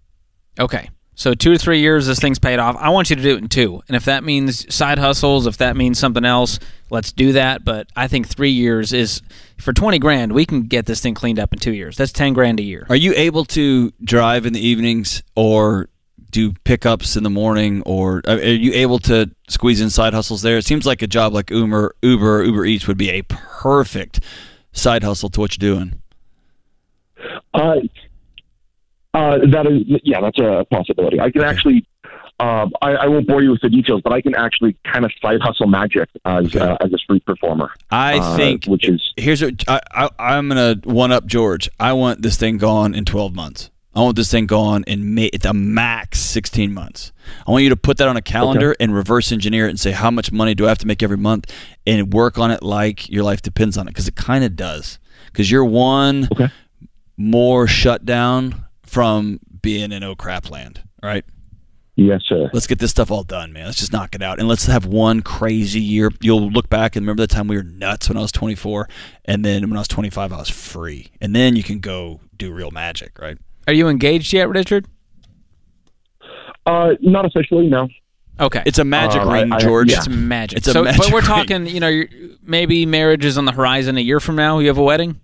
Okay. 0.59 0.89
So 1.19 1.33
two 1.33 1.51
to 1.51 1.59
three 1.59 1.81
years, 1.81 2.07
this 2.07 2.17
thing's 2.17 2.39
paid 2.39 2.59
off. 2.59 2.77
I 2.79 2.91
want 2.91 3.09
you 3.09 3.17
to 3.17 3.21
do 3.21 3.35
it 3.35 3.39
in 3.39 3.49
two, 3.49 3.83
and 3.89 3.97
if 3.97 4.05
that 4.05 4.23
means 4.23 4.73
side 4.73 4.97
hustles, 4.97 5.47
if 5.47 5.57
that 5.57 5.75
means 5.75 5.99
something 5.99 6.23
else, 6.23 6.59
let's 6.89 7.11
do 7.11 7.33
that. 7.33 7.65
But 7.65 7.87
I 7.93 8.07
think 8.07 8.25
three 8.25 8.51
years 8.51 8.93
is 8.93 9.21
for 9.57 9.73
twenty 9.73 9.99
grand. 9.99 10.31
We 10.31 10.45
can 10.45 10.61
get 10.61 10.85
this 10.85 11.01
thing 11.01 11.15
cleaned 11.15 11.37
up 11.37 11.51
in 11.51 11.59
two 11.59 11.73
years. 11.73 11.97
That's 11.97 12.13
ten 12.13 12.31
grand 12.31 12.61
a 12.61 12.63
year. 12.63 12.87
Are 12.87 12.95
you 12.95 13.11
able 13.17 13.43
to 13.45 13.91
drive 14.01 14.45
in 14.45 14.53
the 14.53 14.65
evenings 14.65 15.21
or 15.35 15.89
do 16.31 16.53
pickups 16.63 17.17
in 17.17 17.23
the 17.23 17.29
morning, 17.29 17.83
or 17.85 18.21
uh, 18.25 18.37
are 18.37 18.39
you 18.39 18.71
able 18.71 18.99
to 18.99 19.29
squeeze 19.49 19.81
in 19.81 19.89
side 19.89 20.13
hustles 20.13 20.41
there? 20.41 20.57
It 20.57 20.65
seems 20.65 20.85
like 20.85 21.01
a 21.01 21.07
job 21.07 21.33
like 21.33 21.51
Uber, 21.51 21.95
Uber, 22.01 22.39
or 22.39 22.43
Uber 22.45 22.63
Eats 22.63 22.87
would 22.87 22.97
be 22.97 23.09
a 23.09 23.23
perfect 23.23 24.21
side 24.71 25.03
hustle 25.03 25.29
to 25.31 25.41
what 25.41 25.57
you're 25.61 25.75
doing. 25.75 26.01
Uh, 27.53 27.75
uh, 29.13 29.37
that 29.51 29.65
is, 29.67 30.01
yeah, 30.03 30.21
that's 30.21 30.39
a 30.39 30.65
possibility. 30.71 31.19
I 31.19 31.31
can 31.31 31.43
actually, 31.43 31.85
um, 32.39 32.71
I, 32.81 32.91
I 32.91 33.07
won't 33.07 33.27
bore 33.27 33.41
you 33.41 33.51
with 33.51 33.61
the 33.61 33.69
details, 33.69 34.01
but 34.03 34.13
I 34.13 34.21
can 34.21 34.35
actually 34.35 34.75
kind 34.85 35.03
of 35.05 35.11
side 35.21 35.41
hustle 35.41 35.67
magic 35.67 36.09
as 36.25 36.55
uh, 36.55 36.77
as 36.79 36.93
a 36.93 36.97
street 36.97 37.25
performer. 37.25 37.71
I 37.89 38.19
uh, 38.19 38.37
think 38.37 38.65
which 38.65 38.87
is 38.87 39.13
here's 39.17 39.41
what 39.41 39.63
I, 39.67 39.81
I, 39.91 40.09
I'm 40.19 40.47
gonna 40.47 40.75
one 40.83 41.11
up 41.11 41.25
George. 41.25 41.69
I 41.79 41.93
want 41.93 42.21
this 42.21 42.37
thing 42.37 42.57
gone 42.57 42.93
in 42.93 43.05
12 43.05 43.33
months. 43.35 43.71
I 43.95 44.01
want 44.01 44.15
this 44.15 44.29
thing 44.31 44.45
gone 44.45 44.83
in 44.85 45.15
ma- 45.15 45.27
at 45.33 45.41
the 45.41 45.53
max 45.53 46.19
16 46.19 46.71
months. 46.71 47.11
I 47.45 47.51
want 47.51 47.63
you 47.63 47.69
to 47.69 47.75
put 47.75 47.97
that 47.97 48.07
on 48.07 48.15
a 48.15 48.21
calendar 48.21 48.75
and 48.79 48.93
reverse 48.93 49.31
engineer 49.31 49.65
it 49.65 49.71
and 49.71 49.79
say 49.79 49.91
how 49.91 50.11
much 50.11 50.31
money 50.31 50.53
do 50.53 50.65
I 50.67 50.69
have 50.69 50.77
to 50.77 50.87
make 50.87 51.01
every 51.01 51.17
month 51.17 51.51
and 51.87 52.13
work 52.13 52.37
on 52.37 52.51
it 52.51 52.61
like 52.61 53.09
your 53.09 53.23
life 53.23 53.41
depends 53.41 53.77
on 53.77 53.87
it 53.87 53.91
because 53.91 54.07
it 54.07 54.15
kind 54.15 54.43
of 54.43 54.55
does. 54.55 54.99
Because 55.25 55.49
you're 55.49 55.65
one 55.65 56.29
Okay. 56.31 56.49
more 57.17 57.67
shut 57.67 58.05
down 58.05 58.63
from 58.89 59.39
being 59.61 59.91
in 59.91 60.03
oh 60.03 60.15
crap 60.15 60.49
land. 60.49 60.81
All 61.03 61.09
right. 61.09 61.23
yes, 61.95 62.21
sir. 62.27 62.49
Let's 62.53 62.67
get 62.67 62.79
this 62.79 62.91
stuff 62.91 63.11
all 63.11 63.23
done, 63.23 63.53
man. 63.53 63.65
Let's 63.65 63.77
just 63.79 63.91
knock 63.93 64.15
it 64.15 64.21
out. 64.21 64.39
And 64.39 64.47
let's 64.47 64.65
have 64.65 64.85
one 64.85 65.21
crazy 65.21 65.79
year. 65.81 66.09
You'll 66.21 66.49
look 66.49 66.69
back 66.69 66.95
and 66.95 67.05
remember 67.05 67.23
the 67.23 67.27
time 67.33 67.47
we 67.47 67.55
were 67.57 67.63
nuts 67.63 68.09
when 68.09 68.17
I 68.17 68.21
was 68.21 68.31
24. 68.31 68.87
And 69.25 69.43
then 69.45 69.69
when 69.69 69.77
I 69.77 69.81
was 69.81 69.87
25, 69.87 70.33
I 70.33 70.37
was 70.37 70.49
free. 70.49 71.07
And 71.21 71.35
then 71.35 71.55
you 71.55 71.63
can 71.63 71.79
go 71.79 72.19
do 72.37 72.51
real 72.51 72.71
magic, 72.71 73.19
right? 73.19 73.37
Are 73.67 73.73
you 73.73 73.87
engaged 73.87 74.33
yet, 74.33 74.49
Richard? 74.49 74.87
Uh, 76.65 76.91
not 77.01 77.25
officially, 77.25 77.67
no. 77.67 77.87
Okay. 78.39 78.63
It's 78.65 78.79
a 78.79 78.85
magic 78.85 79.21
Uh, 79.21 79.29
ring, 79.31 79.51
I- 79.51 79.59
George. 79.59 79.91
yeah. 79.91 79.97
It's 79.97 80.07
magic. 80.07 80.57
It's 80.59 80.67
a 80.67 80.71
so, 80.73 80.83
magic 80.83 80.99
but 81.01 81.11
we're 81.11 81.17
ring. 81.19 81.25
talking, 81.25 81.67
you 81.67 81.79
know, 81.79 81.87
you're, 81.89 82.07
maybe 82.41 82.85
marriage 82.85 83.25
is 83.25 83.37
on 83.37 83.45
the 83.45 83.51
horizon 83.51 83.97
a 83.97 84.01
year 84.01 84.19
from 84.19 84.35
now. 84.35 84.59
You 84.59 84.67
have 84.67 84.77
a 84.77 84.83
wedding. 84.83 85.19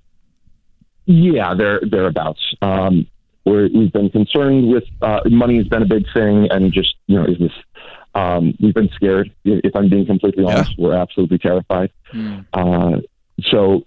Yeah, 1.05 1.53
they're 1.53 1.79
thereabouts. 1.89 2.41
Um, 2.61 3.07
we're, 3.45 3.69
we've 3.73 3.93
been 3.93 4.09
concerned 4.09 4.67
with 4.67 4.83
uh, 5.01 5.21
money 5.29 5.57
has 5.57 5.67
been 5.67 5.83
a 5.83 5.87
big 5.87 6.05
thing, 6.13 6.47
and 6.51 6.73
just 6.73 6.95
you 7.07 7.15
know, 7.17 7.25
is 7.25 7.37
this? 7.39 7.51
Um, 8.15 8.55
we've 8.61 8.73
been 8.73 8.89
scared. 8.95 9.31
If 9.43 9.75
I'm 9.75 9.89
being 9.89 10.05
completely 10.05 10.45
honest, 10.45 10.71
we're 10.77 10.95
absolutely 10.95 11.37
terrified. 11.37 11.91
Uh, 12.53 13.01
so 13.41 13.85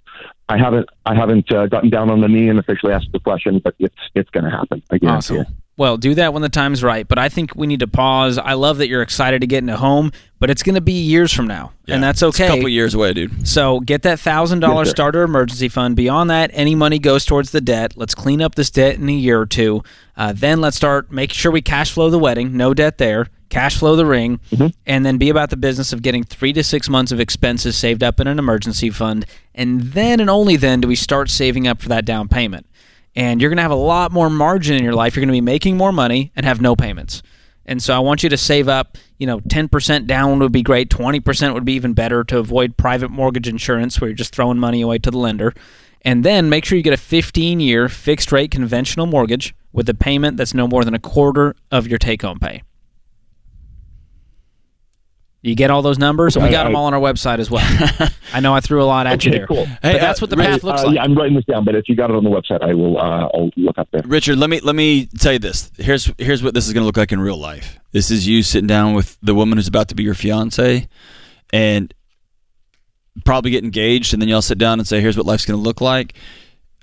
I 0.48 0.58
haven't 0.58 0.88
I 1.06 1.14
haven't 1.14 1.50
uh, 1.52 1.66
gotten 1.66 1.90
down 1.90 2.10
on 2.10 2.20
the 2.20 2.28
knee 2.28 2.48
and 2.48 2.58
officially 2.58 2.92
asked 2.92 3.12
the 3.12 3.20
question, 3.20 3.60
but 3.62 3.74
it's 3.78 3.96
it's 4.14 4.30
going 4.30 4.44
to 4.44 4.50
happen. 4.50 4.82
I 4.90 4.98
guarantee 4.98 5.38
Awesome. 5.40 5.56
It. 5.78 5.82
Well, 5.82 5.96
do 5.96 6.14
that 6.14 6.32
when 6.32 6.42
the 6.42 6.48
time's 6.48 6.82
right. 6.82 7.06
But 7.06 7.18
I 7.18 7.28
think 7.28 7.54
we 7.54 7.66
need 7.66 7.80
to 7.80 7.86
pause. 7.88 8.38
I 8.38 8.54
love 8.54 8.78
that 8.78 8.88
you're 8.88 9.02
excited 9.02 9.40
to 9.42 9.46
get 9.46 9.58
into 9.58 9.76
home, 9.76 10.12
but 10.40 10.50
it's 10.50 10.62
going 10.62 10.74
to 10.74 10.80
be 10.80 10.92
years 10.92 11.32
from 11.32 11.46
now, 11.46 11.72
and 11.86 12.02
that's 12.02 12.22
It's 12.22 12.38
a 12.40 12.42
okay. 12.44 12.48
couple 12.54 12.68
years 12.68 12.94
away, 12.94 13.12
dude. 13.12 13.46
So 13.46 13.80
get 13.80 14.02
that 14.02 14.20
thousand 14.20 14.60
dollar 14.60 14.84
starter 14.84 15.22
emergency 15.22 15.68
fund. 15.68 15.96
Beyond 15.96 16.30
that, 16.30 16.50
any 16.52 16.74
money 16.74 16.98
goes 16.98 17.24
towards 17.24 17.50
the 17.50 17.60
debt. 17.60 17.94
Let's 17.96 18.14
clean 18.14 18.42
up 18.42 18.54
this 18.54 18.70
debt 18.70 18.96
in 18.96 19.08
a 19.08 19.12
year 19.12 19.40
or 19.40 19.46
two. 19.46 19.82
Uh, 20.16 20.32
then 20.34 20.60
let's 20.60 20.76
start 20.76 21.10
make 21.12 21.32
sure 21.32 21.50
we 21.52 21.62
cash 21.62 21.92
flow 21.92 22.10
the 22.10 22.18
wedding. 22.18 22.56
No 22.56 22.74
debt 22.74 22.98
there. 22.98 23.28
Cash 23.48 23.78
flow 23.78 23.96
the 23.96 24.04
ring, 24.04 24.40
and 24.84 25.06
then 25.06 25.16
be 25.16 25.30
about 25.30 25.48
the 25.48 25.56
business 25.56 25.94
of 25.94 26.02
getting 26.02 26.22
three 26.22 26.52
to 26.52 26.62
six 26.62 26.86
months 26.90 27.12
of 27.12 27.18
expenses 27.18 27.78
saved 27.78 28.02
up 28.02 28.20
in 28.20 28.26
an 28.26 28.38
emergency 28.38 28.90
fund. 28.90 29.24
And 29.54 29.80
then 29.94 30.20
and 30.20 30.28
only 30.28 30.56
then 30.56 30.82
do 30.82 30.88
we 30.88 30.94
start 30.94 31.30
saving 31.30 31.66
up 31.66 31.80
for 31.80 31.88
that 31.88 32.04
down 32.04 32.28
payment. 32.28 32.66
And 33.16 33.40
you're 33.40 33.50
going 33.50 33.56
to 33.56 33.62
have 33.62 33.70
a 33.70 33.74
lot 33.74 34.12
more 34.12 34.30
margin 34.30 34.76
in 34.76 34.84
your 34.84 34.92
life. 34.92 35.16
You're 35.16 35.22
going 35.22 35.28
to 35.28 35.32
be 35.32 35.40
making 35.40 35.76
more 35.76 35.92
money 35.92 36.32
and 36.36 36.46
have 36.46 36.60
no 36.60 36.76
payments. 36.76 37.22
And 37.68 37.82
so 37.82 37.94
I 37.94 37.98
want 37.98 38.22
you 38.22 38.30
to 38.30 38.36
save 38.36 38.66
up, 38.66 38.96
you 39.18 39.26
know, 39.26 39.40
10% 39.40 40.06
down 40.06 40.38
would 40.38 40.52
be 40.52 40.62
great, 40.62 40.88
20% 40.88 41.52
would 41.52 41.66
be 41.66 41.74
even 41.74 41.92
better 41.92 42.24
to 42.24 42.38
avoid 42.38 42.78
private 42.78 43.10
mortgage 43.10 43.46
insurance 43.46 44.00
where 44.00 44.08
you're 44.08 44.16
just 44.16 44.34
throwing 44.34 44.58
money 44.58 44.80
away 44.80 44.98
to 44.98 45.10
the 45.10 45.18
lender. 45.18 45.52
And 46.02 46.24
then 46.24 46.48
make 46.48 46.64
sure 46.64 46.76
you 46.76 46.82
get 46.82 46.94
a 46.94 46.96
15 46.96 47.60
year 47.60 47.88
fixed 47.88 48.32
rate 48.32 48.50
conventional 48.50 49.06
mortgage 49.06 49.54
with 49.72 49.88
a 49.88 49.94
payment 49.94 50.38
that's 50.38 50.54
no 50.54 50.66
more 50.66 50.84
than 50.84 50.94
a 50.94 50.98
quarter 50.98 51.54
of 51.70 51.86
your 51.86 51.98
take 51.98 52.22
home 52.22 52.38
pay. 52.38 52.62
You 55.48 55.54
get 55.56 55.70
all 55.70 55.82
those 55.82 55.98
numbers? 55.98 56.36
And 56.36 56.42
we 56.44 56.48
Okay, 56.48 56.56
got 56.56 56.64
them 56.64 56.76
all 56.76 56.84
on 56.86 56.94
our 56.94 57.00
website 57.00 57.38
as 57.40 57.50
well. 57.50 57.64
I 58.34 58.40
know 58.40 58.54
I 58.54 58.60
threw 58.60 58.82
a 58.82 58.84
lot 58.84 59.06
at 59.06 59.24
you 59.24 59.30
there. 59.32 59.46
cool. 59.46 59.66
But 59.82 59.92
Hey, 59.92 59.98
that's 59.98 60.20
uh, 60.20 60.24
what 60.24 60.30
the 60.30 60.36
Rich, 60.36 60.46
path 60.46 60.64
looks 60.64 60.82
Uh, 60.82 60.86
like. 60.86 60.94
yeah, 60.96 61.02
I'm 61.02 61.14
writing 61.16 61.34
this 61.36 61.44
down, 61.46 61.64
but 61.64 61.74
if 61.74 61.88
you 61.88 61.96
got 61.96 62.10
it 62.10 62.16
on 62.16 62.22
the 62.24 62.30
website, 62.30 62.62
I 62.62 62.74
will. 62.74 62.98
Uh, 62.98 63.28
I'll 63.34 63.50
look 63.56 63.78
up 63.78 63.88
there. 63.90 64.02
Richard, 64.04 64.38
let 64.38 64.50
me 64.50 64.60
let 64.60 64.76
me 64.76 65.06
tell 65.18 65.32
you 65.32 65.38
this. 65.38 65.70
Here's 65.78 66.12
here's 66.18 66.42
what 66.42 66.54
this 66.54 66.66
is 66.66 66.72
going 66.72 66.82
to 66.82 66.86
look 66.86 66.96
like 66.96 67.10
in 67.12 67.20
real 67.20 67.38
life. 67.38 67.78
This 67.92 68.10
is 68.10 68.28
you 68.28 68.42
sitting 68.42 68.66
down 68.68 68.94
with 68.94 69.16
the 69.22 69.34
woman 69.34 69.58
who's 69.58 69.66
about 69.68 69.88
to 69.88 69.94
be 69.94 70.02
your 70.02 70.14
fiance, 70.14 70.86
and 71.52 71.94
probably 73.24 73.50
get 73.50 73.64
engaged, 73.64 74.12
and 74.12 74.22
then 74.22 74.28
y'all 74.28 74.42
sit 74.42 74.58
down 74.58 74.78
and 74.78 74.86
say, 74.86 75.00
"Here's 75.00 75.16
what 75.16 75.26
life's 75.26 75.44
going 75.46 75.58
to 75.58 75.62
look 75.64 75.80
like." 75.80 76.14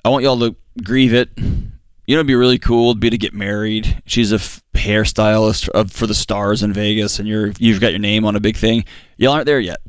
I 0.04 0.10
want 0.10 0.24
y'all 0.24 0.40
to 0.40 0.56
grieve 0.84 1.14
it. 1.14 1.30
You 1.38 2.16
know, 2.16 2.20
it'd 2.20 2.28
be 2.28 2.36
really 2.36 2.60
cool 2.60 2.94
to 2.94 3.00
be 3.00 3.10
to 3.10 3.18
get 3.18 3.34
married. 3.34 4.02
She's 4.06 4.32
a 4.32 4.36
f- 4.36 4.62
hairstylist 4.76 5.70
of, 5.70 5.92
for 5.92 6.08
the 6.08 6.14
stars 6.14 6.64
in 6.64 6.74
Vegas, 6.74 7.20
and 7.20 7.28
you're 7.28 7.52
you've 7.58 7.82
got 7.82 7.92
your 7.92 8.00
name 8.00 8.26
on 8.26 8.36
a 8.36 8.40
big 8.40 8.58
thing. 8.58 8.86
Y'all 9.18 9.34
aren't 9.34 9.46
there 9.46 9.60
yet, 9.60 9.82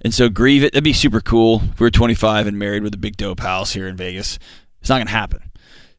and 0.00 0.12
so 0.12 0.28
grieve 0.28 0.62
it. 0.62 0.72
That'd 0.72 0.84
be 0.84 0.92
super 0.92 1.20
cool. 1.20 1.62
If 1.72 1.80
we 1.80 1.84
were 1.84 1.90
25 1.90 2.46
and 2.46 2.58
married 2.58 2.82
with 2.82 2.94
a 2.94 2.98
big 2.98 3.16
dope 3.16 3.40
house 3.40 3.72
here 3.72 3.88
in 3.88 3.96
Vegas, 3.96 4.38
it's 4.80 4.88
not 4.88 4.98
gonna 4.98 5.10
happen. 5.10 5.50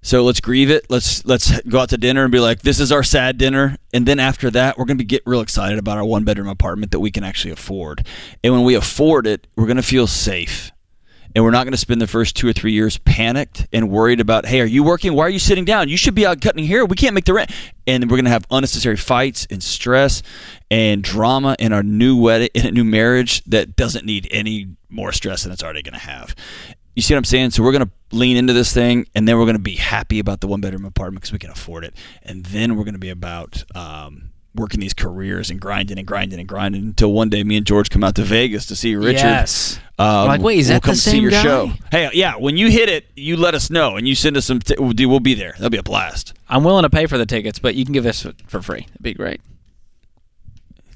So 0.01 0.23
let's 0.23 0.39
grieve 0.39 0.69
it. 0.69 0.85
Let's 0.89 1.25
let's 1.25 1.59
go 1.61 1.79
out 1.79 1.89
to 1.89 1.97
dinner 1.97 2.23
and 2.23 2.31
be 2.31 2.39
like, 2.39 2.61
this 2.61 2.79
is 2.79 2.91
our 2.91 3.03
sad 3.03 3.37
dinner. 3.37 3.77
And 3.93 4.05
then 4.05 4.19
after 4.19 4.49
that, 4.51 4.77
we're 4.77 4.85
gonna 4.85 4.97
be 4.97 5.03
get 5.03 5.23
real 5.25 5.41
excited 5.41 5.79
about 5.79 5.97
our 5.97 6.05
one 6.05 6.23
bedroom 6.23 6.47
apartment 6.47 6.91
that 6.91 6.99
we 6.99 7.11
can 7.11 7.23
actually 7.23 7.51
afford. 7.51 8.05
And 8.43 8.53
when 8.53 8.63
we 8.63 8.75
afford 8.75 9.27
it, 9.27 9.47
we're 9.55 9.67
gonna 9.67 9.81
feel 9.81 10.07
safe. 10.07 10.71
And 11.37 11.43
we're 11.43 11.51
not 11.51 11.65
going 11.65 11.73
to 11.73 11.77
spend 11.77 12.01
the 12.01 12.07
first 12.07 12.35
two 12.35 12.47
or 12.47 12.53
three 12.53 12.71
years 12.71 12.97
panicked 12.97 13.67
and 13.71 13.91
worried 13.91 14.19
about, 14.19 14.47
hey, 14.47 14.59
are 14.59 14.65
you 14.65 14.81
working? 14.81 15.13
Why 15.13 15.27
are 15.27 15.29
you 15.29 15.37
sitting 15.37 15.65
down? 15.65 15.87
You 15.87 15.95
should 15.95 16.15
be 16.15 16.25
out 16.25 16.41
cutting 16.41 16.65
here. 16.65 16.83
We 16.83 16.95
can't 16.95 17.13
make 17.13 17.25
the 17.25 17.33
rent. 17.35 17.51
And 17.85 18.05
we're 18.05 18.17
going 18.17 18.25
to 18.25 18.31
have 18.31 18.45
unnecessary 18.49 18.95
fights 18.95 19.45
and 19.51 19.61
stress 19.61 20.23
and 20.71 21.03
drama 21.03 21.55
in 21.59 21.73
our 21.73 21.83
new 21.83 22.19
wedding, 22.19 22.49
in 22.55 22.65
a 22.65 22.71
new 22.71 22.83
marriage 22.83 23.43
that 23.43 23.75
doesn't 23.75 24.03
need 24.03 24.27
any 24.31 24.69
more 24.89 25.11
stress 25.11 25.43
than 25.43 25.51
it's 25.51 25.63
already 25.63 25.83
going 25.83 25.93
to 25.93 25.99
have. 25.99 26.35
You 26.95 27.03
see 27.03 27.13
what 27.13 27.19
I'm 27.19 27.25
saying? 27.25 27.51
So 27.51 27.61
we're 27.61 27.71
going 27.71 27.85
to 27.85 27.91
lean 28.11 28.35
into 28.35 28.53
this 28.53 28.73
thing, 28.73 29.05
and 29.13 29.27
then 29.27 29.37
we're 29.37 29.45
going 29.45 29.57
to 29.57 29.61
be 29.61 29.75
happy 29.75 30.17
about 30.17 30.41
the 30.41 30.47
one 30.47 30.59
bedroom 30.59 30.85
apartment 30.85 31.21
because 31.21 31.33
we 31.33 31.37
can 31.37 31.51
afford 31.51 31.83
it, 31.83 31.93
and 32.23 32.47
then 32.47 32.75
we're 32.75 32.83
going 32.83 32.95
to 32.95 32.99
be 32.99 33.11
about 33.11 33.63
um, 33.75 34.31
working 34.57 34.79
these 34.79 34.93
careers 34.93 35.49
and 35.49 35.59
grinding 35.61 35.97
and 35.97 36.07
grinding 36.07 36.39
and 36.39 36.47
grinding 36.49 36.81
until 36.83 37.13
one 37.13 37.29
day 37.29 37.43
me 37.43 37.57
and 37.57 37.65
George 37.65 37.89
come 37.89 38.03
out 38.03 38.15
to 38.15 38.23
Vegas 38.23 38.65
to 38.67 38.75
see 38.75 38.95
Richard. 38.95 39.19
Yes. 39.19 39.79
Um, 39.99 40.27
Like, 40.27 40.41
wait, 40.41 40.59
is 40.59 40.67
we'll 40.67 40.75
that 40.75 40.81
the 40.83 40.85
come 40.87 40.95
see 40.95 41.19
your 41.19 41.31
guy? 41.31 41.43
show? 41.43 41.71
Hey, 41.91 42.09
yeah. 42.13 42.35
When 42.35 42.57
you 42.57 42.69
hit 42.69 42.89
it, 42.89 43.05
you 43.15 43.37
let 43.37 43.55
us 43.55 43.69
know, 43.69 43.95
and 43.95 44.07
you 44.07 44.15
send 44.15 44.35
us 44.37 44.45
some. 44.45 44.59
T- 44.59 44.75
we'll, 44.77 45.19
be 45.19 45.33
there. 45.33 45.53
That'll 45.53 45.69
be 45.69 45.77
a 45.77 45.83
blast. 45.83 46.33
I'm 46.49 46.63
willing 46.63 46.83
to 46.83 46.89
pay 46.89 47.05
for 47.05 47.17
the 47.17 47.25
tickets, 47.25 47.59
but 47.59 47.75
you 47.75 47.85
can 47.85 47.93
give 47.93 48.05
us 48.05 48.25
for 48.47 48.61
free. 48.61 48.85
It'd 48.89 49.01
be 49.01 49.13
great. 49.13 49.41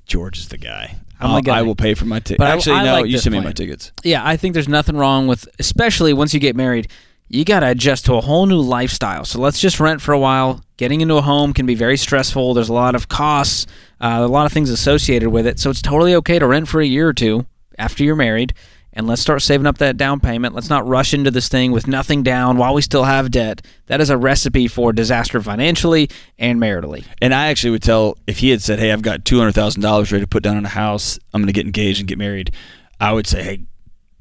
George 0.05 0.37
is 0.39 0.49
the 0.49 0.57
guy. 0.57 0.95
I'm 1.19 1.35
the 1.35 1.41
guy. 1.41 1.59
I 1.59 1.61
will 1.61 1.75
pay 1.75 1.93
for 1.93 2.05
my 2.05 2.19
tickets. 2.19 2.37
But 2.39 2.47
I- 2.47 2.55
Actually, 2.55 2.75
I 2.77 2.83
no. 2.85 2.93
like 2.93 3.05
you 3.07 3.17
send 3.17 3.33
me 3.33 3.41
my 3.41 3.51
tickets. 3.51 3.91
Yeah, 4.03 4.25
I 4.27 4.37
think 4.37 4.53
there's 4.53 4.67
nothing 4.67 4.97
wrong 4.97 5.27
with, 5.27 5.47
especially 5.59 6.13
once 6.13 6.33
you 6.33 6.39
get 6.39 6.55
married, 6.55 6.87
you 7.33 7.45
got 7.45 7.61
to 7.61 7.69
adjust 7.69 8.05
to 8.05 8.15
a 8.15 8.21
whole 8.21 8.45
new 8.45 8.59
lifestyle. 8.59 9.25
So 9.25 9.39
let's 9.39 9.59
just 9.59 9.79
rent 9.79 10.01
for 10.01 10.13
a 10.13 10.19
while. 10.19 10.61
Getting 10.77 11.01
into 11.01 11.15
a 11.15 11.21
home 11.21 11.53
can 11.53 11.65
be 11.65 11.75
very 11.75 11.97
stressful. 11.97 12.53
There's 12.53 12.69
a 12.69 12.73
lot 12.73 12.95
of 12.95 13.07
costs, 13.07 13.67
uh, 13.99 14.19
a 14.21 14.27
lot 14.27 14.45
of 14.45 14.51
things 14.51 14.69
associated 14.69 15.29
with 15.29 15.47
it. 15.47 15.59
So 15.59 15.69
it's 15.69 15.81
totally 15.81 16.15
okay 16.15 16.39
to 16.39 16.47
rent 16.47 16.67
for 16.67 16.81
a 16.81 16.85
year 16.85 17.07
or 17.07 17.13
two 17.13 17.45
after 17.77 18.03
you're 18.03 18.15
married. 18.15 18.53
And 18.93 19.07
let's 19.07 19.21
start 19.21 19.41
saving 19.41 19.67
up 19.67 19.77
that 19.77 19.95
down 19.95 20.19
payment. 20.19 20.53
Let's 20.53 20.69
not 20.69 20.85
rush 20.85 21.13
into 21.13 21.31
this 21.31 21.47
thing 21.47 21.71
with 21.71 21.87
nothing 21.87 22.23
down 22.23 22.57
while 22.57 22.73
we 22.73 22.81
still 22.81 23.05
have 23.05 23.31
debt. 23.31 23.65
That 23.85 24.01
is 24.01 24.09
a 24.09 24.17
recipe 24.17 24.67
for 24.67 24.91
disaster 24.91 25.41
financially 25.41 26.09
and 26.37 26.59
maritally. 26.59 27.05
And 27.21 27.33
I 27.33 27.47
actually 27.47 27.71
would 27.71 27.83
tell 27.83 28.17
if 28.27 28.39
he 28.39 28.49
had 28.49 28.61
said, 28.61 28.79
"Hey, 28.79 28.91
I've 28.91 29.01
got 29.01 29.23
two 29.23 29.37
hundred 29.37 29.53
thousand 29.53 29.81
dollars 29.81 30.11
ready 30.11 30.23
to 30.23 30.27
put 30.27 30.43
down 30.43 30.57
on 30.57 30.65
a 30.65 30.69
house. 30.69 31.17
I'm 31.33 31.41
going 31.41 31.47
to 31.47 31.53
get 31.53 31.65
engaged 31.65 31.99
and 31.99 32.07
get 32.09 32.17
married." 32.17 32.51
I 32.99 33.13
would 33.13 33.27
say, 33.27 33.41
"Hey, 33.43 33.61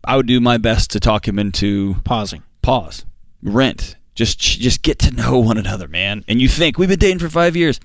I 0.04 0.16
would 0.16 0.26
do 0.26 0.40
my 0.40 0.56
best 0.56 0.92
to 0.92 1.00
talk 1.00 1.26
him 1.26 1.40
into 1.40 1.96
Pausing. 2.04 2.44
Pause, 2.62 3.04
rent, 3.42 3.96
just 4.14 4.38
just 4.38 4.82
get 4.82 4.98
to 5.00 5.10
know 5.10 5.38
one 5.38 5.58
another, 5.58 5.88
man." 5.88 6.24
And 6.28 6.40
you 6.40 6.48
think 6.48 6.78
we've 6.78 6.88
been 6.88 6.98
dating 6.98 7.18
for 7.18 7.28
five 7.28 7.56
years. 7.56 7.80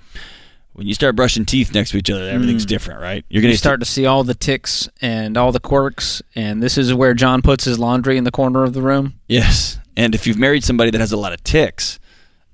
When 0.72 0.86
you 0.86 0.92
start 0.92 1.16
brushing 1.16 1.46
teeth 1.46 1.72
next 1.72 1.92
to 1.92 1.96
each 1.96 2.10
other, 2.10 2.28
everything's 2.28 2.66
mm. 2.66 2.68
different, 2.68 3.00
right? 3.00 3.24
You're 3.30 3.40
gonna 3.40 3.52
You 3.52 3.56
start 3.56 3.80
to 3.80 3.86
see 3.86 4.04
all 4.04 4.24
the 4.24 4.34
ticks 4.34 4.90
and 5.00 5.38
all 5.38 5.50
the 5.50 5.60
quirks, 5.60 6.20
and 6.34 6.62
this 6.62 6.76
is 6.76 6.92
where 6.92 7.14
John 7.14 7.40
puts 7.40 7.64
his 7.64 7.78
laundry 7.78 8.18
in 8.18 8.24
the 8.24 8.30
corner 8.30 8.62
of 8.62 8.74
the 8.74 8.82
room. 8.82 9.14
yes. 9.26 9.78
And 9.96 10.14
if 10.14 10.26
you've 10.26 10.36
married 10.36 10.62
somebody 10.62 10.90
that 10.90 11.00
has 11.00 11.12
a 11.12 11.16
lot 11.16 11.32
of 11.32 11.42
ticks, 11.42 11.98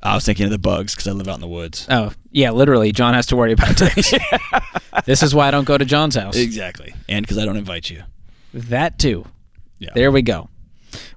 I 0.02 0.14
was 0.14 0.24
thinking 0.24 0.44
of 0.44 0.50
the 0.50 0.58
bugs 0.58 0.94
because 0.94 1.06
I 1.06 1.12
live 1.12 1.28
out 1.28 1.34
in 1.34 1.40
the 1.40 1.48
woods. 1.48 1.86
Oh, 1.88 2.12
yeah, 2.30 2.50
literally, 2.50 2.92
John 2.92 3.14
has 3.14 3.26
to 3.26 3.36
worry 3.36 3.52
about 3.52 3.76
ticks. 3.76 4.12
this 5.04 5.22
is 5.22 5.34
why 5.34 5.48
I 5.48 5.50
don't 5.50 5.64
go 5.64 5.78
to 5.78 5.84
John's 5.84 6.16
house. 6.16 6.36
Exactly, 6.36 6.94
and 7.08 7.24
because 7.24 7.38
I 7.38 7.44
don't 7.44 7.56
invite 7.56 7.88
you. 7.90 8.02
That 8.54 8.98
too. 8.98 9.24
Yeah. 9.78 9.90
There 9.94 10.10
we 10.10 10.22
go. 10.22 10.48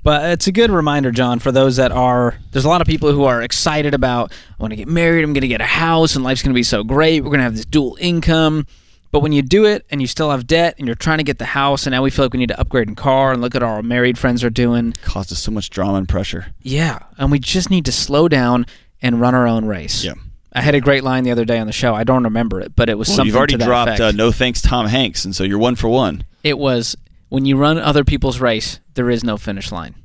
But 0.03 0.29
it's 0.31 0.47
a 0.47 0.51
good 0.51 0.71
reminder, 0.71 1.11
John, 1.11 1.39
for 1.39 1.51
those 1.51 1.75
that 1.77 1.91
are. 1.91 2.35
There's 2.51 2.65
a 2.65 2.69
lot 2.69 2.81
of 2.81 2.87
people 2.87 3.11
who 3.11 3.23
are 3.23 3.41
excited 3.41 3.93
about. 3.93 4.31
I 4.31 4.63
want 4.63 4.71
to 4.71 4.77
get 4.77 4.87
married. 4.87 5.23
I'm 5.23 5.33
going 5.33 5.41
to 5.41 5.47
get 5.47 5.61
a 5.61 5.65
house, 5.65 6.15
and 6.15 6.23
life's 6.23 6.41
going 6.41 6.53
to 6.53 6.57
be 6.57 6.63
so 6.63 6.83
great. 6.83 7.21
We're 7.23 7.29
going 7.29 7.39
to 7.39 7.43
have 7.45 7.55
this 7.55 7.65
dual 7.65 7.97
income. 7.99 8.67
But 9.11 9.21
when 9.21 9.31
you 9.31 9.41
do 9.41 9.63
it, 9.63 9.85
and 9.89 10.01
you 10.01 10.07
still 10.07 10.29
have 10.31 10.45
debt, 10.45 10.75
and 10.77 10.87
you're 10.87 10.95
trying 10.95 11.19
to 11.19 11.23
get 11.23 11.37
the 11.39 11.45
house, 11.45 11.85
and 11.85 11.91
now 11.93 12.03
we 12.03 12.09
feel 12.09 12.25
like 12.25 12.33
we 12.33 12.39
need 12.39 12.49
to 12.49 12.59
upgrade 12.59 12.89
in 12.89 12.95
car, 12.95 13.31
and 13.31 13.41
look 13.41 13.55
at 13.55 13.63
our 13.63 13.81
married 13.81 14.17
friends 14.17 14.43
are 14.43 14.49
doing. 14.49 14.93
Caused 15.03 15.31
us 15.31 15.39
so 15.39 15.51
much 15.51 15.69
drama 15.69 15.99
and 15.99 16.09
pressure. 16.09 16.47
Yeah, 16.61 16.99
and 17.17 17.31
we 17.31 17.39
just 17.39 17.69
need 17.69 17.85
to 17.85 17.93
slow 17.93 18.27
down 18.27 18.65
and 19.01 19.21
run 19.21 19.33
our 19.33 19.47
own 19.47 19.65
race. 19.65 20.03
Yeah. 20.03 20.15
I 20.51 20.61
had 20.61 20.73
a 20.73 20.81
great 20.81 21.03
line 21.03 21.23
the 21.25 21.31
other 21.31 21.45
day 21.45 21.59
on 21.59 21.67
the 21.67 21.73
show. 21.73 21.93
I 21.93 22.03
don't 22.05 22.23
remember 22.23 22.61
it, 22.61 22.75
but 22.75 22.89
it 22.89 22.97
was 22.97 23.07
Well, 23.09 23.17
something 23.17 23.27
you've 23.27 23.35
already 23.37 23.57
dropped 23.57 23.99
uh, 23.99 24.11
no 24.11 24.31
thanks 24.31 24.61
Tom 24.61 24.85
Hanks, 24.87 25.25
and 25.25 25.35
so 25.35 25.43
you're 25.43 25.59
one 25.59 25.75
for 25.75 25.89
one. 25.89 26.23
It 26.43 26.57
was 26.57 26.95
when 27.29 27.45
you 27.45 27.57
run 27.57 27.77
other 27.77 28.03
people's 28.05 28.39
race, 28.39 28.79
there 28.95 29.09
is 29.09 29.23
no 29.23 29.37
finish 29.37 29.71
line. 29.71 29.95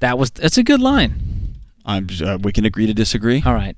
That 0.00 0.18
was 0.18 0.30
that's 0.30 0.58
a 0.58 0.62
good 0.62 0.80
line. 0.80 1.54
I'm. 1.84 2.06
Uh, 2.22 2.38
we 2.40 2.52
can 2.52 2.64
agree 2.64 2.86
to 2.86 2.94
disagree, 2.94 3.42
All 3.44 3.54
right, 3.54 3.76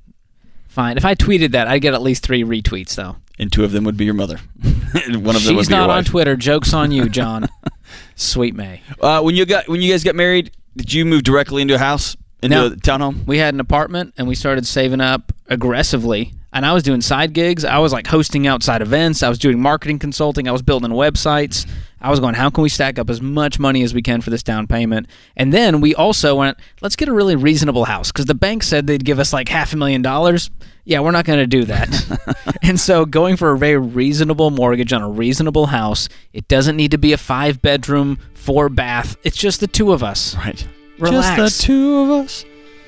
fine. 0.68 0.96
If 0.96 1.04
I 1.04 1.14
tweeted 1.14 1.52
that, 1.52 1.68
I'd 1.68 1.80
get 1.82 1.94
at 1.94 2.02
least 2.02 2.22
three 2.24 2.42
retweets 2.42 2.94
though. 2.94 3.16
and 3.38 3.52
two 3.52 3.64
of 3.64 3.72
them 3.72 3.84
would 3.84 3.96
be 3.96 4.04
your 4.04 4.14
mother. 4.14 4.38
one 4.62 5.36
of 5.36 5.44
them 5.44 5.56
would 5.56 5.62
She's 5.62 5.70
not 5.70 5.90
on. 5.90 6.04
Twitter. 6.04 6.36
Jokes 6.36 6.72
on 6.74 6.90
you, 6.92 7.08
John. 7.08 7.48
Sweet 8.16 8.54
May. 8.54 8.82
Uh, 9.00 9.20
when 9.22 9.34
you 9.36 9.46
got 9.46 9.68
when 9.68 9.80
you 9.80 9.92
guys 9.92 10.02
got 10.04 10.14
married, 10.14 10.50
did 10.76 10.92
you 10.92 11.04
move 11.04 11.22
directly 11.22 11.62
into 11.62 11.74
a 11.74 11.78
house, 11.78 12.16
into 12.42 12.56
No. 12.56 12.66
a 12.66 12.70
townhome? 12.70 13.26
We 13.26 13.38
had 13.38 13.54
an 13.54 13.60
apartment 13.60 14.14
and 14.18 14.26
we 14.26 14.34
started 14.34 14.66
saving 14.66 15.00
up 15.00 15.32
aggressively. 15.48 16.32
And 16.52 16.64
I 16.64 16.72
was 16.72 16.82
doing 16.82 17.02
side 17.02 17.34
gigs. 17.34 17.64
I 17.64 17.78
was 17.78 17.92
like 17.92 18.06
hosting 18.06 18.46
outside 18.46 18.80
events. 18.80 19.22
I 19.22 19.28
was 19.28 19.38
doing 19.38 19.60
marketing 19.60 19.98
consulting. 19.98 20.48
I 20.48 20.52
was 20.52 20.62
building 20.62 20.90
websites. 20.90 21.68
I 22.01 22.11
was 22.11 22.20
going, 22.20 22.34
how 22.34 22.51
can 22.51 22.62
we 22.62 22.68
stack 22.68 22.99
up 22.99 23.11
as 23.11 23.20
much 23.20 23.59
money 23.59 23.82
as 23.82 23.92
we 23.92 24.03
can 24.03 24.20
for 24.20 24.30
this 24.30 24.42
down 24.42 24.66
payment? 24.66 25.09
And 25.36 25.53
then 25.53 25.80
we 25.80 25.94
also 25.94 26.36
went, 26.36 26.59
let's 26.80 26.96
get 26.96 27.09
a 27.09 27.12
really 27.12 27.36
reasonable 27.36 27.86
house 27.86 28.12
because 28.12 28.26
the 28.26 28.34
bank 28.34 28.62
said 28.62 28.86
they'd 28.86 29.05
give 29.05 29.18
us 29.18 29.32
like 29.32 29.49
half 29.49 29.72
a 29.72 29.76
million 29.76 30.03
dollars. 30.03 30.51
Yeah, 30.84 31.01
we're 31.01 31.11
not 31.11 31.24
going 31.24 31.40
to 31.40 31.46
do 31.46 31.64
that. 31.64 32.57
and 32.62 32.78
so 32.78 33.05
going 33.05 33.36
for 33.36 33.53
a 33.53 33.59
very 33.59 33.78
reasonable 33.78 34.51
mortgage 34.51 34.92
on 34.92 35.03
a 35.03 35.09
reasonable 35.09 35.66
house, 35.66 36.09
it 36.32 36.49
doesn't 36.49 36.76
need 36.76 36.92
to 36.92 36.99
be 36.99 37.12
a 37.12 37.18
five 37.18 37.61
bedroom, 37.61 38.18
four 38.34 38.68
bath. 38.68 39.16
It's 39.22 39.36
just 39.36 39.61
the 39.61 39.66
two 39.66 39.92
of 39.92 40.03
us. 40.03 40.34
Right. 40.36 40.66
Relax. 40.99 41.36
Just 41.36 41.61
the 41.61 41.66
two 41.66 41.96
of 41.99 42.11
us. 42.11 42.44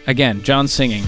Again, 0.06 0.42
John 0.42 0.66
singing. 0.66 1.04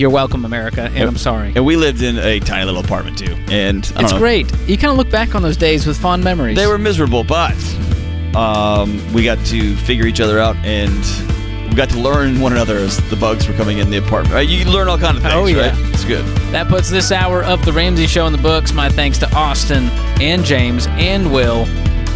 You're 0.00 0.08
welcome, 0.08 0.46
America, 0.46 0.90
and 0.94 1.06
I'm 1.10 1.18
sorry. 1.18 1.52
And 1.54 1.66
we 1.66 1.76
lived 1.76 2.00
in 2.00 2.16
a 2.16 2.40
tiny 2.40 2.64
little 2.64 2.82
apartment 2.82 3.18
too, 3.18 3.34
and 3.50 3.84
I 3.84 3.96
don't 3.96 4.04
It's 4.04 4.12
know, 4.12 4.18
great. 4.18 4.50
You 4.66 4.78
kind 4.78 4.90
of 4.92 4.96
look 4.96 5.10
back 5.10 5.34
on 5.34 5.42
those 5.42 5.58
days 5.58 5.86
with 5.86 5.98
fond 5.98 6.24
memories. 6.24 6.56
They 6.56 6.66
were 6.66 6.78
miserable, 6.78 7.22
but 7.22 7.54
um, 8.34 8.98
we 9.12 9.24
got 9.24 9.44
to 9.48 9.76
figure 9.76 10.06
each 10.06 10.22
other 10.22 10.38
out, 10.38 10.56
and 10.64 11.68
we 11.68 11.76
got 11.76 11.90
to 11.90 11.98
learn 11.98 12.40
one 12.40 12.52
another 12.52 12.78
as 12.78 12.96
the 13.10 13.16
bugs 13.16 13.46
were 13.46 13.52
coming 13.52 13.76
in 13.76 13.90
the 13.90 13.98
apartment. 13.98 14.32
Right? 14.32 14.48
You 14.48 14.64
learn 14.64 14.88
all 14.88 14.96
kinds 14.96 15.18
of 15.18 15.22
things. 15.22 15.34
Oh, 15.34 15.44
yeah. 15.44 15.68
right? 15.68 15.90
it's 15.92 16.06
good. 16.06 16.24
That 16.50 16.68
puts 16.68 16.88
this 16.88 17.12
hour 17.12 17.44
of 17.44 17.62
the 17.66 17.72
Ramsey 17.74 18.06
Show 18.06 18.24
in 18.24 18.32
the 18.32 18.38
books. 18.40 18.72
My 18.72 18.88
thanks 18.88 19.18
to 19.18 19.30
Austin 19.36 19.90
and 20.18 20.46
James 20.46 20.86
and 20.92 21.30
Will 21.30 21.66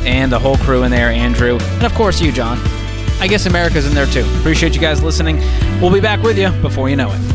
and 0.07 0.32
the 0.32 0.39
whole 0.39 0.57
crew 0.57 0.85
in 0.85 0.91
there, 0.91 1.11
Andrew, 1.11 1.59
and 1.61 1.85
of 1.85 1.93
course 1.93 2.18
you, 2.18 2.32
John. 2.32 2.59
I 3.20 3.26
guess 3.28 3.45
America's 3.45 3.87
in 3.87 3.93
there 3.93 4.07
too. 4.07 4.24
Appreciate 4.39 4.74
you 4.74 4.80
guys 4.80 5.03
listening. 5.03 5.37
We'll 5.82 5.93
be 5.93 6.01
back 6.01 6.22
with 6.22 6.39
you 6.39 6.49
before 6.62 6.89
you 6.89 6.97
know 6.97 7.12
it. 7.12 7.35